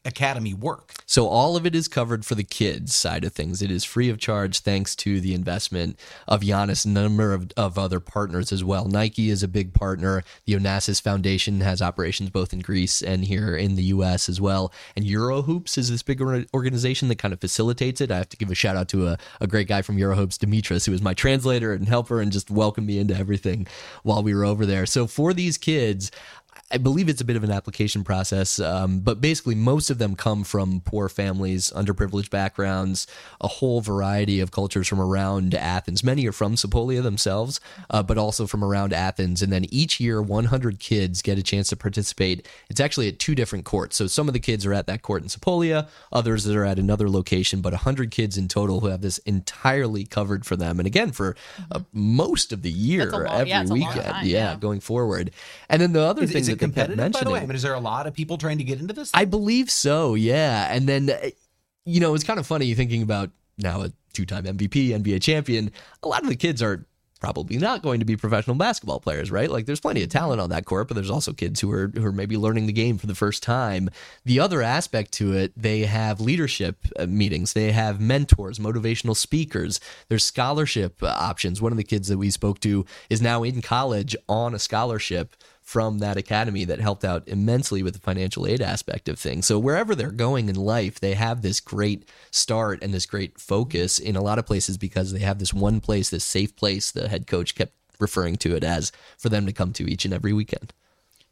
Academy 0.07 0.55
work? 0.55 0.95
So 1.07 1.29
all 1.29 1.57
of 1.57 1.67
it 1.67 1.75
is 1.75 1.89
covered 1.89 2.25
for 2.25 2.35
the 2.35 2.45
kids 2.45 2.95
side 2.95 3.25
of 3.25 3.33
things. 3.33 3.63
It 3.63 3.71
is 3.71 3.85
free 3.85 4.09
of 4.09 4.19
charge 4.19 4.61
thanks 4.61 4.97
to 4.97 5.21
the 5.21 5.35
investment 5.35 5.99
of 6.27 6.41
Giannis 6.41 6.85
and 6.85 6.97
a 6.97 7.03
number 7.03 7.33
of, 7.33 7.51
of 7.57 7.79
other 7.79 8.01
partners 8.01 8.53
as 8.53 8.65
well. 8.65 8.87
Nike 8.87 9.31
is 9.31 9.43
a 9.43 9.49
big 9.49 9.73
partner. 9.75 10.25
The 10.45 10.55
Onassis 10.55 11.01
Foundation 11.01 11.61
has 11.61 11.83
operations 11.83 12.31
both 12.31 12.53
in 12.53 12.61
Greece 12.61 13.03
and 13.03 13.25
here 13.25 13.57
in 13.57 13.77
the 13.77 13.85
U.S. 13.85 14.29
as 14.29 14.41
well. 14.41 14.73
And 14.97 15.05
Eurohoops 15.05 15.79
is 15.79 15.91
this 15.91 16.03
big 16.03 16.21
organization 16.55 17.09
that 17.09 17.19
kind 17.19 17.35
of 17.35 17.41
facilitates 17.41 18.01
it. 18.01 18.11
I 18.11 18.19
have 18.19 18.29
to 18.31 18.37
give 18.37 18.51
a 18.51 18.55
shout 18.55 18.77
out 18.77 18.89
to 18.89 19.09
a, 19.09 19.19
a 19.41 19.47
great 19.47 19.69
guy 19.69 19.83
from 19.83 19.97
Eurohoops, 19.97 20.39
Dimitris, 20.39 20.87
who 20.87 20.93
was 20.93 21.03
my 21.03 21.15
translator 21.15 21.73
and 21.73 21.89
helper 21.89 22.21
and 22.21 22.33
just 22.33 22.51
welcomed 22.51 22.87
me 22.87 22.99
into 22.99 23.17
everything 23.17 23.67
while 24.03 24.23
we 24.23 24.35
were 24.35 24.45
over 24.45 24.67
there. 24.67 24.87
So 24.87 25.07
for 25.07 25.33
these 25.33 25.59
kids, 25.59 26.11
I 26.73 26.79
believe 26.79 27.09
it's 27.09 27.21
a 27.21 27.25
bit 27.25 27.37
of 27.37 27.45
an 27.45 27.53
application 27.53 28.03
process, 28.03 28.59
um, 28.59 28.99
but 28.99 29.21
basically, 29.21 29.55
most 29.55 29.89
of 29.89 29.99
them 29.99 30.17
come 30.17 30.43
from 30.43 30.81
poor 30.85 31.09
families, 31.09 31.71
underprivileged 31.71 32.31
backgrounds, 32.31 33.07
a 33.41 33.47
whole 33.47 33.81
variety 33.81 34.41
of 34.41 34.51
cultures 34.51 34.89
from 34.89 35.01
around 35.01 35.55
Athens. 35.55 36.03
Many 36.03 36.27
are 36.27 36.33
from 36.33 36.57
Sepolia 36.57 37.05
themselves, 37.05 37.61
uh, 37.91 38.03
but 38.03 38.19
also 38.19 38.49
from 38.49 38.65
around 38.65 38.93
Athens. 38.93 39.43
And 39.43 39.53
then 39.53 39.67
each 39.71 40.01
year, 40.01 40.21
100 40.21 40.81
kids 40.81 41.23
get 41.23 41.39
a 41.39 41.43
chance 41.43 41.69
to 41.69 41.77
participate. 41.77 42.49
It's 42.69 42.81
actually 42.81 43.07
at 43.07 43.21
two 43.21 43.37
different 43.37 43.65
courts. 43.65 43.95
So 43.95 44.09
some 44.09 44.27
of 44.27 44.35
the 44.35 44.41
kids 44.41 44.67
are 44.67 44.75
at 44.75 44.89
that 44.89 45.03
court 45.03 45.23
in 45.23 45.29
Sepolia, 45.29 45.89
others 46.13 46.43
that 46.45 46.57
are 46.57 46.65
at 46.65 46.81
another 46.81 47.09
location, 47.09 47.61
but 47.61 47.75
100 47.75 48.11
kids 48.11 48.37
in 48.37 48.49
total 48.49 48.81
who 48.81 48.89
have 48.89 49.03
this 49.03 49.19
entirely 49.19 50.05
covered 50.05 50.45
for 50.45 50.57
them. 50.57 50.81
And 50.81 50.87
again, 50.89 51.13
for 51.13 51.37
uh, 51.71 51.81
most 51.93 52.53
of 52.53 52.63
the 52.63 52.73
year, 52.73 53.09
long- 53.13 53.27
every 53.29 53.51
yeah, 53.51 53.63
it's 53.63 53.71
a 53.71 53.75
long 53.75 53.89
weekend. 53.89 54.07
time, 54.07 54.27
yeah, 54.27 54.51
yeah. 54.51 54.57
going 54.59 54.81
forward. 54.81 55.31
And 55.69 55.81
then 55.81 55.93
the 55.93 56.03
other 56.03 56.25
Is, 56.25 56.33
thing 56.33 56.41
is 56.41 56.47
that 56.49 56.56
it 56.57 56.61
competitive? 56.61 57.13
By 57.13 57.23
the 57.23 57.31
way, 57.31 57.41
I 57.41 57.47
mean, 57.47 57.57
is 57.57 57.63
there 57.63 57.75
a 57.75 57.81
lot 57.81 58.07
of 58.07 58.15
people 58.15 58.39
trying 58.39 58.59
to 58.59 58.65
get 58.65 58.81
into 58.81 58.95
this? 58.95 59.11
I 59.15 59.25
believe 59.25 59.71
so, 59.71 60.15
yeah. 60.15 60.69
And 60.71 60.89
then, 60.89 61.11
uh, 61.11 61.31
you 61.85 62.01
know, 62.01 62.15
it's 62.15 62.25
kind 62.25 62.39
of 62.39 62.47
funny 62.47 62.75
thinking 62.75 63.03
about 63.03 63.31
now 63.59 63.83
a 63.83 63.93
two 64.13 64.27
time 64.27 64.45
MVP, 64.45 64.89
NBA 64.89 65.23
champion. 65.23 65.71
A 66.03 66.09
lot 66.09 66.23
of 66.23 66.29
the 66.29 66.37
kids 66.37 66.63
are 66.63 66.87
probably 67.21 67.57
not 67.57 67.83
going 67.83 67.99
to 67.99 68.07
be 68.07 68.17
professional 68.17 68.57
basketball 68.57 69.01
players, 69.01 69.31
right? 69.31 69.51
Like 69.51 69.67
there's 69.67 69.81
plenty 69.81 70.03
of 70.03 70.09
talent 70.09 70.41
on 70.41 70.51
that 70.51 70.65
court, 70.65 70.89
but 70.89 70.95
there's 70.95 71.11
also 71.11 71.33
kids 71.33 71.61
who 71.61 71.71
are 71.73 71.91
who 71.95 72.05
are 72.05 72.13
maybe 72.13 72.37
learning 72.37 72.67
the 72.67 72.73
game 72.73 72.99
for 72.99 73.07
the 73.07 73.15
first 73.15 73.43
time. 73.43 73.89
The 74.25 74.41
other 74.41 74.63
aspect 74.63 75.13
to 75.13 75.33
it, 75.33 75.53
they 75.57 75.81
have 75.81 76.21
leadership 76.21 76.87
uh, 76.99 77.07
meetings, 77.07 77.53
they 77.53 77.73
have 77.73 78.01
mentors, 78.01 78.59
motivational 78.59 79.17
speakers, 79.17 79.81
there's 80.09 80.25
scholarship 80.25 81.03
uh, 81.03 81.07
options. 81.07 81.63
One 81.63 81.73
of 81.73 81.79
the 81.79 81.85
kids 81.85 82.09
that 82.09 82.19
we 82.19 82.31
spoke 82.31 82.61
to 82.61 82.85
is 83.09 83.23
now 83.23 83.43
in 83.43 83.63
college 83.63 84.15
on 84.29 84.55
a 84.55 84.59
scholarship 84.59 85.37
from 85.67 85.99
that 85.99 86.17
academy 86.17 86.65
that 86.65 86.79
helped 86.79 87.05
out 87.05 87.27
immensely 87.27 87.83
with 87.83 87.93
the 87.93 88.01
financial 88.01 88.47
aid 88.47 88.63
aspect 88.63 89.09
of 89.09 89.19
things. 89.19 89.49
So 89.49 89.59
wherever 89.59 89.97
they're 89.97 90.13
going 90.13 90.49
in 90.49 90.55
life, 90.55 91.01
they 91.01 91.15
have 91.15 91.43
this 91.43 91.59
great 91.59 92.09
start 92.31 92.85
and 92.85 92.95
this 92.95 93.05
great 93.05 93.41
focus 93.41 93.99
in 93.99 94.15
a 94.15 94.23
lot 94.23 94.39
of 94.39 94.47
places 94.47 94.79
because 94.79 95.13
they 95.13 95.19
have 95.19 95.41
this 95.41 95.53
one 95.53 95.81
place, 95.81 96.09
this 96.09 96.23
safe 96.23 96.55
place 96.55 96.93
the 96.93 97.09
head 97.09 97.27
coach 97.27 97.57
kept 97.57 97.73
referring 97.99 98.37
to 98.37 98.55
it 98.55 98.63
as 98.63 98.93
for 99.19 99.29
them 99.29 99.45
to 99.45 99.53
come 99.53 99.73
to 99.73 99.91
each 99.91 100.05
and 100.05 100.15
every 100.15 100.33
weekend. 100.33 100.73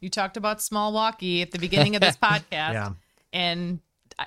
You 0.01 0.09
talked 0.09 0.35
about 0.35 0.57
Smallwaukee 0.57 1.41
at 1.41 1.51
the 1.51 1.57
beginning 1.57 1.95
of 1.95 2.01
this 2.01 2.17
podcast. 2.21 2.43
Yeah. 2.51 2.89
And 3.31 3.79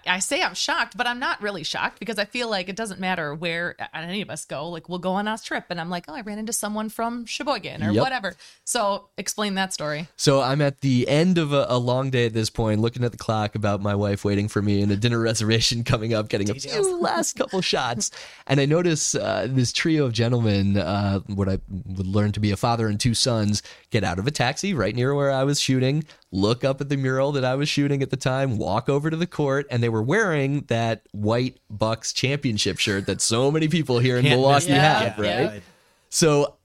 I- 0.06 0.18
say 0.18 0.42
I'm 0.42 0.54
shocked, 0.54 0.96
but 0.96 1.06
I'm 1.06 1.18
not 1.18 1.40
really 1.40 1.62
shocked 1.64 1.98
because 2.00 2.18
I 2.18 2.24
feel 2.24 2.50
like 2.50 2.68
it 2.68 2.76
doesn't 2.76 3.00
matter 3.00 3.34
where 3.34 3.76
any 3.94 4.20
of 4.20 4.28
us 4.30 4.44
go. 4.44 4.68
Like 4.68 4.88
we'll 4.88 4.98
go 4.98 5.12
on 5.12 5.26
a 5.28 5.38
trip 5.38 5.64
and 5.70 5.80
I'm 5.80 5.88
like, 5.90 6.04
oh, 6.08 6.14
I 6.14 6.20
ran 6.22 6.38
into 6.38 6.52
someone 6.52 6.88
from 6.88 7.24
Sheboygan 7.24 7.82
or 7.82 7.92
Yep. 7.92 8.02
whatever. 8.02 8.34
So 8.64 9.08
explain 9.16 9.54
that 9.54 9.72
story. 9.72 10.08
So 10.16 10.40
I'm 10.42 10.60
at 10.60 10.80
the 10.82 11.08
end 11.08 11.38
of 11.38 11.52
a, 11.52 11.66
a 11.68 11.78
long 11.78 12.10
day 12.10 12.26
at 12.26 12.34
this 12.34 12.50
point, 12.50 12.80
looking 12.80 13.04
at 13.04 13.12
the 13.12 13.18
clock 13.18 13.54
about 13.54 13.80
my 13.80 13.94
wife 13.94 14.24
waiting 14.24 14.48
for 14.48 14.60
me 14.60 14.82
and 14.82 14.92
a 14.92 14.96
dinner 14.96 15.18
reservation 15.30 15.84
coming 15.84 16.12
up, 16.12 16.28
getting 16.28 16.50
a 16.50 16.54
few 16.54 17.00
last 17.00 17.36
couple 17.36 17.60
shots. 17.60 18.10
And 18.50 18.60
I 18.60 18.64
notice 18.64 19.14
uh, 19.14 19.46
this 19.50 19.72
trio 19.72 20.06
of 20.06 20.12
gentlemen, 20.14 20.78
uh, 20.78 21.20
what 21.26 21.48
I 21.50 21.58
would 21.68 22.06
learn 22.06 22.32
to 22.32 22.40
be 22.40 22.50
a 22.50 22.56
father 22.56 22.86
and 22.88 22.98
two 22.98 23.12
sons, 23.12 23.62
get 23.90 24.04
out 24.04 24.18
of 24.18 24.26
a 24.26 24.30
taxi 24.30 24.72
right 24.72 24.94
near 24.96 25.14
where 25.14 25.30
I 25.30 25.44
was 25.44 25.60
shooting, 25.60 26.04
look 26.30 26.62
up 26.64 26.80
at 26.80 26.88
the 26.88 26.96
mural 26.96 27.32
that 27.32 27.44
I 27.44 27.54
was 27.54 27.68
shooting 27.68 28.02
at 28.02 28.10
the 28.10 28.16
time, 28.16 28.58
walk 28.58 28.88
over 28.88 29.08
to 29.10 29.16
the 29.16 29.26
court, 29.26 29.66
and 29.70 29.82
they 29.82 29.88
were 29.88 30.02
wearing 30.02 30.62
that 30.68 31.02
white 31.12 31.58
Bucks 31.70 32.12
championship 32.12 32.78
shirt 32.78 33.06
that 33.06 33.20
so 33.20 33.50
many 33.50 33.68
people 33.68 33.98
here 33.98 34.16
in 34.16 34.24
Can't 34.24 34.32
miss 34.32 34.42
Milwaukee 34.42 34.66
that. 34.68 35.02
have, 35.16 35.24
Yeah, 35.24 35.42
right? 35.46 35.54
yeah. 35.54 35.60
So 36.10 36.56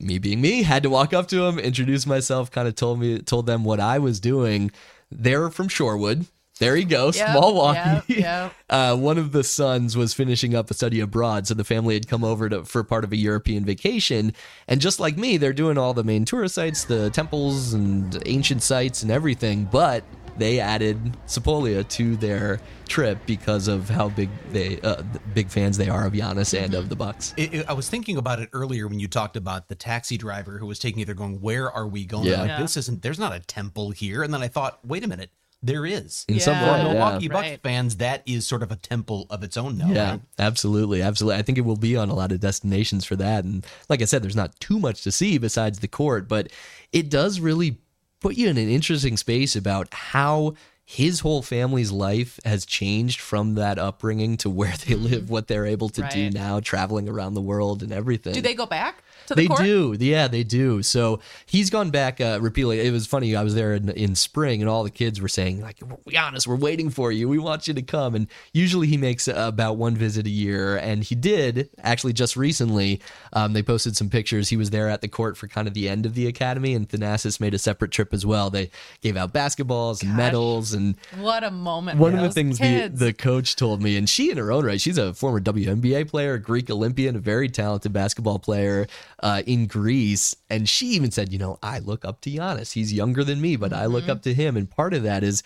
me 0.00 0.18
being 0.18 0.40
me, 0.40 0.62
had 0.62 0.82
to 0.84 0.90
walk 0.90 1.12
up 1.12 1.28
to 1.28 1.44
him, 1.44 1.58
introduce 1.58 2.06
myself, 2.06 2.50
kind 2.50 2.66
of 2.68 2.74
told 2.74 3.00
me 3.00 3.18
told 3.20 3.46
them 3.46 3.64
what 3.64 3.80
I 3.80 3.98
was 3.98 4.20
doing. 4.20 4.70
They're 5.10 5.50
from 5.50 5.68
Shorewood. 5.68 6.26
There 6.58 6.76
you 6.76 6.84
go, 6.84 7.06
Yep, 7.14 7.28
Smallwaukee. 7.28 7.74
yep, 7.74 8.04
yep. 8.08 8.52
Uh, 8.70 8.94
one 8.94 9.16
of 9.16 9.32
the 9.32 9.42
sons 9.42 9.96
was 9.96 10.12
finishing 10.12 10.54
up 10.54 10.70
a 10.70 10.74
study 10.74 11.00
abroad, 11.00 11.46
so 11.46 11.54
the 11.54 11.64
family 11.64 11.94
had 11.94 12.06
come 12.06 12.22
over 12.22 12.48
to, 12.50 12.64
for 12.64 12.84
part 12.84 13.02
of 13.02 13.12
a 13.12 13.16
European 13.16 13.64
vacation. 13.64 14.34
And 14.66 14.78
just 14.80 15.00
like 15.00 15.16
me, 15.16 15.38
they're 15.38 15.54
doing 15.54 15.78
all 15.78 15.94
the 15.94 16.04
main 16.04 16.24
tourist 16.26 16.54
sites, 16.56 16.84
the 16.84 17.08
temples 17.10 17.72
and 17.72 18.20
ancient 18.26 18.62
sites 18.62 19.02
and 19.02 19.10
everything. 19.10 19.64
But 19.64 20.04
they 20.36 20.60
added 20.60 21.16
Sepolia 21.26 21.88
to 21.88 22.16
their 22.16 22.60
trip 22.88 23.18
because 23.26 23.68
of 23.68 23.88
how 23.88 24.10
big 24.10 24.28
they 24.52 24.80
uh, 24.82 25.02
big 25.34 25.48
fans 25.48 25.76
they 25.78 25.88
are 25.88 26.06
of 26.06 26.12
Giannis 26.12 26.56
and 26.56 26.74
of 26.74 26.88
the 26.90 26.96
Bucks. 26.96 27.32
It, 27.38 27.54
it- 27.54 27.68
I 27.68 27.72
was 27.72 27.88
thinking 27.88 28.18
about 28.18 28.38
it 28.40 28.50
earlier 28.52 28.86
when 28.86 29.00
you 29.00 29.08
talked 29.08 29.36
about 29.36 29.68
the 29.68 29.74
taxi 29.74 30.18
driver 30.18 30.58
who 30.58 30.66
was 30.66 30.78
taking 30.78 30.98
you 31.00 31.04
there 31.06 31.14
going, 31.14 31.40
Where 31.40 31.70
are 31.72 31.88
we 31.88 32.04
going? 32.04 32.26
Yeah. 32.26 32.40
Like, 32.42 32.48
Yeah. 32.48 32.60
this 32.62 32.76
isn't, 32.76 33.00
there's 33.02 33.18
not 33.18 33.34
a 33.34 33.40
temple 33.40 33.90
here. 33.92 34.22
And 34.22 34.32
then 34.34 34.42
I 34.42 34.48
thought, 34.48 34.78
Wait 34.86 35.02
a 35.04 35.08
minute, 35.08 35.30
there 35.62 35.84
is. 35.84 36.24
In 36.28 36.36
Yeah. 36.36 36.40
some 36.42 36.58
For 36.58 36.64
way, 36.72 36.78
yeah. 36.78 36.82
Milwaukee 36.92 37.28
Bucks 37.28 37.48
Right. 37.48 37.60
fans, 37.62 37.96
that 37.96 38.22
is 38.26 38.46
sort 38.46 38.62
of 38.62 38.70
a 38.70 38.76
temple 38.76 39.26
of 39.30 39.42
its 39.42 39.56
own 39.56 39.76
now. 39.78 39.90
Yeah, 39.90 40.10
right? 40.12 40.20
absolutely, 40.38 41.02
absolutely. 41.02 41.38
I 41.38 41.42
think 41.42 41.58
it 41.58 41.62
will 41.62 41.76
be 41.76 41.96
on 41.96 42.08
a 42.10 42.14
lot 42.14 42.30
of 42.32 42.40
destinations 42.40 43.04
for 43.04 43.16
that. 43.16 43.44
And 43.44 43.66
like 43.88 44.00
I 44.00 44.04
said, 44.04 44.22
there's 44.22 44.36
not 44.36 44.58
too 44.60 44.78
much 44.78 45.02
to 45.02 45.10
see 45.12 45.36
besides 45.38 45.80
the 45.80 45.88
court, 45.88 46.28
but 46.28 46.48
it 46.92 47.10
does 47.10 47.40
really 47.40 47.78
put 48.20 48.36
you 48.36 48.48
in 48.48 48.56
an 48.56 48.68
interesting 48.68 49.16
space 49.16 49.56
about 49.56 49.92
how 49.92 50.54
his 50.84 51.20
whole 51.20 51.42
family's 51.42 51.92
life 51.92 52.40
has 52.46 52.64
changed 52.64 53.20
from 53.20 53.56
that 53.56 53.78
upbringing 53.78 54.36
to 54.38 54.48
where 54.48 54.72
they 54.86 54.94
live, 55.10 55.28
what 55.28 55.46
they're 55.46 55.66
able 55.66 55.90
to 55.90 56.08
do 56.10 56.30
now, 56.30 56.60
traveling 56.60 57.08
around 57.10 57.34
the 57.34 57.42
world 57.42 57.82
and 57.82 57.92
everything. 57.92 58.32
Do 58.32 58.40
they 58.40 58.54
go 58.54 58.64
back 58.64 59.02
to 59.28 59.34
the 59.34 59.42
They 59.42 59.46
court? 59.48 59.60
do, 59.60 59.96
yeah, 59.98 60.28
they 60.28 60.42
do. 60.44 60.82
So 60.82 61.20
he's 61.46 61.70
gone 61.70 61.90
back 61.90 62.20
uh, 62.20 62.38
repeatedly. 62.42 62.80
It 62.80 62.90
was 62.92 63.06
funny. 63.06 63.34
I 63.34 63.42
was 63.42 63.54
there 63.54 63.74
in, 63.74 63.88
in 63.90 64.14
spring, 64.14 64.60
and 64.60 64.68
all 64.68 64.82
the 64.84 64.90
kids 64.90 65.20
were 65.20 65.28
saying, 65.28 65.60
"Like, 65.62 65.76
we 66.04 66.16
honest 66.16 66.46
we're 66.46 66.56
waiting 66.56 66.90
for 66.90 67.12
you. 67.12 67.28
We 67.28 67.38
want 67.38 67.68
you 67.68 67.74
to 67.74 67.82
come." 67.82 68.14
And 68.14 68.26
usually 68.52 68.86
he 68.88 68.96
makes 68.96 69.28
about 69.28 69.76
one 69.76 69.94
visit 69.96 70.26
a 70.26 70.30
year, 70.30 70.76
and 70.76 71.04
he 71.04 71.14
did 71.14 71.70
actually 71.82 72.12
just 72.12 72.36
recently. 72.36 73.00
Um, 73.32 73.52
they 73.52 73.62
posted 73.62 73.96
some 73.96 74.10
pictures. 74.10 74.48
He 74.48 74.56
was 74.56 74.70
there 74.70 74.88
at 74.88 75.00
the 75.00 75.08
court 75.08 75.36
for 75.36 75.46
kind 75.48 75.68
of 75.68 75.74
the 75.74 75.88
end 75.88 76.06
of 76.06 76.14
the 76.14 76.26
academy, 76.26 76.74
and 76.74 76.88
Thanasis 76.88 77.40
made 77.40 77.54
a 77.54 77.58
separate 77.58 77.90
trip 77.92 78.12
as 78.12 78.26
well. 78.26 78.50
They 78.50 78.70
gave 79.02 79.16
out 79.16 79.32
basketballs 79.32 80.02
and 80.02 80.16
medals, 80.16 80.72
and 80.72 80.96
What 81.18 81.44
a 81.44 81.50
moment. 81.50 81.98
one 81.98 82.14
of 82.14 82.22
the 82.22 82.30
things 82.30 82.58
the, 82.58 82.88
the 82.92 83.12
coach 83.12 83.56
told 83.56 83.82
me, 83.82 83.96
and 83.96 84.08
she 84.08 84.30
in 84.30 84.38
her 84.38 84.50
own 84.50 84.64
right, 84.64 84.80
she's 84.80 84.98
a 84.98 85.12
former 85.14 85.40
WNBA 85.40 86.08
player, 86.08 86.38
Greek 86.38 86.70
Olympian, 86.70 87.16
a 87.16 87.18
very 87.18 87.48
talented 87.48 87.92
basketball 87.92 88.38
player 88.38 88.86
uh, 89.22 89.42
in 89.46 89.66
Greece. 89.66 90.34
And 90.48 90.68
she 90.68 90.86
even 90.88 91.10
said, 91.10 91.32
you 91.32 91.38
know, 91.38 91.58
I 91.62 91.78
look 91.78 92.04
up 92.04 92.20
to 92.22 92.30
Giannis. 92.30 92.72
He's 92.72 92.92
younger 92.92 93.24
than 93.24 93.40
me, 93.40 93.56
but 93.56 93.72
I 93.72 93.84
Mm-hmm. 93.84 93.92
look 93.92 94.08
up 94.08 94.22
to 94.22 94.34
him. 94.34 94.56
And 94.56 94.70
part 94.70 94.94
of 94.94 95.02
that 95.02 95.22
is, 95.24 95.42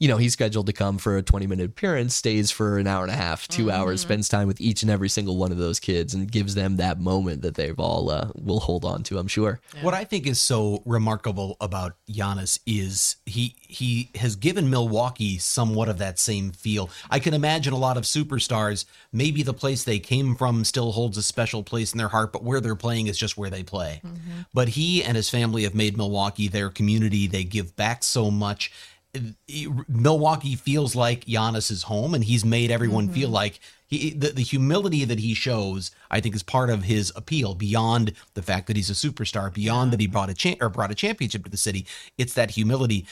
you 0.00 0.06
know, 0.08 0.16
he's 0.16 0.32
scheduled 0.32 0.66
to 0.66 0.72
come 0.72 0.96
for 0.98 1.16
a 1.16 1.22
20 1.22 1.46
minute 1.46 1.66
appearance, 1.66 2.14
stays 2.14 2.50
for 2.50 2.78
an 2.78 2.86
hour 2.86 3.02
and 3.02 3.10
a 3.12 3.16
half, 3.16 3.48
2 3.48 3.70
hours, 3.70 4.00
Mm-hmm. 4.00 4.08
spends 4.08 4.28
time 4.28 4.46
with 4.46 4.60
each 4.60 4.82
and 4.82 4.90
every 4.90 5.08
single 5.08 5.36
one 5.36 5.50
of 5.50 5.58
those 5.58 5.80
kids 5.80 6.14
and 6.14 6.30
gives 6.30 6.54
them 6.54 6.76
that 6.76 7.00
moment 7.00 7.42
that 7.42 7.54
they've 7.56 7.78
all 7.80 8.10
uh, 8.10 8.28
will 8.34 8.60
hold 8.60 8.84
on 8.84 9.02
to, 9.04 9.18
I'm 9.18 9.26
sure. 9.28 9.60
What 9.80 9.94
I 9.94 10.04
think 10.04 10.26
is 10.26 10.40
so 10.40 10.82
remarkable 10.86 11.56
about 11.60 11.96
Giannis 12.08 12.58
is 12.66 13.16
he 13.26 13.54
he 13.60 14.10
has 14.14 14.36
given 14.36 14.70
Milwaukee 14.70 15.36
somewhat 15.38 15.88
of 15.88 15.98
that 15.98 16.18
same 16.18 16.52
feel. 16.52 16.90
I 17.10 17.18
can 17.18 17.34
imagine 17.34 17.72
a 17.72 17.78
lot 17.78 17.96
of 17.96 18.04
superstars, 18.04 18.84
maybe 19.12 19.42
the 19.42 19.52
place 19.52 19.84
they 19.84 19.98
came 19.98 20.34
from 20.36 20.64
still 20.64 20.92
holds 20.92 21.18
a 21.18 21.22
special 21.22 21.62
place 21.62 21.92
in 21.92 21.98
their 21.98 22.08
heart, 22.08 22.32
but 22.32 22.44
where 22.44 22.60
they're 22.60 22.76
playing 22.76 23.08
is 23.08 23.18
just 23.18 23.36
where 23.36 23.50
they 23.50 23.62
play. 23.62 24.00
But 24.54 24.68
he 24.70 25.02
and 25.04 25.16
his 25.16 25.28
family 25.28 25.64
have 25.64 25.74
made 25.74 25.96
Milwaukee 25.96 26.48
their 26.48 26.70
community. 26.70 27.26
They 27.26 27.44
give 27.44 27.74
back 27.76 28.02
so 28.04 28.30
much. 28.30 28.72
Milwaukee 29.88 30.54
feels 30.54 30.94
like 30.94 31.24
Giannis's 31.24 31.84
home, 31.84 32.14
and 32.14 32.24
he's 32.24 32.44
made 32.44 32.70
everyone 32.70 33.08
feel 33.08 33.28
mm-hmm. 33.28 33.34
like 33.34 33.60
he 33.86 34.10
the, 34.10 34.28
the 34.30 34.42
humility 34.42 35.04
that 35.04 35.18
he 35.18 35.34
shows. 35.34 35.90
I 36.10 36.20
think 36.20 36.34
is 36.34 36.42
part 36.42 36.70
of 36.70 36.84
his 36.84 37.12
appeal 37.16 37.54
beyond 37.54 38.12
the 38.34 38.42
fact 38.42 38.66
that 38.66 38.76
he's 38.76 38.90
a 38.90 38.92
superstar, 38.92 39.52
beyond 39.52 39.92
that 39.92 40.00
he 40.00 40.06
brought 40.06 40.30
a 40.30 40.34
cha- 40.34 40.56
or 40.60 40.68
brought 40.68 40.90
a 40.90 40.94
championship 40.94 41.44
to 41.44 41.50
the 41.50 41.56
city. 41.56 41.86
It's 42.18 42.34
that 42.34 42.52
humility. 42.52 43.06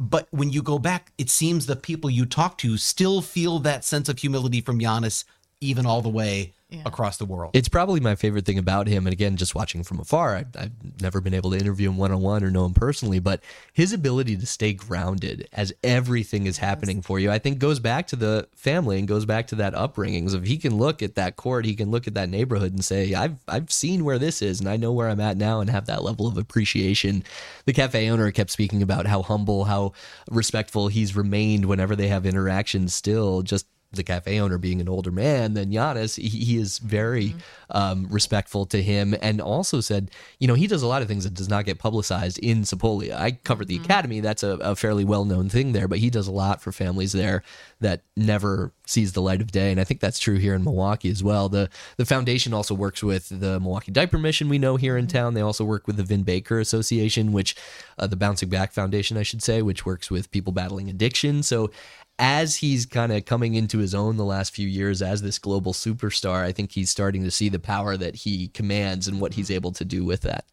But 0.00 0.26
when 0.30 0.50
you 0.50 0.62
go 0.62 0.78
back, 0.78 1.12
it 1.18 1.30
seems 1.30 1.66
the 1.66 1.76
people 1.76 2.10
you 2.10 2.26
talk 2.26 2.58
to 2.58 2.76
still 2.76 3.20
feel 3.20 3.58
that 3.60 3.84
sense 3.84 4.08
of 4.08 4.18
humility 4.18 4.60
from 4.60 4.80
Giannis, 4.80 5.24
even 5.60 5.86
all 5.86 6.02
the 6.02 6.08
way 6.08 6.52
across 6.84 7.16
the 7.16 7.24
world. 7.24 7.50
It's 7.54 7.68
probably 7.68 8.00
my 8.00 8.14
favorite 8.14 8.46
thing 8.46 8.58
about 8.58 8.86
him. 8.86 9.06
And 9.06 9.12
again, 9.12 9.36
just 9.36 9.54
watching 9.54 9.82
from 9.82 10.00
afar, 10.00 10.36
I, 10.36 10.44
I've 10.58 11.00
never 11.00 11.20
been 11.20 11.34
able 11.34 11.50
to 11.50 11.58
interview 11.58 11.88
him 11.88 11.96
one 11.96 12.12
on 12.12 12.20
one 12.20 12.44
or 12.44 12.50
know 12.50 12.64
him 12.64 12.74
personally, 12.74 13.18
but 13.18 13.42
his 13.72 13.92
ability 13.92 14.36
to 14.36 14.46
stay 14.46 14.72
grounded 14.72 15.48
as 15.52 15.72
everything 15.82 16.46
is 16.46 16.58
happening 16.58 17.02
for 17.02 17.18
you, 17.18 17.30
I 17.30 17.38
think 17.38 17.58
goes 17.58 17.78
back 17.78 18.06
to 18.08 18.16
the 18.16 18.48
family 18.54 18.98
and 18.98 19.08
goes 19.08 19.24
back 19.24 19.46
to 19.48 19.56
that 19.56 19.74
upbringing. 19.74 20.28
So 20.28 20.38
if 20.38 20.44
he 20.44 20.56
can 20.58 20.76
look 20.76 21.02
at 21.02 21.14
that 21.16 21.36
court, 21.36 21.64
he 21.64 21.74
can 21.74 21.90
look 21.90 22.06
at 22.06 22.14
that 22.14 22.28
neighborhood 22.28 22.72
and 22.72 22.84
say, 22.84 23.14
I've, 23.14 23.36
I've 23.48 23.72
seen 23.72 24.04
where 24.04 24.18
this 24.18 24.42
is 24.42 24.60
and 24.60 24.68
I 24.68 24.76
know 24.76 24.92
where 24.92 25.08
I'm 25.08 25.20
at 25.20 25.36
now 25.36 25.60
and 25.60 25.70
have 25.70 25.86
that 25.86 26.02
level 26.02 26.26
of 26.26 26.38
appreciation. 26.38 27.24
The 27.66 27.72
cafe 27.72 28.08
owner 28.08 28.30
kept 28.30 28.50
speaking 28.50 28.82
about 28.82 29.06
how 29.06 29.22
humble, 29.22 29.64
how 29.64 29.92
respectful 30.30 30.88
he's 30.88 31.16
remained 31.16 31.64
whenever 31.66 31.96
they 31.96 32.08
have 32.08 32.26
interactions 32.26 32.94
still, 32.94 33.42
just 33.42 33.66
the 33.96 34.04
cafe 34.04 34.40
owner 34.40 34.58
being 34.58 34.80
an 34.80 34.88
older 34.88 35.10
man 35.10 35.54
than 35.54 35.70
Giannis, 35.70 36.16
he, 36.16 36.28
he 36.28 36.56
is 36.56 36.78
very 36.78 37.34
um, 37.70 38.06
respectful 38.10 38.66
to 38.66 38.82
him 38.82 39.14
and 39.20 39.40
also 39.40 39.80
said, 39.80 40.10
you 40.38 40.46
know, 40.46 40.54
he 40.54 40.66
does 40.66 40.82
a 40.82 40.86
lot 40.86 41.02
of 41.02 41.08
things 41.08 41.24
that 41.24 41.34
does 41.34 41.48
not 41.48 41.64
get 41.64 41.78
publicized 41.78 42.38
in 42.38 42.62
Sepolia. 42.62 43.14
I 43.18 43.32
covered 43.32 43.68
the 43.68 43.76
academy. 43.76 44.20
That's 44.20 44.42
a, 44.42 44.50
a 44.58 44.76
fairly 44.76 45.04
well 45.04 45.24
known 45.24 45.48
thing 45.48 45.72
there, 45.72 45.88
but 45.88 45.98
he 45.98 46.10
does 46.10 46.28
a 46.28 46.32
lot 46.32 46.62
for 46.62 46.72
families 46.72 47.12
there 47.12 47.42
that 47.80 48.02
never 48.16 48.72
sees 48.86 49.12
the 49.12 49.22
light 49.22 49.40
of 49.40 49.50
day. 49.50 49.70
And 49.70 49.80
I 49.80 49.84
think 49.84 50.00
that's 50.00 50.18
true 50.18 50.36
here 50.36 50.54
in 50.54 50.64
Milwaukee 50.64 51.10
as 51.10 51.22
well. 51.22 51.48
The, 51.48 51.70
the 51.96 52.06
foundation 52.06 52.52
also 52.54 52.74
works 52.74 53.02
with 53.02 53.28
the 53.28 53.60
Milwaukee 53.60 53.92
Diaper 53.92 54.18
Mission 54.18 54.48
we 54.48 54.58
know 54.58 54.76
here 54.76 54.96
in 54.96 55.06
town. 55.06 55.34
They 55.34 55.40
also 55.40 55.64
work 55.64 55.86
with 55.86 55.96
the 55.96 56.02
Vin 56.02 56.22
Baker 56.22 56.58
Association, 56.58 57.32
which 57.32 57.56
uh, 57.98 58.06
the 58.06 58.16
Bouncing 58.16 58.48
Back 58.48 58.72
Foundation, 58.72 59.16
I 59.16 59.22
should 59.22 59.42
say, 59.42 59.62
which 59.62 59.86
works 59.86 60.10
with 60.10 60.30
people 60.30 60.52
battling 60.52 60.88
addiction. 60.88 61.42
So 61.42 61.70
as 62.18 62.56
he's 62.56 62.86
kind 62.86 63.12
of 63.12 63.24
coming 63.24 63.54
into 63.54 63.78
his 63.78 63.94
own 63.94 64.16
the 64.16 64.24
last 64.24 64.54
few 64.54 64.68
years 64.68 65.02
as 65.02 65.22
this 65.22 65.38
global 65.38 65.72
superstar, 65.72 66.44
I 66.44 66.52
think 66.52 66.72
he's 66.72 66.90
starting 66.90 67.24
to 67.24 67.30
see 67.30 67.48
the 67.48 67.58
power 67.58 67.96
that 67.96 68.14
he 68.14 68.48
commands 68.48 69.08
and 69.08 69.20
what 69.20 69.34
he's 69.34 69.46
mm-hmm. 69.46 69.54
able 69.54 69.72
to 69.72 69.84
do 69.84 70.04
with 70.04 70.22
that. 70.22 70.44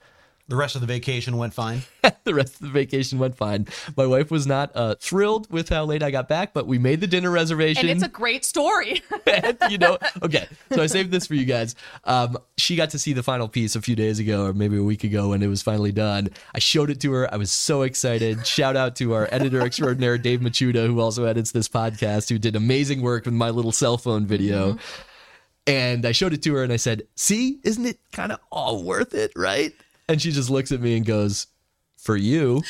The 0.52 0.58
rest 0.58 0.76
of 0.76 0.82
the 0.82 0.88
vacation 0.88 1.38
went 1.38 1.54
fine. 1.54 1.84
the 2.26 2.34
rest 2.36 2.56
of 2.56 2.60
the 2.60 2.68
vacation 2.68 3.18
went 3.20 3.38
fine. 3.38 3.68
My 3.96 4.06
wife 4.06 4.30
was 4.30 4.46
not 4.46 4.70
uh, 4.76 4.96
thrilled 5.00 5.50
with 5.50 5.70
how 5.70 5.86
late 5.86 6.04
I 6.04 6.12
got 6.12 6.28
back, 6.28 6.54
but 6.54 6.68
we 6.68 6.78
made 6.78 7.00
the 7.00 7.08
dinner 7.08 7.32
reservation. 7.32 7.88
and 7.88 7.90
it's 7.90 8.04
a 8.04 8.10
great 8.10 8.44
story. 8.44 9.02
And, 9.32 9.58
you 9.70 9.78
know, 9.78 9.98
okay. 10.22 10.46
So 10.74 10.84
I 10.84 10.88
saved 10.88 11.10
this 11.10 11.26
for 11.26 11.36
you 11.36 11.46
guys. 11.46 11.74
Um, 12.04 12.38
she 12.58 12.76
got 12.76 12.90
to 12.90 13.00
see 13.00 13.14
the 13.14 13.24
final 13.24 13.48
piece 13.48 13.78
a 13.78 13.82
few 13.82 13.96
days 13.96 14.20
ago, 14.20 14.46
or 14.46 14.52
maybe 14.52 14.76
a 14.78 14.84
week 14.84 15.06
ago, 15.06 15.30
when 15.30 15.42
it 15.42 15.48
was 15.48 15.62
finally 15.62 15.94
done. 15.94 16.32
I 16.54 16.60
showed 16.60 16.90
it 16.90 17.00
to 17.02 17.14
her. 17.14 17.34
I 17.34 17.38
was 17.38 17.50
so 17.50 17.84
excited. 17.84 18.46
Shout 18.46 18.76
out 18.76 18.98
to 18.98 19.14
our 19.14 19.30
editor 19.32 19.62
extraordinaire, 19.62 20.18
Dave 20.18 20.42
Machuda, 20.42 20.86
who 20.86 21.00
also 21.00 21.24
edits 21.24 21.52
this 21.52 21.70
podcast, 21.70 22.28
who 22.28 22.38
did 22.38 22.58
amazing 22.58 23.02
work 23.02 23.24
with 23.24 23.34
my 23.34 23.52
little 23.52 23.72
cell 23.72 23.98
phone 23.98 24.26
video. 24.26 24.78
And 25.66 26.06
I 26.06 26.12
showed 26.12 26.34
it 26.34 26.44
to 26.44 26.56
her, 26.56 26.64
and 26.64 26.74
I 26.74 26.78
said, 26.78 27.04
"See, 27.16 27.62
isn't 27.64 27.86
it 27.86 28.00
kind 28.12 28.34
of 28.34 28.40
all 28.52 28.84
worth 28.84 29.14
it, 29.14 29.32
right?" 29.38 29.74
And 30.12 30.22
she 30.22 30.32
just 30.32 30.50
looks 30.50 30.74
at 30.74 30.82
me 30.82 30.98
and 30.98 31.06
goes, 31.06 31.48
"For 31.98 32.18
you." 32.18 32.64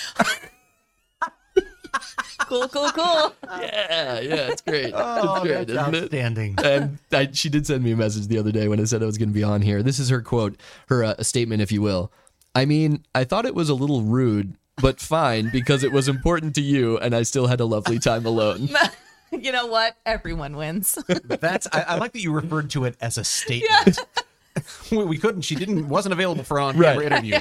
cool, 2.45 2.67
cool, 2.67 2.91
cool. 2.91 3.33
Yeah, 3.43 4.19
yeah, 4.19 4.49
it's 4.51 4.61
great. 4.61 4.93
Oh, 4.95 5.35
it's 5.35 5.43
great, 5.43 5.69
isn't 5.69 5.95
it? 5.95 6.03
outstanding. 6.03 6.55
and 6.63 6.99
I, 7.11 7.29
she 7.31 7.49
did 7.49 7.65
send 7.65 7.83
me 7.83 7.93
a 7.93 7.95
message 7.95 8.27
the 8.27 8.37
other 8.37 8.51
day 8.51 8.67
when 8.67 8.79
I 8.79 8.83
said 8.83 9.01
I 9.01 9.07
was 9.07 9.17
going 9.17 9.29
to 9.29 9.33
be 9.33 9.43
on 9.43 9.61
here. 9.63 9.81
This 9.81 9.97
is 9.97 10.09
her 10.09 10.21
quote, 10.21 10.59
her 10.87 11.03
uh, 11.03 11.23
statement, 11.23 11.61
if 11.61 11.71
you 11.71 11.81
will. 11.81 12.11
I 12.53 12.65
mean, 12.65 13.05
I 13.15 13.23
thought 13.23 13.45
it 13.45 13.55
was 13.55 13.69
a 13.69 13.73
little 13.73 14.03
rude, 14.03 14.55
but 14.77 14.99
fine 14.99 15.49
because 15.51 15.83
it 15.83 15.91
was 15.91 16.07
important 16.07 16.53
to 16.55 16.61
you, 16.61 16.97
and 16.99 17.15
I 17.15 17.23
still 17.23 17.47
had 17.47 17.59
a 17.59 17.65
lovely 17.65 17.97
time 17.97 18.25
alone. 18.25 18.69
you 19.31 19.51
know 19.51 19.67
what? 19.67 19.97
Everyone 20.05 20.57
wins. 20.57 20.97
That's 21.23 21.67
I, 21.71 21.81
I 21.81 21.95
like 21.95 22.11
that 22.13 22.21
you 22.21 22.31
referred 22.31 22.69
to 22.71 22.85
it 22.85 22.97
as 23.01 23.17
a 23.17 23.23
statement. 23.23 23.97
we, 23.97 24.21
we 24.91 25.17
couldn't. 25.17 25.41
She 25.43 25.55
didn't. 25.55 25.87
wasn't 25.89 26.13
available 26.13 26.43
for 26.43 26.57
an 26.59 26.63
on-camera 26.75 26.97
Right. 26.97 27.05
interview, 27.11 27.39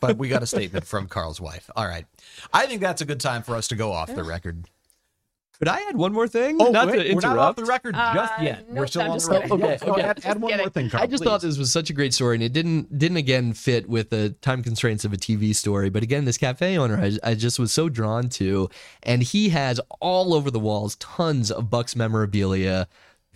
but 0.00 0.16
we 0.18 0.28
got 0.28 0.42
a 0.42 0.46
statement 0.46 0.86
from 0.86 1.06
Carl's 1.08 1.40
wife. 1.40 1.70
All 1.76 1.86
right, 1.86 2.04
I 2.52 2.66
think 2.66 2.80
that's 2.80 3.00
a 3.00 3.04
good 3.04 3.20
time 3.20 3.42
for 3.42 3.54
us 3.56 3.68
to 3.68 3.76
go 3.76 3.92
off 3.92 4.14
the 4.14 4.24
record. 4.24 4.64
Could 5.58 5.66
I 5.66 5.80
add 5.88 5.96
one 5.96 6.12
more 6.12 6.28
thing? 6.28 6.56
Oh, 6.60 6.70
not 6.70 6.86
wait, 6.86 7.02
to 7.08 7.14
we're 7.14 7.20
not 7.20 7.36
off 7.36 7.56
the 7.56 7.64
record 7.64 7.96
just 7.96 8.32
Uh, 8.38 8.42
yet. 8.42 8.64
We're 8.68 8.74
nope, 8.76 8.88
still 8.90 9.02
I'm 9.02 9.10
on 9.10 9.16
just 9.16 9.26
the 9.28 9.32
record. 9.40 9.50
kidding. 9.50 9.66
Yes, 9.66 9.82
Okay, 9.82 10.00
ahead, 10.02 10.20
add 10.24 10.40
one 10.40 10.56
more 10.56 10.68
thing, 10.68 10.88
Carl. 10.88 11.02
I 11.02 11.06
just 11.08 11.20
please. 11.24 11.28
thought 11.28 11.40
this 11.40 11.58
was 11.58 11.72
such 11.72 11.90
a 11.90 11.92
great 11.92 12.14
story, 12.14 12.36
and 12.36 12.44
it 12.44 12.52
didn't 12.52 12.96
didn't 12.96 13.16
again 13.16 13.52
fit 13.54 13.88
with 13.88 14.10
the 14.10 14.30
time 14.40 14.62
constraints 14.62 15.04
of 15.04 15.12
a 15.12 15.16
TV 15.16 15.52
story. 15.52 15.90
But 15.90 16.04
again, 16.04 16.26
this 16.26 16.38
cafe 16.38 16.78
owner, 16.78 16.96
I, 17.00 17.18
I 17.30 17.34
just 17.34 17.58
was 17.58 17.72
so 17.72 17.88
drawn 17.88 18.28
to, 18.30 18.70
and 19.02 19.20
he 19.24 19.48
has 19.48 19.80
all 20.00 20.32
over 20.32 20.48
the 20.48 20.60
walls 20.60 20.94
tons 20.96 21.50
of 21.50 21.68
Bucks 21.70 21.96
memorabilia, 21.96 22.86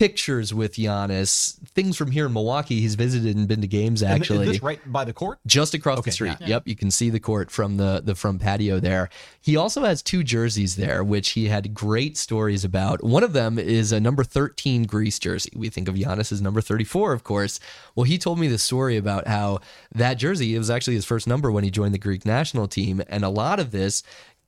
pictures 0.02 0.52
with 0.52 0.74
Giannis, 0.74 1.56
things 1.68 1.96
from 1.96 2.10
here 2.10 2.26
in 2.26 2.32
Milwaukee. 2.32 2.80
He's 2.80 2.96
visited 2.96 3.36
and 3.36 3.46
been 3.46 3.60
to 3.60 3.68
games 3.68 4.02
And 4.02 4.14
is 4.14 4.20
actually. 4.30 4.46
this 4.46 4.60
right 4.60 4.80
by 4.92 5.04
the 5.04 5.12
court? 5.12 5.38
just 5.46 5.74
across 5.74 5.98
Okay, 6.00 6.08
the 6.10 6.12
street. 6.12 6.36
yeah. 6.40 6.46
Yep, 6.48 6.66
you 6.66 6.74
can 6.74 6.90
see 6.90 7.08
the 7.08 7.20
court 7.20 7.52
from 7.52 7.76
the 7.76 8.02
the 8.04 8.16
front 8.16 8.40
patio 8.40 8.80
there. 8.80 9.10
He 9.40 9.56
also 9.56 9.82
has 9.84 10.02
two 10.02 10.24
jerseys 10.24 10.74
there, 10.74 11.04
which 11.04 11.30
he 11.30 11.46
had 11.46 11.72
great 11.72 12.16
stories 12.16 12.64
about. 12.64 13.04
One 13.04 13.22
of 13.22 13.32
them 13.32 13.60
is 13.60 13.92
a 13.92 14.00
number 14.00 14.24
13 14.24 14.84
Greece 14.84 15.20
jersey. 15.20 15.50
We 15.54 15.68
think 15.68 15.86
of 15.88 15.94
Giannis 15.94 16.32
as 16.32 16.42
number 16.42 16.60
34, 16.60 17.12
of 17.12 17.22
course. 17.22 17.60
Well, 17.94 18.04
he 18.04 18.18
told 18.18 18.40
me 18.40 18.48
the 18.48 18.58
story 18.58 18.96
about 18.96 19.28
how 19.28 19.60
that 19.94 20.14
jersey 20.14 20.54
it 20.54 20.58
was 20.58 20.68
actually 20.70 20.94
his 20.94 21.04
first 21.04 21.28
number 21.28 21.52
when 21.52 21.62
he 21.62 21.70
joined 21.70 21.94
the 21.94 21.98
Greek 21.98 22.26
national 22.26 22.66
team, 22.66 23.02
and 23.08 23.24
a 23.24 23.28
lot 23.28 23.60
of 23.60 23.70
this 23.70 24.02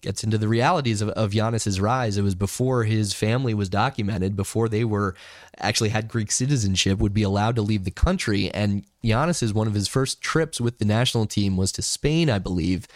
gets 0.04 0.22
into 0.22 0.38
the 0.38 0.48
realities 0.48 1.00
of, 1.00 1.08
of 1.10 1.32
Giannis's 1.32 1.80
rise. 1.80 2.16
It 2.16 2.22
was 2.22 2.34
before 2.34 2.84
his 2.84 3.12
family 3.12 3.54
was 3.54 3.68
documented, 3.68 4.36
before 4.36 4.68
they 4.68 4.84
were 4.84 5.16
actually 5.58 5.88
had 5.88 6.08
Greek 6.08 6.30
citizenship, 6.30 6.98
would 6.98 7.14
be 7.14 7.22
allowed 7.22 7.56
to 7.56 7.62
leave 7.62 7.84
the 7.84 7.90
country. 7.90 8.50
And 8.52 8.84
Giannis's 9.02 9.54
one 9.54 9.66
of 9.66 9.74
his 9.74 9.88
first 9.88 10.20
trips 10.20 10.60
with 10.60 10.78
the 10.78 10.84
national 10.84 11.26
team 11.26 11.56
was 11.56 11.72
to 11.72 11.82
Spain, 11.82 12.28
I 12.30 12.38
believe. 12.38 12.86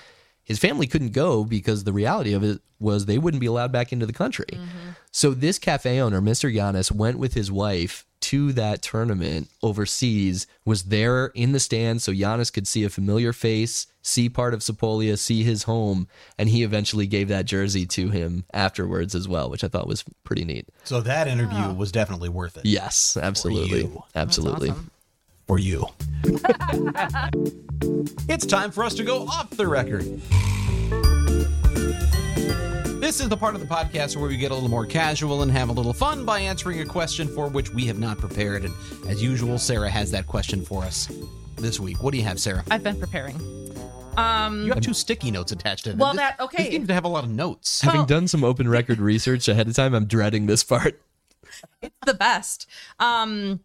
His 0.45 0.59
family 0.59 0.87
couldn't 0.87 1.13
go 1.13 1.45
because 1.45 1.85
the 1.85 1.93
reality 1.93 2.33
of 2.33 2.45
it 2.45 2.61
was 2.79 3.07
they 3.07 3.19
wouldn't 3.19 3.41
be 3.41 3.47
allowed 3.47 3.73
back 3.73 3.93
into 3.93 4.07
the 4.07 4.13
country. 4.13 4.47
Mm-hmm. 4.53 4.91
So 5.11 5.33
this 5.33 5.59
cafe 5.59 6.01
owner, 6.01 6.21
Mr. 6.21 6.55
Giannis, 6.55 6.93
went 6.93 7.19
with 7.19 7.35
his 7.35 7.51
wife 7.51 8.05
to 8.21 8.53
that 8.53 8.83
tournament 8.83 9.49
overseas, 9.63 10.47
was 10.65 10.85
there 10.85 11.27
in 11.35 11.53
the 11.53 11.61
stands 11.61 12.05
so 12.05 12.13
Giannis 12.13 12.53
could 12.53 12.67
see 12.67 12.85
a 12.85 12.91
familiar 12.91 13.33
face, 13.33 13.87
see 14.03 14.29
part 14.29 14.55
of 14.55 14.61
Sepolia, 14.61 15.19
see 15.19 15.43
his 15.43 15.63
home, 15.65 16.09
and 16.39 16.49
he 16.49 16.63
eventually 16.63 17.07
gave 17.07 17.29
that 17.29 17.45
jersey 17.47 17.87
to 17.87 18.11
him 18.11 18.45
afterwards 18.53 19.15
as 19.15 19.29
well, 19.29 19.49
which 19.51 19.63
I 19.65 19.69
thought 19.69 19.87
was 19.87 20.05
pretty 20.25 20.45
neat. 20.45 20.69
So 20.85 21.01
that 21.03 21.29
interview 21.29 21.73
was 21.73 21.93
definitely 21.93 22.29
worth 22.29 22.57
it 22.57 22.65
Yes, 22.67 23.17
absolutely. 23.17 23.83
you. 23.83 24.03
Absolutely. 24.15 24.73
for 25.47 25.59
you. 25.59 25.87
it's 28.29 28.45
time 28.47 28.71
for 28.71 28.85
us 28.85 28.95
to 28.95 29.05
go 29.05 29.27
off 29.27 29.51
the 29.51 29.67
record. 29.67 30.05
This 33.09 33.21
is 33.23 33.31
the 33.31 33.39
part 33.39 33.55
of 33.55 33.63
the 33.63 33.67
podcast 33.67 34.17
where 34.19 34.29
we 34.29 34.37
get 34.37 34.51
a 34.51 34.55
little 34.55 34.69
more 34.69 34.85
casual 34.85 35.41
and 35.41 35.51
have 35.51 35.71
a 35.71 35.73
little 35.73 35.95
fun 35.95 36.27
by 36.27 36.41
answering 36.41 36.83
a 36.83 36.85
question 36.85 37.27
for 37.27 37.49
which 37.49 37.71
we 37.73 37.87
have 37.87 37.99
not 37.99 38.19
prepared. 38.19 38.67
And 38.67 38.75
as 39.09 39.23
usual, 39.23 39.59
Sarah 39.59 39.89
has 39.89 40.11
that 40.11 40.27
question 40.27 40.63
for 40.63 40.85
us 40.85 41.09
this 41.57 41.81
week. 41.81 42.03
What 42.03 42.11
do 42.11 42.19
you 42.19 42.25
have, 42.25 42.39
Sarah? 42.39 42.63
I've 42.71 42.83
been 42.85 43.01
preparing. 43.01 43.37
Um, 44.19 44.63
You 44.67 44.75
have 44.75 44.83
two 44.83 44.93
sticky 44.93 45.31
notes 45.31 45.53
attached 45.53 45.85
to 45.85 45.93
it. 45.93 45.97
Well, 45.97 46.13
This- 46.13 46.19
that- 46.19 46.39
okay. 46.39 46.65
This 46.65 46.73
seems 46.73 46.89
to 46.89 46.93
have 46.93 47.07
a 47.07 47.09
lot 47.09 47.25
of 47.25 47.31
notes. 47.31 47.81
Having 47.81 48.01
Well- 48.01 48.07
done 48.07 48.29
some 48.29 48.45
open 48.45 48.69
record 48.69 48.99
research 49.01 49.49
ahead 49.49 49.69
of 49.69 49.75
time, 49.75 49.95
I'm 49.95 50.05
dreading 50.05 50.45
this 50.45 50.63
part. 50.63 51.01
It's 51.81 51.95
the 52.05 52.13
best. 52.13 52.67
Um, 53.01 53.61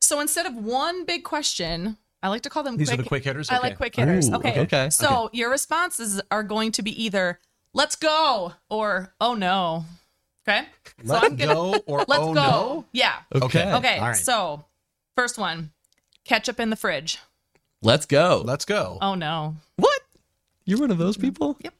so 0.00 0.18
instead 0.18 0.46
of 0.46 0.54
one 0.54 1.04
big 1.04 1.24
question, 1.24 1.98
I 2.22 2.28
like 2.28 2.40
to 2.40 2.48
call 2.48 2.62
them. 2.62 2.78
These 2.78 2.88
are 2.88 2.94
quick, 2.94 3.04
the 3.04 3.08
quick 3.08 3.24
hitters? 3.24 3.50
I 3.50 3.58
Okay. 3.58 3.68
like 3.68 3.76
quick 3.76 3.96
hitters. 3.96 4.30
Ooh, 4.30 4.36
okay. 4.36 4.60
okay. 4.60 4.88
So 4.88 5.28
your 5.34 5.50
responses 5.50 6.22
are 6.30 6.42
going 6.42 6.72
to 6.72 6.82
be 6.82 7.04
either 7.04 7.38
"Let's 7.78 7.94
go" 7.96 8.52
or 8.68 9.14
"Oh 9.20 9.34
no." 9.34 9.84
Okay. 10.46 10.66
Let's 11.04 11.24
I'm 11.24 11.36
gonna 11.36 11.54
go 11.54 11.74
or 11.86 11.98
let's 12.08 12.22
oh 12.22 12.34
go. 12.34 12.40
no? 12.42 12.84
Yeah. 12.92 13.14
Okay. 13.34 13.72
Okay. 13.72 13.98
All 13.98 14.08
right. 14.08 14.16
So 14.16 14.64
first 15.14 15.38
one, 15.38 15.70
ketchup 16.24 16.58
in 16.58 16.70
the 16.70 16.76
fridge. 16.76 17.18
Let's 17.80 18.04
go. 18.04 18.42
Let's 18.44 18.64
go. 18.64 18.98
Oh 19.00 19.14
no. 19.14 19.54
what? 19.76 20.00
You're 20.64 20.80
one 20.80 20.90
of 20.90 20.98
those 20.98 21.16
people? 21.16 21.56
Yep. 21.62 21.74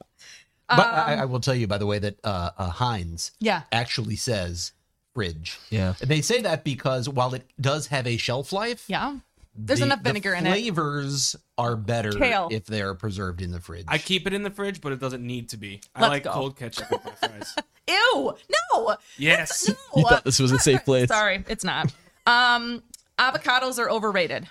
But 0.68 0.86
I, 0.86 1.14
I 1.16 1.24
will 1.24 1.40
tell 1.40 1.54
you, 1.54 1.66
by 1.66 1.78
the 1.78 1.86
way, 1.86 1.98
that 1.98 2.18
uh, 2.22 2.50
uh, 2.56 2.68
Heinz 2.70 3.32
Yeah. 3.40 3.62
actually 3.72 4.16
says 4.16 4.72
fridge. 5.14 5.58
Yeah. 5.70 5.94
They 6.00 6.20
say 6.20 6.42
that 6.42 6.62
because 6.62 7.08
while 7.08 7.34
it 7.34 7.48
does 7.60 7.88
have 7.88 8.06
a 8.06 8.16
shelf 8.18 8.52
life, 8.52 8.84
Yeah. 8.86 9.16
There's 9.60 9.80
the- 9.80 9.86
enough 9.86 10.00
vinegar 10.00 10.30
the 10.32 10.38
in 10.38 10.46
it. 10.46 10.50
flavors 10.52 11.34
are 11.58 11.74
better 11.76 12.12
Kale. 12.12 12.48
if 12.50 12.64
they're 12.66 12.94
preserved 12.94 13.42
in 13.42 13.50
the 13.50 13.60
fridge. 13.60 13.84
I 13.88 13.98
keep 13.98 14.26
it 14.26 14.32
in 14.32 14.42
the 14.44 14.50
fridge, 14.50 14.80
but 14.80 14.92
it 14.92 15.00
doesn't 15.00 15.26
need 15.26 15.48
to 15.50 15.56
be. 15.56 15.80
I 15.94 16.02
Let's 16.02 16.10
like 16.10 16.22
go. 16.24 16.32
cold 16.32 16.56
ketchup 16.56 16.90
with 16.90 17.04
my 17.04 17.10
fries. 17.12 17.54
Ew. 17.88 18.34
No. 18.74 18.96
Yes. 19.16 19.68
No. 19.68 19.74
You 19.96 20.02
thought 20.08 20.24
this 20.24 20.38
was 20.38 20.52
a 20.52 20.58
safe 20.58 20.84
place. 20.84 21.08
Sorry, 21.08 21.44
it's 21.48 21.64
not. 21.64 21.92
Um, 22.26 22.82
avocados 23.18 23.78
are 23.78 23.90
overrated. 23.90 24.48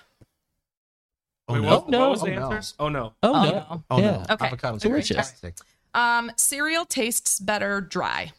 oh, 1.48 1.54
Wait, 1.54 1.62
no. 1.62 1.68
what, 1.68 1.88
no. 1.88 2.00
what 2.00 2.10
was 2.10 2.20
the 2.22 2.74
Oh, 2.78 2.88
no. 2.88 3.14
Oh 3.22 3.32
no. 3.32 3.32
Oh, 3.32 3.32
Oh, 3.32 3.44
no. 3.44 3.50
no. 3.52 3.84
Oh, 3.90 3.98
yeah. 3.98 4.10
no. 4.10 4.24
Okay. 4.34 4.48
Avocados 4.48 4.80
Delicious. 4.80 5.16
are 5.16 5.22
fantastic. 5.22 5.54
Um, 5.94 6.30
cereal 6.36 6.84
tastes 6.84 7.40
better 7.40 7.80
dry. 7.80 8.32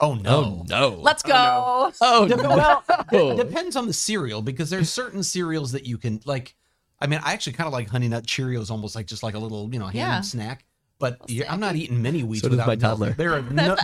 Oh, 0.00 0.14
no. 0.14 0.30
Oh, 0.30 0.66
no. 0.68 0.88
Let's 1.00 1.22
go. 1.22 1.92
Oh, 2.00 2.26
Dep- 2.28 2.38
no. 2.40 2.48
well, 2.48 2.84
Oh. 3.12 3.30
it 3.30 3.36
depends 3.36 3.76
on 3.76 3.86
the 3.86 3.92
cereal 3.92 4.42
because 4.42 4.68
there's 4.70 4.90
certain 4.90 5.22
cereals 5.22 5.72
that 5.72 5.86
you 5.86 5.98
can 5.98 6.20
like. 6.24 6.54
I 7.00 7.06
mean, 7.06 7.20
I 7.22 7.32
actually 7.32 7.52
kind 7.54 7.66
of 7.66 7.72
like 7.72 7.88
Honey 7.88 8.08
Nut 8.08 8.24
Cheerios, 8.26 8.70
almost 8.70 8.94
like 8.96 9.06
just 9.06 9.22
like 9.22 9.34
a 9.34 9.38
little, 9.38 9.68
you 9.72 9.78
know, 9.78 9.86
ham 9.86 9.94
Yeah. 9.96 10.20
snack. 10.22 10.64
But 10.98 11.18
you're- 11.28 11.46
I'm 11.48 11.60
not 11.60 11.76
eating 11.76 12.00
Mini-Wheats 12.02 12.40
So 12.42 12.48
does 12.48 12.52
without 12.56 12.66
my 12.66 12.72
milk. 12.74 12.80
toddler. 12.80 13.10
There 13.12 13.34
are 13.34 13.42
no. 13.42 13.76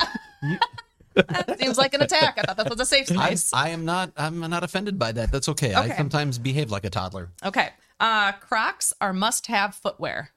Seems 1.59 1.77
like 1.77 1.93
an 1.95 2.03
attack. 2.03 2.39
I 2.39 2.43
thought 2.43 2.57
that 2.57 2.71
was 2.71 2.81
a 2.81 2.87
safe 2.87 3.11
I, 3.13 3.35
space. 3.35 3.51
I 3.53 3.69
am 3.71 3.85
not. 3.85 4.13
I'm 4.17 4.39
not 4.41 4.63
offended 4.65 4.99
by 4.99 5.13
that. 5.13 5.31
That's 5.33 5.49
okay. 5.51 5.75
I 5.75 5.95
sometimes 5.97 6.39
behave 6.39 6.71
like 6.71 6.85
a 6.85 6.91
toddler. 6.91 7.31
Okay. 7.45 7.71
Uh, 7.99 8.33
Crocs 8.33 8.93
are 9.01 9.13
must-have 9.13 9.75
footwear. 9.75 10.31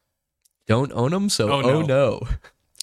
Don't 0.67 0.91
own 0.91 1.11
them, 1.11 1.29
so 1.29 1.49
Oh, 1.51 1.61
oh, 1.61 1.81
no. 1.81 1.81
no. 1.81 2.21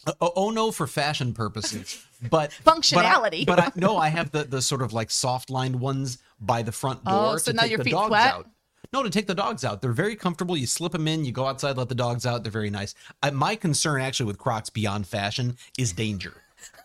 Uh, 0.06 0.12
oh, 0.20 0.32
oh 0.36 0.50
no, 0.50 0.70
for 0.72 0.86
fashion 0.86 1.34
purposes, 1.34 2.02
but 2.28 2.50
Functionality. 2.64 3.46
But 3.46 3.58
I, 3.58 3.64
but 3.64 3.76
I 3.76 3.80
no, 3.80 3.96
I 3.96 4.08
have 4.08 4.30
the 4.30 4.44
the 4.44 4.60
sort 4.60 4.82
of 4.82 4.92
like 4.92 5.10
soft 5.10 5.50
lined 5.50 5.78
ones 5.80 6.18
by 6.40 6.62
the 6.62 6.72
front 6.72 7.00
oh, 7.06 7.10
door. 7.10 7.34
Oh, 7.34 7.36
so 7.38 7.52
to 7.52 7.56
now 7.56 7.62
take 7.62 7.70
your 7.70 7.78
the 7.78 7.84
feet 7.84 7.92
dogs 7.92 8.08
sweat? 8.08 8.34
out. 8.34 8.48
No, 8.92 9.02
to 9.04 9.10
take 9.10 9.28
the 9.28 9.34
dogs 9.34 9.64
out. 9.64 9.80
They're 9.80 9.92
very 9.92 10.16
comfortable. 10.16 10.56
You 10.56 10.66
slip 10.66 10.92
them 10.92 11.06
in. 11.06 11.24
You 11.24 11.30
go 11.30 11.46
outside, 11.46 11.76
let 11.76 11.88
the 11.88 11.94
dogs 11.94 12.26
out. 12.26 12.42
They're 12.42 12.50
very 12.50 12.70
nice. 12.70 12.94
I, 13.22 13.30
my 13.30 13.54
concern 13.54 14.00
actually 14.00 14.26
with 14.26 14.38
Crocs 14.38 14.68
beyond 14.68 15.06
fashion 15.06 15.56
is 15.78 15.92
danger. 15.92 16.34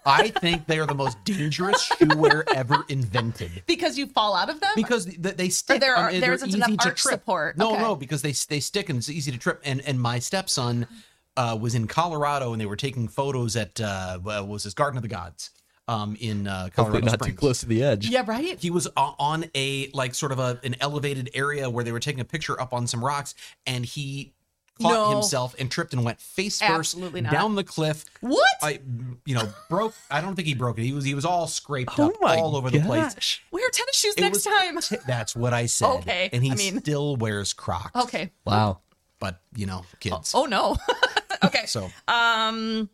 I 0.05 0.27
think 0.27 0.67
they 0.67 0.77
are 0.77 0.85
the 0.85 0.93
most 0.93 1.23
dangerous 1.23 1.81
shoe 1.81 2.15
wear 2.15 2.45
ever 2.53 2.85
invented. 2.89 3.63
Because 3.65 3.97
you 3.97 4.05
fall 4.05 4.35
out 4.35 4.51
of 4.51 4.59
them? 4.59 4.69
because 4.75 5.05
they, 5.07 5.31
they 5.31 5.49
stick. 5.49 5.81
there 5.81 5.95
are- 5.95 6.11
mean, 6.11 6.21
there 6.21 6.33
isn't 6.33 6.47
easy 6.47 6.57
enough 6.57 6.77
to 6.77 6.89
arch 6.89 7.01
trip. 7.01 7.13
support. 7.13 7.57
No, 7.57 7.73
Okay. 7.73 7.81
no, 7.81 7.95
because 7.95 8.21
they 8.21 8.33
they 8.33 8.59
stick 8.59 8.89
and 8.89 8.97
it's 8.97 9.09
easy 9.09 9.31
to 9.31 9.37
trip. 9.39 9.61
And 9.65 9.81
and 9.81 9.99
my 9.99 10.19
stepson 10.19 10.85
uh, 11.37 11.57
was 11.59 11.75
in 11.75 11.87
Colorado 11.87 12.51
and 12.53 12.61
they 12.61 12.65
were 12.65 12.75
taking 12.75 13.07
photos 13.07 13.55
at 13.55 13.79
uh, 13.81 14.19
what 14.19 14.47
was 14.47 14.63
this 14.63 14.73
Garden 14.73 14.97
of 14.97 15.01
the 15.01 15.07
Gods 15.09 15.49
um, 15.87 16.15
in 16.19 16.47
uh, 16.47 16.63
Hopefully 16.63 16.71
Colorado 17.01 17.05
not 17.05 17.13
Springs. 17.15 17.35
too 17.35 17.39
close 17.39 17.59
to 17.61 17.65
the 17.67 17.83
edge. 17.83 18.07
yeah, 18.09 18.23
right? 18.25 18.59
He 18.59 18.69
was 18.71 18.87
on 18.95 19.45
a 19.55 19.89
like 19.93 20.15
sort 20.15 20.31
of 20.31 20.39
a 20.39 20.59
an 20.63 20.75
elevated 20.79 21.29
area 21.33 21.69
where 21.69 21.83
they 21.83 21.91
were 21.91 21.99
taking 21.99 22.21
a 22.21 22.25
picture 22.25 22.59
up 22.59 22.73
on 22.73 22.87
some 22.87 23.03
rocks, 23.03 23.35
and 23.67 23.85
he 23.85 24.31
caught 24.81 24.91
No. 24.93 25.11
himself 25.11 25.55
and 25.59 25.69
tripped 25.71 25.93
and 25.93 26.03
went 26.03 26.19
face 26.19 26.59
first 26.61 26.97
down 27.31 27.55
the 27.55 27.63
cliff. 27.63 28.03
What? 28.21 28.43
I, 28.61 28.79
you 29.25 29.35
know, 29.35 29.47
broke. 29.69 29.93
I 30.11 30.19
don't 30.21 30.35
think 30.35 30.47
he 30.47 30.53
broke 30.53 30.77
it. 30.79 30.83
He 30.83 30.91
was 30.93 31.03
he 31.05 31.13
was 31.13 31.23
all 31.25 31.47
scraped 31.47 31.97
Oh 31.99 32.07
up 32.09 32.15
all 32.21 32.55
over 32.57 32.69
the 32.69 32.79
place. 32.81 33.13
gosh. 33.13 33.43
Wear 33.51 33.69
tennis 33.71 33.95
shoes 33.97 34.15
It 34.17 34.21
next 34.21 34.33
was- 34.33 34.43
time. 34.45 34.79
T- 34.81 34.97
That's 35.07 35.35
what 35.35 35.53
I 35.53 35.65
said. 35.67 35.87
Okay, 35.99 36.29
And 36.33 36.43
he 36.43 36.51
I 36.51 36.55
mean- 36.55 36.79
still 36.79 37.15
wears 37.17 37.53
Crocs. 37.53 37.95
Okay. 38.05 38.31
Wow. 38.45 38.79
But, 39.17 39.39
you 39.55 39.65
know, 39.65 39.85
kids. 40.01 40.33
Oh 40.35 40.45
no. 40.45 40.75
okay. 41.43 41.65
So, 41.65 41.91
Um 42.07 42.89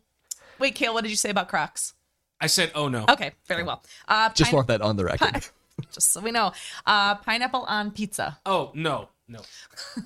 wait, 0.58 0.74
Kale, 0.74 0.94
what 0.94 1.02
did 1.02 1.10
you 1.10 1.16
say 1.16 1.30
about 1.30 1.48
Crocs? 1.48 1.94
I 2.40 2.46
said 2.48 2.72
oh 2.74 2.88
no. 2.88 3.04
Okay, 3.08 3.32
very 3.46 3.62
well. 3.62 3.82
Uh 4.08 4.30
Just 4.34 4.52
want 4.52 4.66
that 4.68 4.80
on 4.80 4.96
the 4.96 5.04
record. 5.04 5.46
just 5.92 6.12
so 6.12 6.20
we 6.20 6.30
know. 6.30 6.52
Uh 6.86 7.14
pineapple 7.16 7.62
on 7.64 7.90
pizza. 7.90 8.38
Oh 8.46 8.70
no. 8.74 9.08
No. 9.28 9.40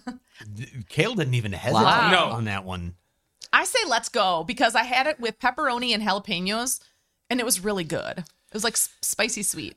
Kale 0.89 1.15
didn't 1.15 1.35
even 1.35 1.53
hesitate 1.53 1.85
Wow. 1.85 2.11
No. 2.11 2.25
on 2.37 2.45
that 2.45 2.65
one. 2.65 2.95
I 3.53 3.65
say 3.65 3.79
let's 3.89 4.09
go 4.09 4.45
because 4.45 4.75
I 4.75 4.83
had 4.83 5.07
it 5.07 5.19
with 5.19 5.39
pepperoni 5.39 5.93
and 5.95 6.03
jalapenos 6.03 6.81
and 7.31 7.41
it 7.41 7.47
was 7.47 7.61
really 7.65 7.85
good. 7.85 8.19
It 8.19 8.55
was 8.55 8.65
like 8.65 8.75
s- 8.75 8.91
spicy 9.03 9.43
sweet. 9.43 9.77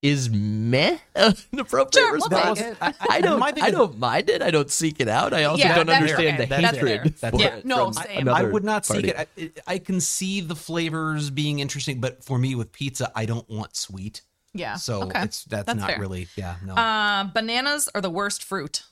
Is 0.00 0.30
meh 0.30 0.96
an 1.16 1.34
appropriate 1.58 1.94
Sure, 1.94 2.12
we'll 2.18 2.28
response? 2.28 2.60
take 2.60 2.68
it. 2.70 2.76
I, 2.80 2.94
I 3.10 3.20
don't. 3.20 3.42
I 3.42 3.70
don't 3.72 3.98
mind 3.98 4.30
it. 4.30 4.42
I 4.42 4.52
don't 4.52 4.70
seek 4.70 5.00
it 5.00 5.08
out. 5.08 5.32
I 5.34 5.42
also 5.44 5.64
Yeah, 5.64 5.74
don't 5.74 5.90
understand 5.90 6.36
fair. 6.36 6.46
the 6.46 6.54
That's 6.62 6.76
hatred. 6.76 7.02
fair. 7.02 7.30
for 7.32 7.36
That's 7.36 7.42
fair. 7.42 7.56
it 7.58 7.64
No, 7.64 7.84
from 7.90 7.92
same. 8.04 8.28
I 8.28 8.44
would 8.44 8.62
not 8.62 8.86
seek 8.86 9.06
it. 9.08 9.28
I, 9.36 9.50
I 9.66 9.78
can 9.78 10.00
see 10.00 10.40
the 10.40 10.54
flavors 10.54 11.30
being 11.30 11.58
interesting, 11.58 12.00
but 12.00 12.22
for 12.24 12.38
me 12.38 12.54
with 12.54 12.70
pizza, 12.70 13.10
I 13.16 13.26
don't 13.26 13.48
want 13.50 13.74
sweet. 13.74 14.22
Yeah. 14.54 14.76
So 14.76 15.02
okay. 15.02 15.22
it's 15.24 15.42
that's, 15.44 15.66
That's 15.66 15.80
not 15.80 15.90
fair. 15.90 15.98
really 16.00 16.28
yeah 16.36 16.56
no. 16.64 16.74
Uh, 16.74 17.24
bananas 17.24 17.88
are 17.92 18.00
the 18.00 18.08
worst 18.10 18.44
fruit. 18.44 18.84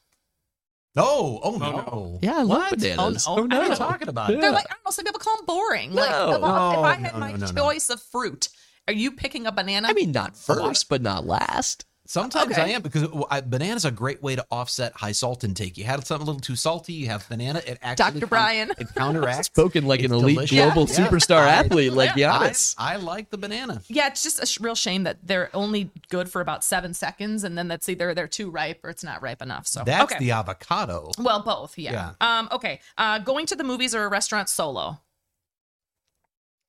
oh 0.96 1.38
oh 1.44 1.56
no. 1.56 1.70
no. 1.72 2.18
Yeah, 2.20 2.38
I 2.38 2.42
love 2.42 2.48
What? 2.72 2.78
bananas. 2.80 3.26
Oh, 3.28 3.36
no. 3.44 3.56
What 3.58 3.66
are 3.66 3.70
you 3.70 3.76
talking 3.76 4.08
about? 4.08 4.30
Yeah. 4.30 4.40
They're 4.40 4.50
like, 4.50 4.66
I 4.70 4.74
don't 4.74 4.84
know, 4.84 4.90
some 4.90 5.04
people 5.04 5.20
call 5.20 5.36
them 5.36 5.46
boring. 5.46 5.92
Like, 5.92 6.10
if, 6.10 6.42
I- 6.42 6.74
if 6.74 6.78
I 6.84 6.94
had 6.94 7.12
no, 7.14 7.18
my 7.20 7.30
no, 7.32 7.36
no, 7.36 7.46
no. 7.46 7.52
choice 7.62 7.90
of 7.90 8.02
fruit, 8.02 8.48
are 8.88 8.94
you 8.94 9.12
picking 9.12 9.46
a 9.46 9.52
banana? 9.52 9.88
I 9.88 9.92
mean, 9.92 10.12
not 10.12 10.36
first, 10.36 10.88
but 10.88 11.02
not 11.02 11.26
last. 11.26 11.84
Sometimes 12.08 12.52
Okay. 12.52 12.62
I 12.62 12.68
am 12.68 12.82
because 12.82 13.08
I, 13.32 13.40
banana's 13.40 13.84
a 13.84 13.90
great 13.90 14.22
way 14.22 14.36
to 14.36 14.46
offset 14.48 14.92
high 14.92 15.10
salt 15.10 15.42
intake. 15.42 15.76
You 15.76 15.82
had 15.82 16.06
something 16.06 16.22
a 16.22 16.30
little 16.30 16.40
too 16.40 16.54
salty, 16.54 16.92
you 16.92 17.08
have 17.08 17.28
banana. 17.28 17.60
It 17.66 17.78
actually 17.82 18.20
Dr. 18.20 18.26
Bryan. 18.28 18.70
it 18.78 18.94
counteracts. 18.94 19.46
Spoken 19.52 19.86
like 19.86 19.98
It's 20.04 20.12
an 20.12 20.20
elite 20.20 20.36
delicious. 20.36 20.56
global 20.72 20.86
Yeah. 20.88 21.08
superstar 21.08 21.38
I- 21.38 21.48
athlete 21.54 21.92
like 21.94 22.10
I, 22.10 22.14
Giannis. 22.20 22.76
I 22.78 22.94
like 22.94 23.30
the 23.30 23.38
banana. 23.38 23.82
yeah, 23.88 24.06
it's 24.06 24.22
just 24.22 24.40
a 24.40 24.46
sh- 24.46 24.60
real 24.60 24.76
shame 24.76 25.02
that 25.02 25.18
they're 25.26 25.50
only 25.52 25.90
good 26.08 26.28
for 26.30 26.40
about 26.40 26.62
seven 26.62 26.94
seconds, 26.94 27.42
and 27.42 27.58
then 27.58 27.66
that's 27.66 27.88
either 27.88 28.14
they're 28.14 28.28
too 28.28 28.50
ripe 28.50 28.84
or 28.84 28.90
it's 28.90 29.02
not 29.02 29.20
ripe 29.20 29.42
enough. 29.42 29.66
So 29.66 29.82
That's 29.84 30.12
okay. 30.12 30.20
the 30.20 30.30
avocado. 30.30 31.10
well, 31.18 31.42
both. 31.42 31.76
Yeah. 31.76 32.12
Um. 32.20 32.48
Okay. 32.52 32.78
Uh, 32.96 33.18
going 33.18 33.46
to 33.46 33.56
the 33.56 33.64
movies 33.64 33.96
or 33.96 34.04
a 34.04 34.08
restaurant 34.08 34.48
solo. 34.48 35.00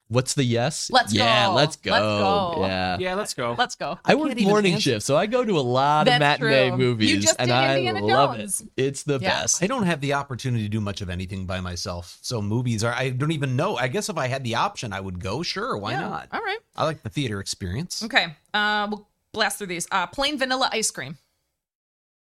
What's 0.09 0.35
the 0.35 0.43
yes? 0.45 0.89
Let's 0.89 1.13
yeah, 1.13 1.47
go. 1.47 1.53
let's 1.55 1.75
go. 1.75 1.91
Let's 1.91 2.01
go. 2.03 2.55
Yeah. 2.65 2.97
Yeah, 2.97 3.13
let's 3.15 3.33
go. 3.33 3.55
Let's 3.57 3.75
go. 3.75 3.99
I 4.05 4.15
work 4.15 4.39
morning 4.39 4.75
answer. 4.75 4.91
shift, 4.91 5.05
so 5.05 5.17
I 5.17 5.25
go 5.25 5.43
to 5.43 5.59
a 5.59 5.59
lot 5.59 6.07
of 6.07 6.17
matinee 6.19 6.69
true. 6.69 6.77
movies, 6.77 7.11
You 7.11 7.19
just 7.19 7.35
and 7.39 7.49
did 7.49 7.53
I 7.55 7.75
Indiana 7.75 8.05
love 8.05 8.37
Jones. 8.37 8.61
it. 8.61 8.69
It's 8.77 9.03
the 9.03 9.19
Yeah. 9.19 9.41
best. 9.41 9.61
I 9.61 9.67
don't 9.67 9.83
have 9.83 9.99
the 9.99 10.13
opportunity 10.13 10.63
to 10.63 10.69
do 10.69 10.79
much 10.79 11.01
of 11.01 11.09
anything 11.09 11.45
by 11.45 11.59
myself. 11.59 12.17
So 12.21 12.41
movies 12.41 12.85
are 12.85 12.93
I 12.93 13.09
don't 13.09 13.31
even 13.33 13.57
know. 13.57 13.75
I 13.75 13.89
guess 13.89 14.07
if 14.07 14.17
I 14.17 14.27
had 14.27 14.45
the 14.45 14.55
option 14.55 14.93
I 14.93 15.01
would 15.01 15.19
go, 15.19 15.43
sure, 15.43 15.75
why 15.77 15.91
Yeah. 15.91 16.01
not? 16.01 16.29
All 16.31 16.39
right. 16.41 16.59
I 16.77 16.85
like 16.85 17.03
the 17.03 17.09
theater 17.09 17.41
experience. 17.41 18.01
Okay. 18.01 18.27
Uh, 18.53 18.87
we'll 18.89 19.07
blast 19.33 19.57
through 19.57 19.67
these. 19.67 19.87
Uh, 19.91 20.07
plain 20.07 20.37
vanilla 20.37 20.69
ice 20.71 20.89
cream. 20.89 21.17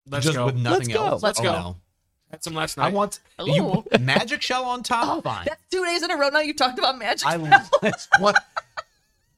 Let's 0.08 0.24
Just 0.24 0.36
go. 0.36 0.46
with 0.46 0.56
nothing 0.56 0.88
Let's 0.88 0.88
go. 0.88 1.06
else. 1.06 1.22
Let's 1.22 1.38
Oh, 1.40 1.42
go. 1.44 1.52
no. 1.52 1.76
Had 2.36 2.44
some 2.44 2.52
last 2.54 2.76
night. 2.76 2.86
I 2.86 2.90
want 2.90 3.18
you 3.42 3.82
magic 3.98 4.42
shell 4.42 4.64
on 4.64 4.82
top. 4.82 5.24
fine. 5.24 5.46
That's 5.46 5.62
two 5.70 5.82
days 5.86 6.02
in 6.02 6.10
a 6.10 6.16
row 6.18 6.28
now. 6.28 6.40
You've 6.40 6.56
talked 6.56 6.78
about 6.78 6.98
magic. 6.98 7.26
I 7.26 7.38
that's 7.80 8.06
what 8.18 8.36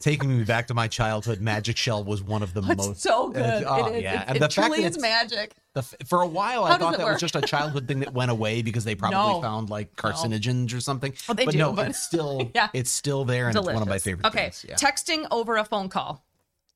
taking 0.00 0.36
me 0.38 0.42
back 0.44 0.66
to 0.68 0.74
my 0.74 0.88
childhood. 0.88 1.40
Magic 1.40 1.76
shell 1.76 2.02
was 2.02 2.22
one 2.22 2.42
of 2.42 2.54
the 2.54 2.62
it's 2.62 2.86
most 2.88 3.00
so 3.00 3.28
good. 3.28 3.42
Uh, 3.42 3.64
oh, 3.68 3.86
it 3.86 3.96
is. 3.98 4.02
yeah, 4.02 4.22
It, 4.22 4.24
and 4.28 4.36
it 4.36 4.40
the 4.40 4.48
fact 4.48 4.54
truly 4.54 4.82
that 4.82 4.88
is 4.90 4.96
it's- 4.96 5.00
magic. 5.30 5.54
The, 5.74 5.82
for 5.82 6.22
a 6.22 6.26
while, 6.26 6.64
How 6.66 6.72
I 6.74 6.78
thought 6.78 6.96
that 6.96 7.04
work? 7.04 7.12
was 7.12 7.20
just 7.20 7.36
a 7.36 7.40
childhood 7.40 7.86
thing 7.86 8.00
that 8.00 8.12
went 8.12 8.32
away 8.32 8.62
because 8.62 8.84
they 8.84 8.96
probably 8.96 9.16
No. 9.18 9.40
found 9.40 9.70
like 9.70 9.94
carcinogens 9.94 10.74
or 10.74 10.80
something. 10.80 11.12
Well, 11.28 11.36
they 11.36 11.44
but 11.44 11.52
do, 11.52 11.58
no, 11.58 11.72
but- 11.72 11.88
it's 11.90 12.02
still 12.02 12.50
Yeah. 12.54 12.68
it's 12.72 12.90
still 12.90 13.24
there, 13.24 13.46
and 13.48 13.56
it's 13.56 13.64
one 13.64 13.76
of 13.76 13.80
my 13.82 13.84
Delicious. 13.98 14.02
favorite. 14.04 14.26
Okay. 14.26 14.42
things. 14.50 14.66
Yeah. 14.68 14.74
Texting 14.74 15.26
over 15.30 15.56
a 15.56 15.64
phone 15.64 15.88
call. 15.88 16.24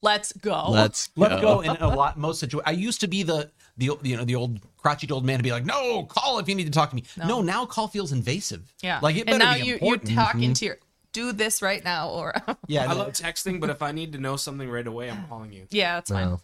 Let's 0.02 0.32
go. 0.32 0.66
Let's 0.68 1.06
go. 1.16 1.22
Let's 1.22 1.40
go 1.40 1.60
in 1.60 1.70
a 1.76 1.88
lot 1.88 2.18
most 2.18 2.40
situations. 2.40 2.66
I 2.66 2.72
used 2.72 3.00
to 3.00 3.08
be 3.08 3.22
the 3.22 3.50
the 3.78 3.90
you 4.02 4.16
know 4.16 4.24
the 4.24 4.34
old 4.34 4.60
crotchety 4.76 5.12
old 5.12 5.24
man 5.24 5.38
to 5.38 5.42
be 5.42 5.52
like, 5.52 5.64
no, 5.64 6.04
call 6.04 6.38
if 6.38 6.48
you 6.48 6.54
need 6.54 6.64
to 6.64 6.70
talk 6.70 6.90
to 6.90 6.96
me. 6.96 7.04
No, 7.16 7.40
now 7.40 7.64
call 7.64 7.88
feels 7.88 8.12
invasive. 8.12 8.72
Yeah. 8.82 8.98
like 9.00 9.16
it 9.16 9.26
better 9.26 9.36
and 9.36 9.44
now 9.44 9.54
be 9.54 9.60
you 9.60 9.64
you 9.66 9.74
important. 9.74 10.10
Mm-hmm. 10.10 10.18
talk 10.18 10.34
into 10.34 10.64
your 10.66 10.78
do 11.12 11.32
this 11.32 11.62
right 11.62 11.84
now 11.84 12.08
or 12.08 12.34
yeah, 12.66 12.90
I 12.90 12.94
love 12.94 13.12
texting, 13.12 13.60
but 13.60 13.70
if 13.70 13.82
I 13.82 13.92
need 13.92 14.12
to 14.12 14.18
know 14.18 14.36
something 14.36 14.68
right 14.68 14.86
away, 14.86 15.10
I'm 15.10 15.24
calling 15.28 15.52
you. 15.52 15.66
yeah, 15.70 15.94
that's 15.94 16.10
fine. 16.10 16.30
Wow. 16.30 16.40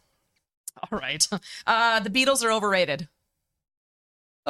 All 0.90 0.98
right. 0.98 1.26
Uh, 1.66 2.00
the 2.00 2.10
Beatles 2.10 2.44
are 2.44 2.52
overrated. 2.52 3.08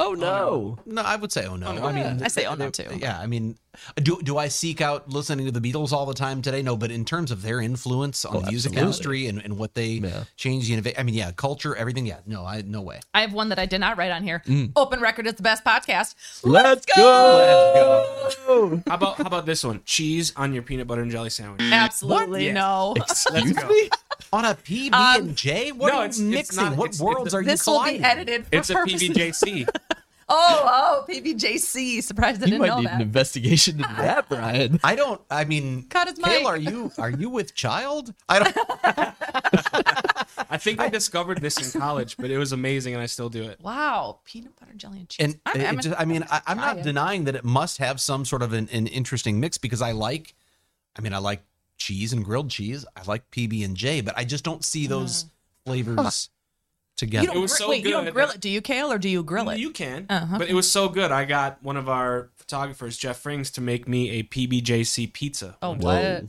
Oh 0.01 0.13
no. 0.13 0.77
No, 0.85 1.01
I 1.01 1.17
would 1.17 1.31
say 1.31 1.45
oh 1.45 1.55
no. 1.57 1.73
no. 1.73 1.85
I 1.85 1.91
mean, 1.91 2.23
I 2.23 2.29
say 2.29 2.45
oh 2.45 2.55
no, 2.55 2.69
too. 2.69 2.85
Yeah, 2.97 3.19
I 3.19 3.27
mean, 3.27 3.57
do 3.97 4.19
do 4.23 4.37
I 4.37 4.47
seek 4.47 4.79
out 4.79 5.09
listening 5.09 5.45
to 5.45 5.51
the 5.51 5.59
Beatles 5.59 5.91
all 5.91 6.05
the 6.05 6.13
time 6.13 6.41
today? 6.41 6.61
No, 6.61 6.77
but 6.77 6.89
in 6.89 7.03
terms 7.03 7.31
of 7.31 7.41
their 7.41 7.59
influence 7.59 8.23
on 8.23 8.37
Oh, 8.37 8.41
music 8.49 8.71
absolutely. 8.71 8.81
industry 8.81 9.27
and, 9.27 9.39
and 9.43 9.57
what 9.57 9.73
they 9.75 9.87
Yeah. 9.87 10.23
changed, 10.37 10.69
the 10.69 10.77
innova- 10.81 10.95
I 10.97 11.03
mean, 11.03 11.15
yeah, 11.15 11.31
culture, 11.33 11.75
everything. 11.75 12.05
Yeah, 12.05 12.19
no, 12.25 12.45
I 12.45 12.61
no 12.65 12.81
way. 12.81 13.01
I 13.13 13.21
have 13.21 13.33
one 13.33 13.49
that 13.49 13.59
I 13.59 13.65
did 13.65 13.79
not 13.79 13.97
write 13.97 14.11
on 14.11 14.23
here. 14.23 14.41
Mm. 14.47 14.71
Open 14.77 15.01
record 15.01 15.27
is 15.27 15.33
the 15.35 15.43
best 15.43 15.65
podcast. 15.65 16.15
Let's 16.43 16.85
go! 16.85 17.03
go. 18.47 18.81
How 18.87 18.95
about 18.95 19.17
how 19.17 19.25
about 19.25 19.45
this 19.45 19.63
one? 19.63 19.81
Cheese 19.85 20.31
on 20.37 20.53
your 20.53 20.63
peanut 20.63 20.87
butter 20.87 21.01
and 21.01 21.11
jelly 21.11 21.29
sandwich. 21.29 21.61
Absolutely 21.71 22.45
Yes. 22.45 22.55
no. 22.55 22.93
Excuse 22.97 23.53
go. 23.53 23.67
me. 23.67 23.89
On 24.33 24.45
a 24.45 24.53
PB 24.55 24.93
Um, 24.93 25.27
and 25.29 25.35
J, 25.35 25.71
what 25.71 25.89
no, 25.93 25.99
are 25.99 26.03
you 26.03 26.09
it's 26.09 26.19
mixing? 26.19 26.63
not- 26.63 26.77
what 26.77 26.85
it's- 26.87 27.01
worlds 27.01 27.27
it's- 27.27 27.33
are 27.33 27.41
you 27.41 27.47
This 27.47 27.65
will 27.67 27.83
be 27.83 28.03
edited 28.03 28.45
for 28.45 28.55
It's 28.55 28.69
a 28.69 28.75
PBJC. 28.75 29.67
Oh, 30.31 31.05
oh, 31.07 31.11
PBJC. 31.11 32.03
Surprised 32.03 32.43
I 32.43 32.45
You 32.45 32.51
didn't 32.51 32.67
might 32.67 32.77
need 32.77 32.85
that. 32.85 32.93
an 32.93 33.01
investigation 33.01 33.77
into 33.77 33.91
that, 33.97 34.29
Bryan. 34.29 34.79
I 34.83 34.95
don't. 34.95 35.19
I 35.31 35.43
mean, 35.43 35.87
Cut 35.89 36.07
his 36.07 36.19
Kale, 36.19 36.41
mic. 36.41 36.45
are 36.47 36.55
you 36.57 36.91
are 36.99 37.09
you 37.09 37.31
with 37.31 37.55
child? 37.55 38.13
I 38.29 38.37
don't. 38.37 38.55
I 40.51 40.57
think 40.57 40.79
I 40.79 40.87
discovered 40.87 41.41
this 41.41 41.73
in 41.73 41.81
college, 41.81 42.15
but 42.17 42.29
it 42.29 42.37
was 42.37 42.51
amazing, 42.51 42.93
and 42.93 43.01
I 43.01 43.07
still 43.07 43.29
do 43.29 43.43
it. 43.43 43.59
Wow, 43.61 44.19
peanut 44.23 44.55
butter 44.59 44.73
jelly 44.75 44.99
and 44.99 45.09
cheese. 45.09 45.25
And 45.25 45.39
I'm- 45.47 45.65
I'm- 45.65 45.79
just, 45.79 45.99
I 45.99 46.05
mean, 46.05 46.23
I, 46.29 46.41
I'm 46.45 46.57
not 46.57 46.77
it. 46.77 46.83
denying 46.83 47.23
that 47.23 47.35
it 47.35 47.43
must 47.43 47.79
have 47.79 47.99
some 47.99 48.23
sort 48.23 48.43
of 48.43 48.53
an, 48.53 48.69
an 48.71 48.85
interesting 48.85 49.39
mix 49.39 49.57
because 49.57 49.81
I 49.81 49.93
like. 49.93 50.35
I 50.95 51.01
mean, 51.01 51.13
I 51.13 51.17
like 51.17 51.41
cheese 51.79 52.13
and 52.13 52.23
grilled 52.23 52.49
cheese. 52.51 52.85
I 52.95 53.01
like 53.07 53.29
PB 53.31 53.65
and 53.65 53.75
J, 53.75 54.01
but 54.01 54.15
I 54.17 54.23
just 54.25 54.43
don't 54.43 54.63
see 54.63 54.85
those 54.85 55.25
flavors 55.65 56.29
together. 56.97 57.23
you 57.23 57.27
don't 57.29 57.37
It 57.37 57.39
was 57.39 57.57
so 57.57 57.69
wait, 57.69 57.83
you 57.85 57.91
don't 57.91 58.11
grill 58.11 58.27
that- 58.27 58.35
it, 58.35 58.41
do 58.41 58.49
you, 58.49 58.61
Kale, 58.61 58.91
or 58.91 58.97
do 58.97 59.07
you 59.07 59.23
grill 59.23 59.49
it? 59.49 59.57
You 59.59 59.71
can, 59.71 60.05
Oh, 60.09 60.17
okay. 60.17 60.37
but 60.37 60.49
it 60.49 60.53
was 60.53 60.69
so 60.69 60.89
good. 60.89 61.11
I 61.11 61.23
got 61.25 61.63
one 61.63 61.77
of 61.77 61.87
our 61.87 62.29
photographers, 62.35 62.97
Jeff 62.97 63.23
Frings, 63.23 63.51
to 63.53 63.61
make 63.61 63.87
me 63.87 64.09
a 64.11 64.23
PBJC 64.23 65.07
pizza. 65.13 65.55
oh, 65.61 65.69
one 65.71 65.79
what? 65.79 66.25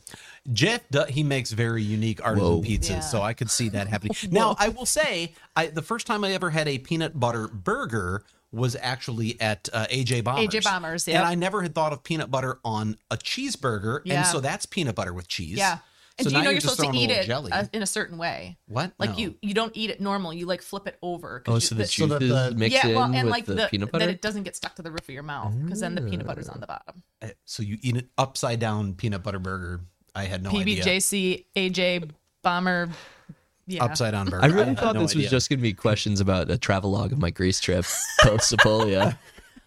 Jeff, 0.53 0.83
he 1.09 1.23
makes 1.25 1.51
very 1.51 1.83
unique 1.83 2.25
artisan 2.25 2.49
Whoa. 2.49 2.63
pizzas, 2.63 2.89
Yeah. 2.91 3.01
so 3.01 3.21
I 3.21 3.35
could 3.35 3.51
see 3.51 3.69
that 3.71 3.89
happening. 3.89 4.15
Now, 4.31 4.55
I 4.59 4.69
will 4.69 4.87
say, 4.87 5.35
I 5.57 5.67
the 5.67 5.83
first 5.83 6.07
time 6.07 6.23
I 6.25 6.33
ever 6.33 6.51
had 6.51 6.69
a 6.69 6.79
peanut 6.79 7.19
butter 7.19 7.49
burger 7.49 8.23
was 8.53 8.77
actually 8.81 9.41
at 9.41 9.69
uh, 9.73 9.87
AJ 9.87 10.25
Bombers. 10.25 10.47
AJ 10.49 10.65
Bombers, 10.65 11.07
yeah. 11.09 11.21
and. 11.21 11.29
I 11.29 11.35
never 11.35 11.63
had 11.63 11.75
thought 11.75 11.93
of 11.93 12.03
peanut 12.03 12.31
butter 12.31 12.59
on 12.65 12.97
a 13.11 13.17
cheeseburger, 13.17 14.01
Yeah. 14.05 14.19
and 14.19 14.27
so 14.27 14.41
that's 14.41 14.67
peanut 14.67 14.95
butter 14.95 15.13
with 15.15 15.29
cheese. 15.29 15.57
Yeah. 15.59 15.79
And 16.19 16.25
So 16.27 16.31
do 16.31 16.37
you 16.37 16.43
know 16.45 16.51
you're, 16.51 16.61
just 16.61 16.77
supposed 16.77 16.93
to 16.93 16.99
eat 16.99 17.11
it 17.11 17.27
jelly. 17.27 17.51
uh, 17.51 17.65
in 17.73 17.83
a 17.83 17.87
certain 17.87 18.19
way? 18.19 18.59
What? 18.69 18.93
Like 18.99 19.11
No. 19.11 19.17
you, 19.17 19.35
you 19.41 19.55
don't 19.55 19.75
eat 19.75 19.89
it 19.89 20.01
normal. 20.03 20.35
You 20.35 20.45
like 20.45 20.61
flip 20.61 20.87
it 20.87 20.99
over. 21.01 21.43
Oh, 21.47 21.55
you- 21.55 21.61
so 21.61 21.75
the 21.77 21.87
so 21.87 22.07
that 22.09 22.21
juices 22.21 22.51
the- 22.51 22.55
mix 22.59 22.75
yeah, 22.75 22.89
in 22.89 22.95
well, 22.95 23.05
and 23.05 23.15
with 23.25 23.31
like 23.31 23.47
the, 23.47 23.55
the, 23.55 23.69
peanut 23.71 23.91
butter. 23.91 24.05
that 24.07 24.11
it 24.13 24.21
doesn't 24.21 24.43
get 24.43 24.55
stuck 24.57 24.75
to 24.77 24.83
the 24.83 24.91
roof 24.91 25.09
of 25.09 25.11
your 25.15 25.23
mouth 25.23 25.55
because 25.65 25.81
then 25.81 25.95
the 25.95 26.03
peanut 26.03 26.27
butter's 26.27 26.49
on 26.49 26.61
the 26.61 26.67
bottom. 26.67 27.03
Uh, 27.23 27.29
So 27.47 27.63
you 27.63 27.79
eat 27.81 27.95
an 27.97 28.09
upside 28.19 28.59
down 28.61 28.95
peanut 28.95 29.23
butter 29.23 29.39
burger. 29.39 29.81
I 30.15 30.25
had 30.25 30.43
no 30.43 30.51
idea. 30.51 30.83
PBJC 30.85 31.45
AJ 31.57 32.11
Bomber. 32.43 32.91
Yeah. 33.71 33.85
Upside 33.85 34.13
down 34.13 34.29
burger. 34.29 34.45
I 34.45 34.49
really 34.49 34.67
had 34.67 34.79
thought 34.79 34.95
no 34.95 35.03
this 35.03 35.15
was 35.15 35.31
just 35.31 35.49
going 35.49 35.59
to 35.59 35.63
be 35.63 35.73
questions 35.73 36.21
about 36.21 36.51
a 36.51 36.59
travel 36.59 36.91
log 36.91 37.13
of 37.13 37.19
my 37.19 37.31
Greece 37.31 37.61
trip 37.61 37.85
post 38.21 38.53
Sepolia. 38.53 39.17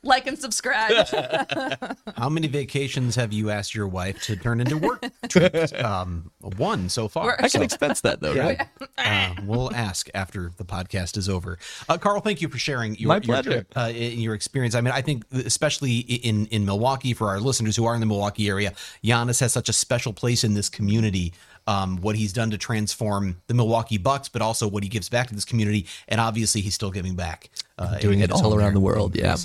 Like 0.06 0.28
and 0.28 0.38
subscribe. 0.38 1.08
How 2.18 2.28
many 2.28 2.48
vacations 2.48 3.16
have 3.16 3.32
you 3.32 3.50
asked 3.50 3.74
your 3.74 3.88
wife 3.88 4.22
to 4.24 4.36
turn 4.36 4.60
into 4.60 4.78
work 4.78 5.02
trips? 5.30 5.72
Um, 5.84 6.30
one 6.58 6.89
so 6.89 7.08
far. 7.08 7.28
We're- 7.28 7.38
I 7.39 7.48
can 7.48 7.62
expense 7.62 8.02
that 8.02 8.20
though, 8.20 8.36
right? 8.36 8.62
Uh, 8.98 9.34
we'll 9.46 9.74
ask 9.74 10.10
after 10.13 10.52
the 10.58 10.66
podcast 10.66 11.16
is 11.16 11.30
over. 11.30 11.58
Uh, 11.88 11.98
Carl, 11.98 12.20
thank 12.20 12.42
you 12.42 12.50
for 12.50 12.58
sharing 12.58 12.96
your, 12.98 13.08
My 13.08 13.16
your 13.16 13.22
pleasure. 13.22 13.50
trip, 13.52 13.74
uh, 13.78 13.92
your 13.96 14.34
experience. 14.34 14.76
I 14.76 14.82
mean, 14.82 14.94
I 14.94 15.02
think 15.02 15.24
especially 15.32 16.00
in 16.00 16.48
in 16.48 16.66
Milwaukee 16.66 17.13
for 17.13 17.30
our 17.30 17.39
listeners 17.39 17.78
who 17.78 17.86
are 17.86 17.94
in 17.94 18.02
the 18.02 18.06
Milwaukee 18.06 18.50
area, 18.50 18.74
Giannis 19.06 19.39
has 19.39 19.54
such 19.54 19.70
a 19.70 19.74
special 19.74 20.12
place 20.12 20.44
in 20.44 20.54
this 20.54 20.68
community. 20.68 21.32
Um, 21.65 21.95
what 22.02 22.17
he's 22.17 22.34
done 22.34 22.52
to 22.52 22.58
transform 22.58 23.38
the 23.47 23.54
Milwaukee 23.54 23.97
Bucks, 23.97 24.28
but 24.28 24.41
also 24.41 24.67
what 24.67 24.84
he 24.84 24.89
gives 24.89 25.08
back 25.08 25.30
to 25.30 25.34
this 25.34 25.45
community, 25.45 25.86
and 26.10 26.19
obviously 26.19 26.60
he's 26.60 26.76
still 26.76 26.91
giving 26.91 27.15
back, 27.15 27.49
uh, 27.78 27.99
Doing 27.99 28.19
it 28.19 28.32
all 28.34 28.54
around 28.54 28.60
there. 28.65 28.71
the 28.73 28.80
world. 28.82 29.15
Yeah. 29.15 29.38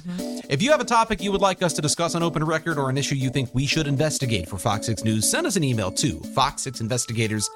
If 0.51 0.61
you 0.61 0.73
have 0.73 0.81
a 0.81 0.85
topic 0.85 1.23
you 1.23 1.31
would 1.31 1.41
like 1.41 1.63
us 1.63 1.75
to 1.75 1.81
discuss 1.83 2.17
on 2.17 2.25
Open 2.25 2.43
Record 2.43 2.77
or 2.77 2.91
an 2.91 2.99
issue 2.99 3.15
you 3.15 3.31
think 3.31 3.51
we 3.55 3.67
should 3.67 3.87
investigate 3.87 4.49
for 4.49 4.59
Fox 4.59 4.87
6 4.87 5.05
News, 5.05 5.31
send 5.31 5.47
us 5.47 5.55
an 5.55 5.63
email 5.63 5.93
to 5.93 6.15
fox6investigators 6.35 7.49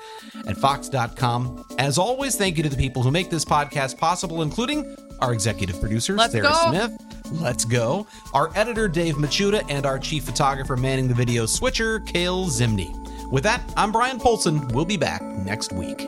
at 0.46 0.56
fox.com. 0.56 1.64
As 1.78 1.98
always, 1.98 2.36
thank 2.36 2.56
you 2.56 2.62
to 2.62 2.68
the 2.68 2.76
people 2.76 3.02
who 3.02 3.10
make 3.10 3.30
this 3.30 3.44
podcast 3.44 3.98
possible, 3.98 4.42
including 4.42 4.96
our 5.20 5.32
executive 5.32 5.80
producer, 5.80 6.14
Let's 6.14 6.32
Sarah 6.34 6.48
go. 6.50 6.70
Smith. 6.70 6.92
Let's 7.40 7.64
go. 7.64 8.06
Our 8.34 8.50
editor, 8.56 8.86
Dave 8.88 9.16
Machuda, 9.16 9.64
and 9.68 9.86
our 9.86 9.98
chief 9.98 10.22
photographer 10.24 10.76
manning 10.76 11.08
the 11.08 11.14
video 11.14 11.46
switcher, 11.46 11.98
Kale 12.00 12.46
Zimney. 12.46 13.01
With 13.32 13.44
that, 13.44 13.62
I'm 13.78 13.92
Bryan 13.92 14.18
Polcyn. 14.18 14.68
We'll 14.74 14.84
be 14.84 14.98
back 14.98 15.22
next 15.22 15.72
week. 15.72 16.06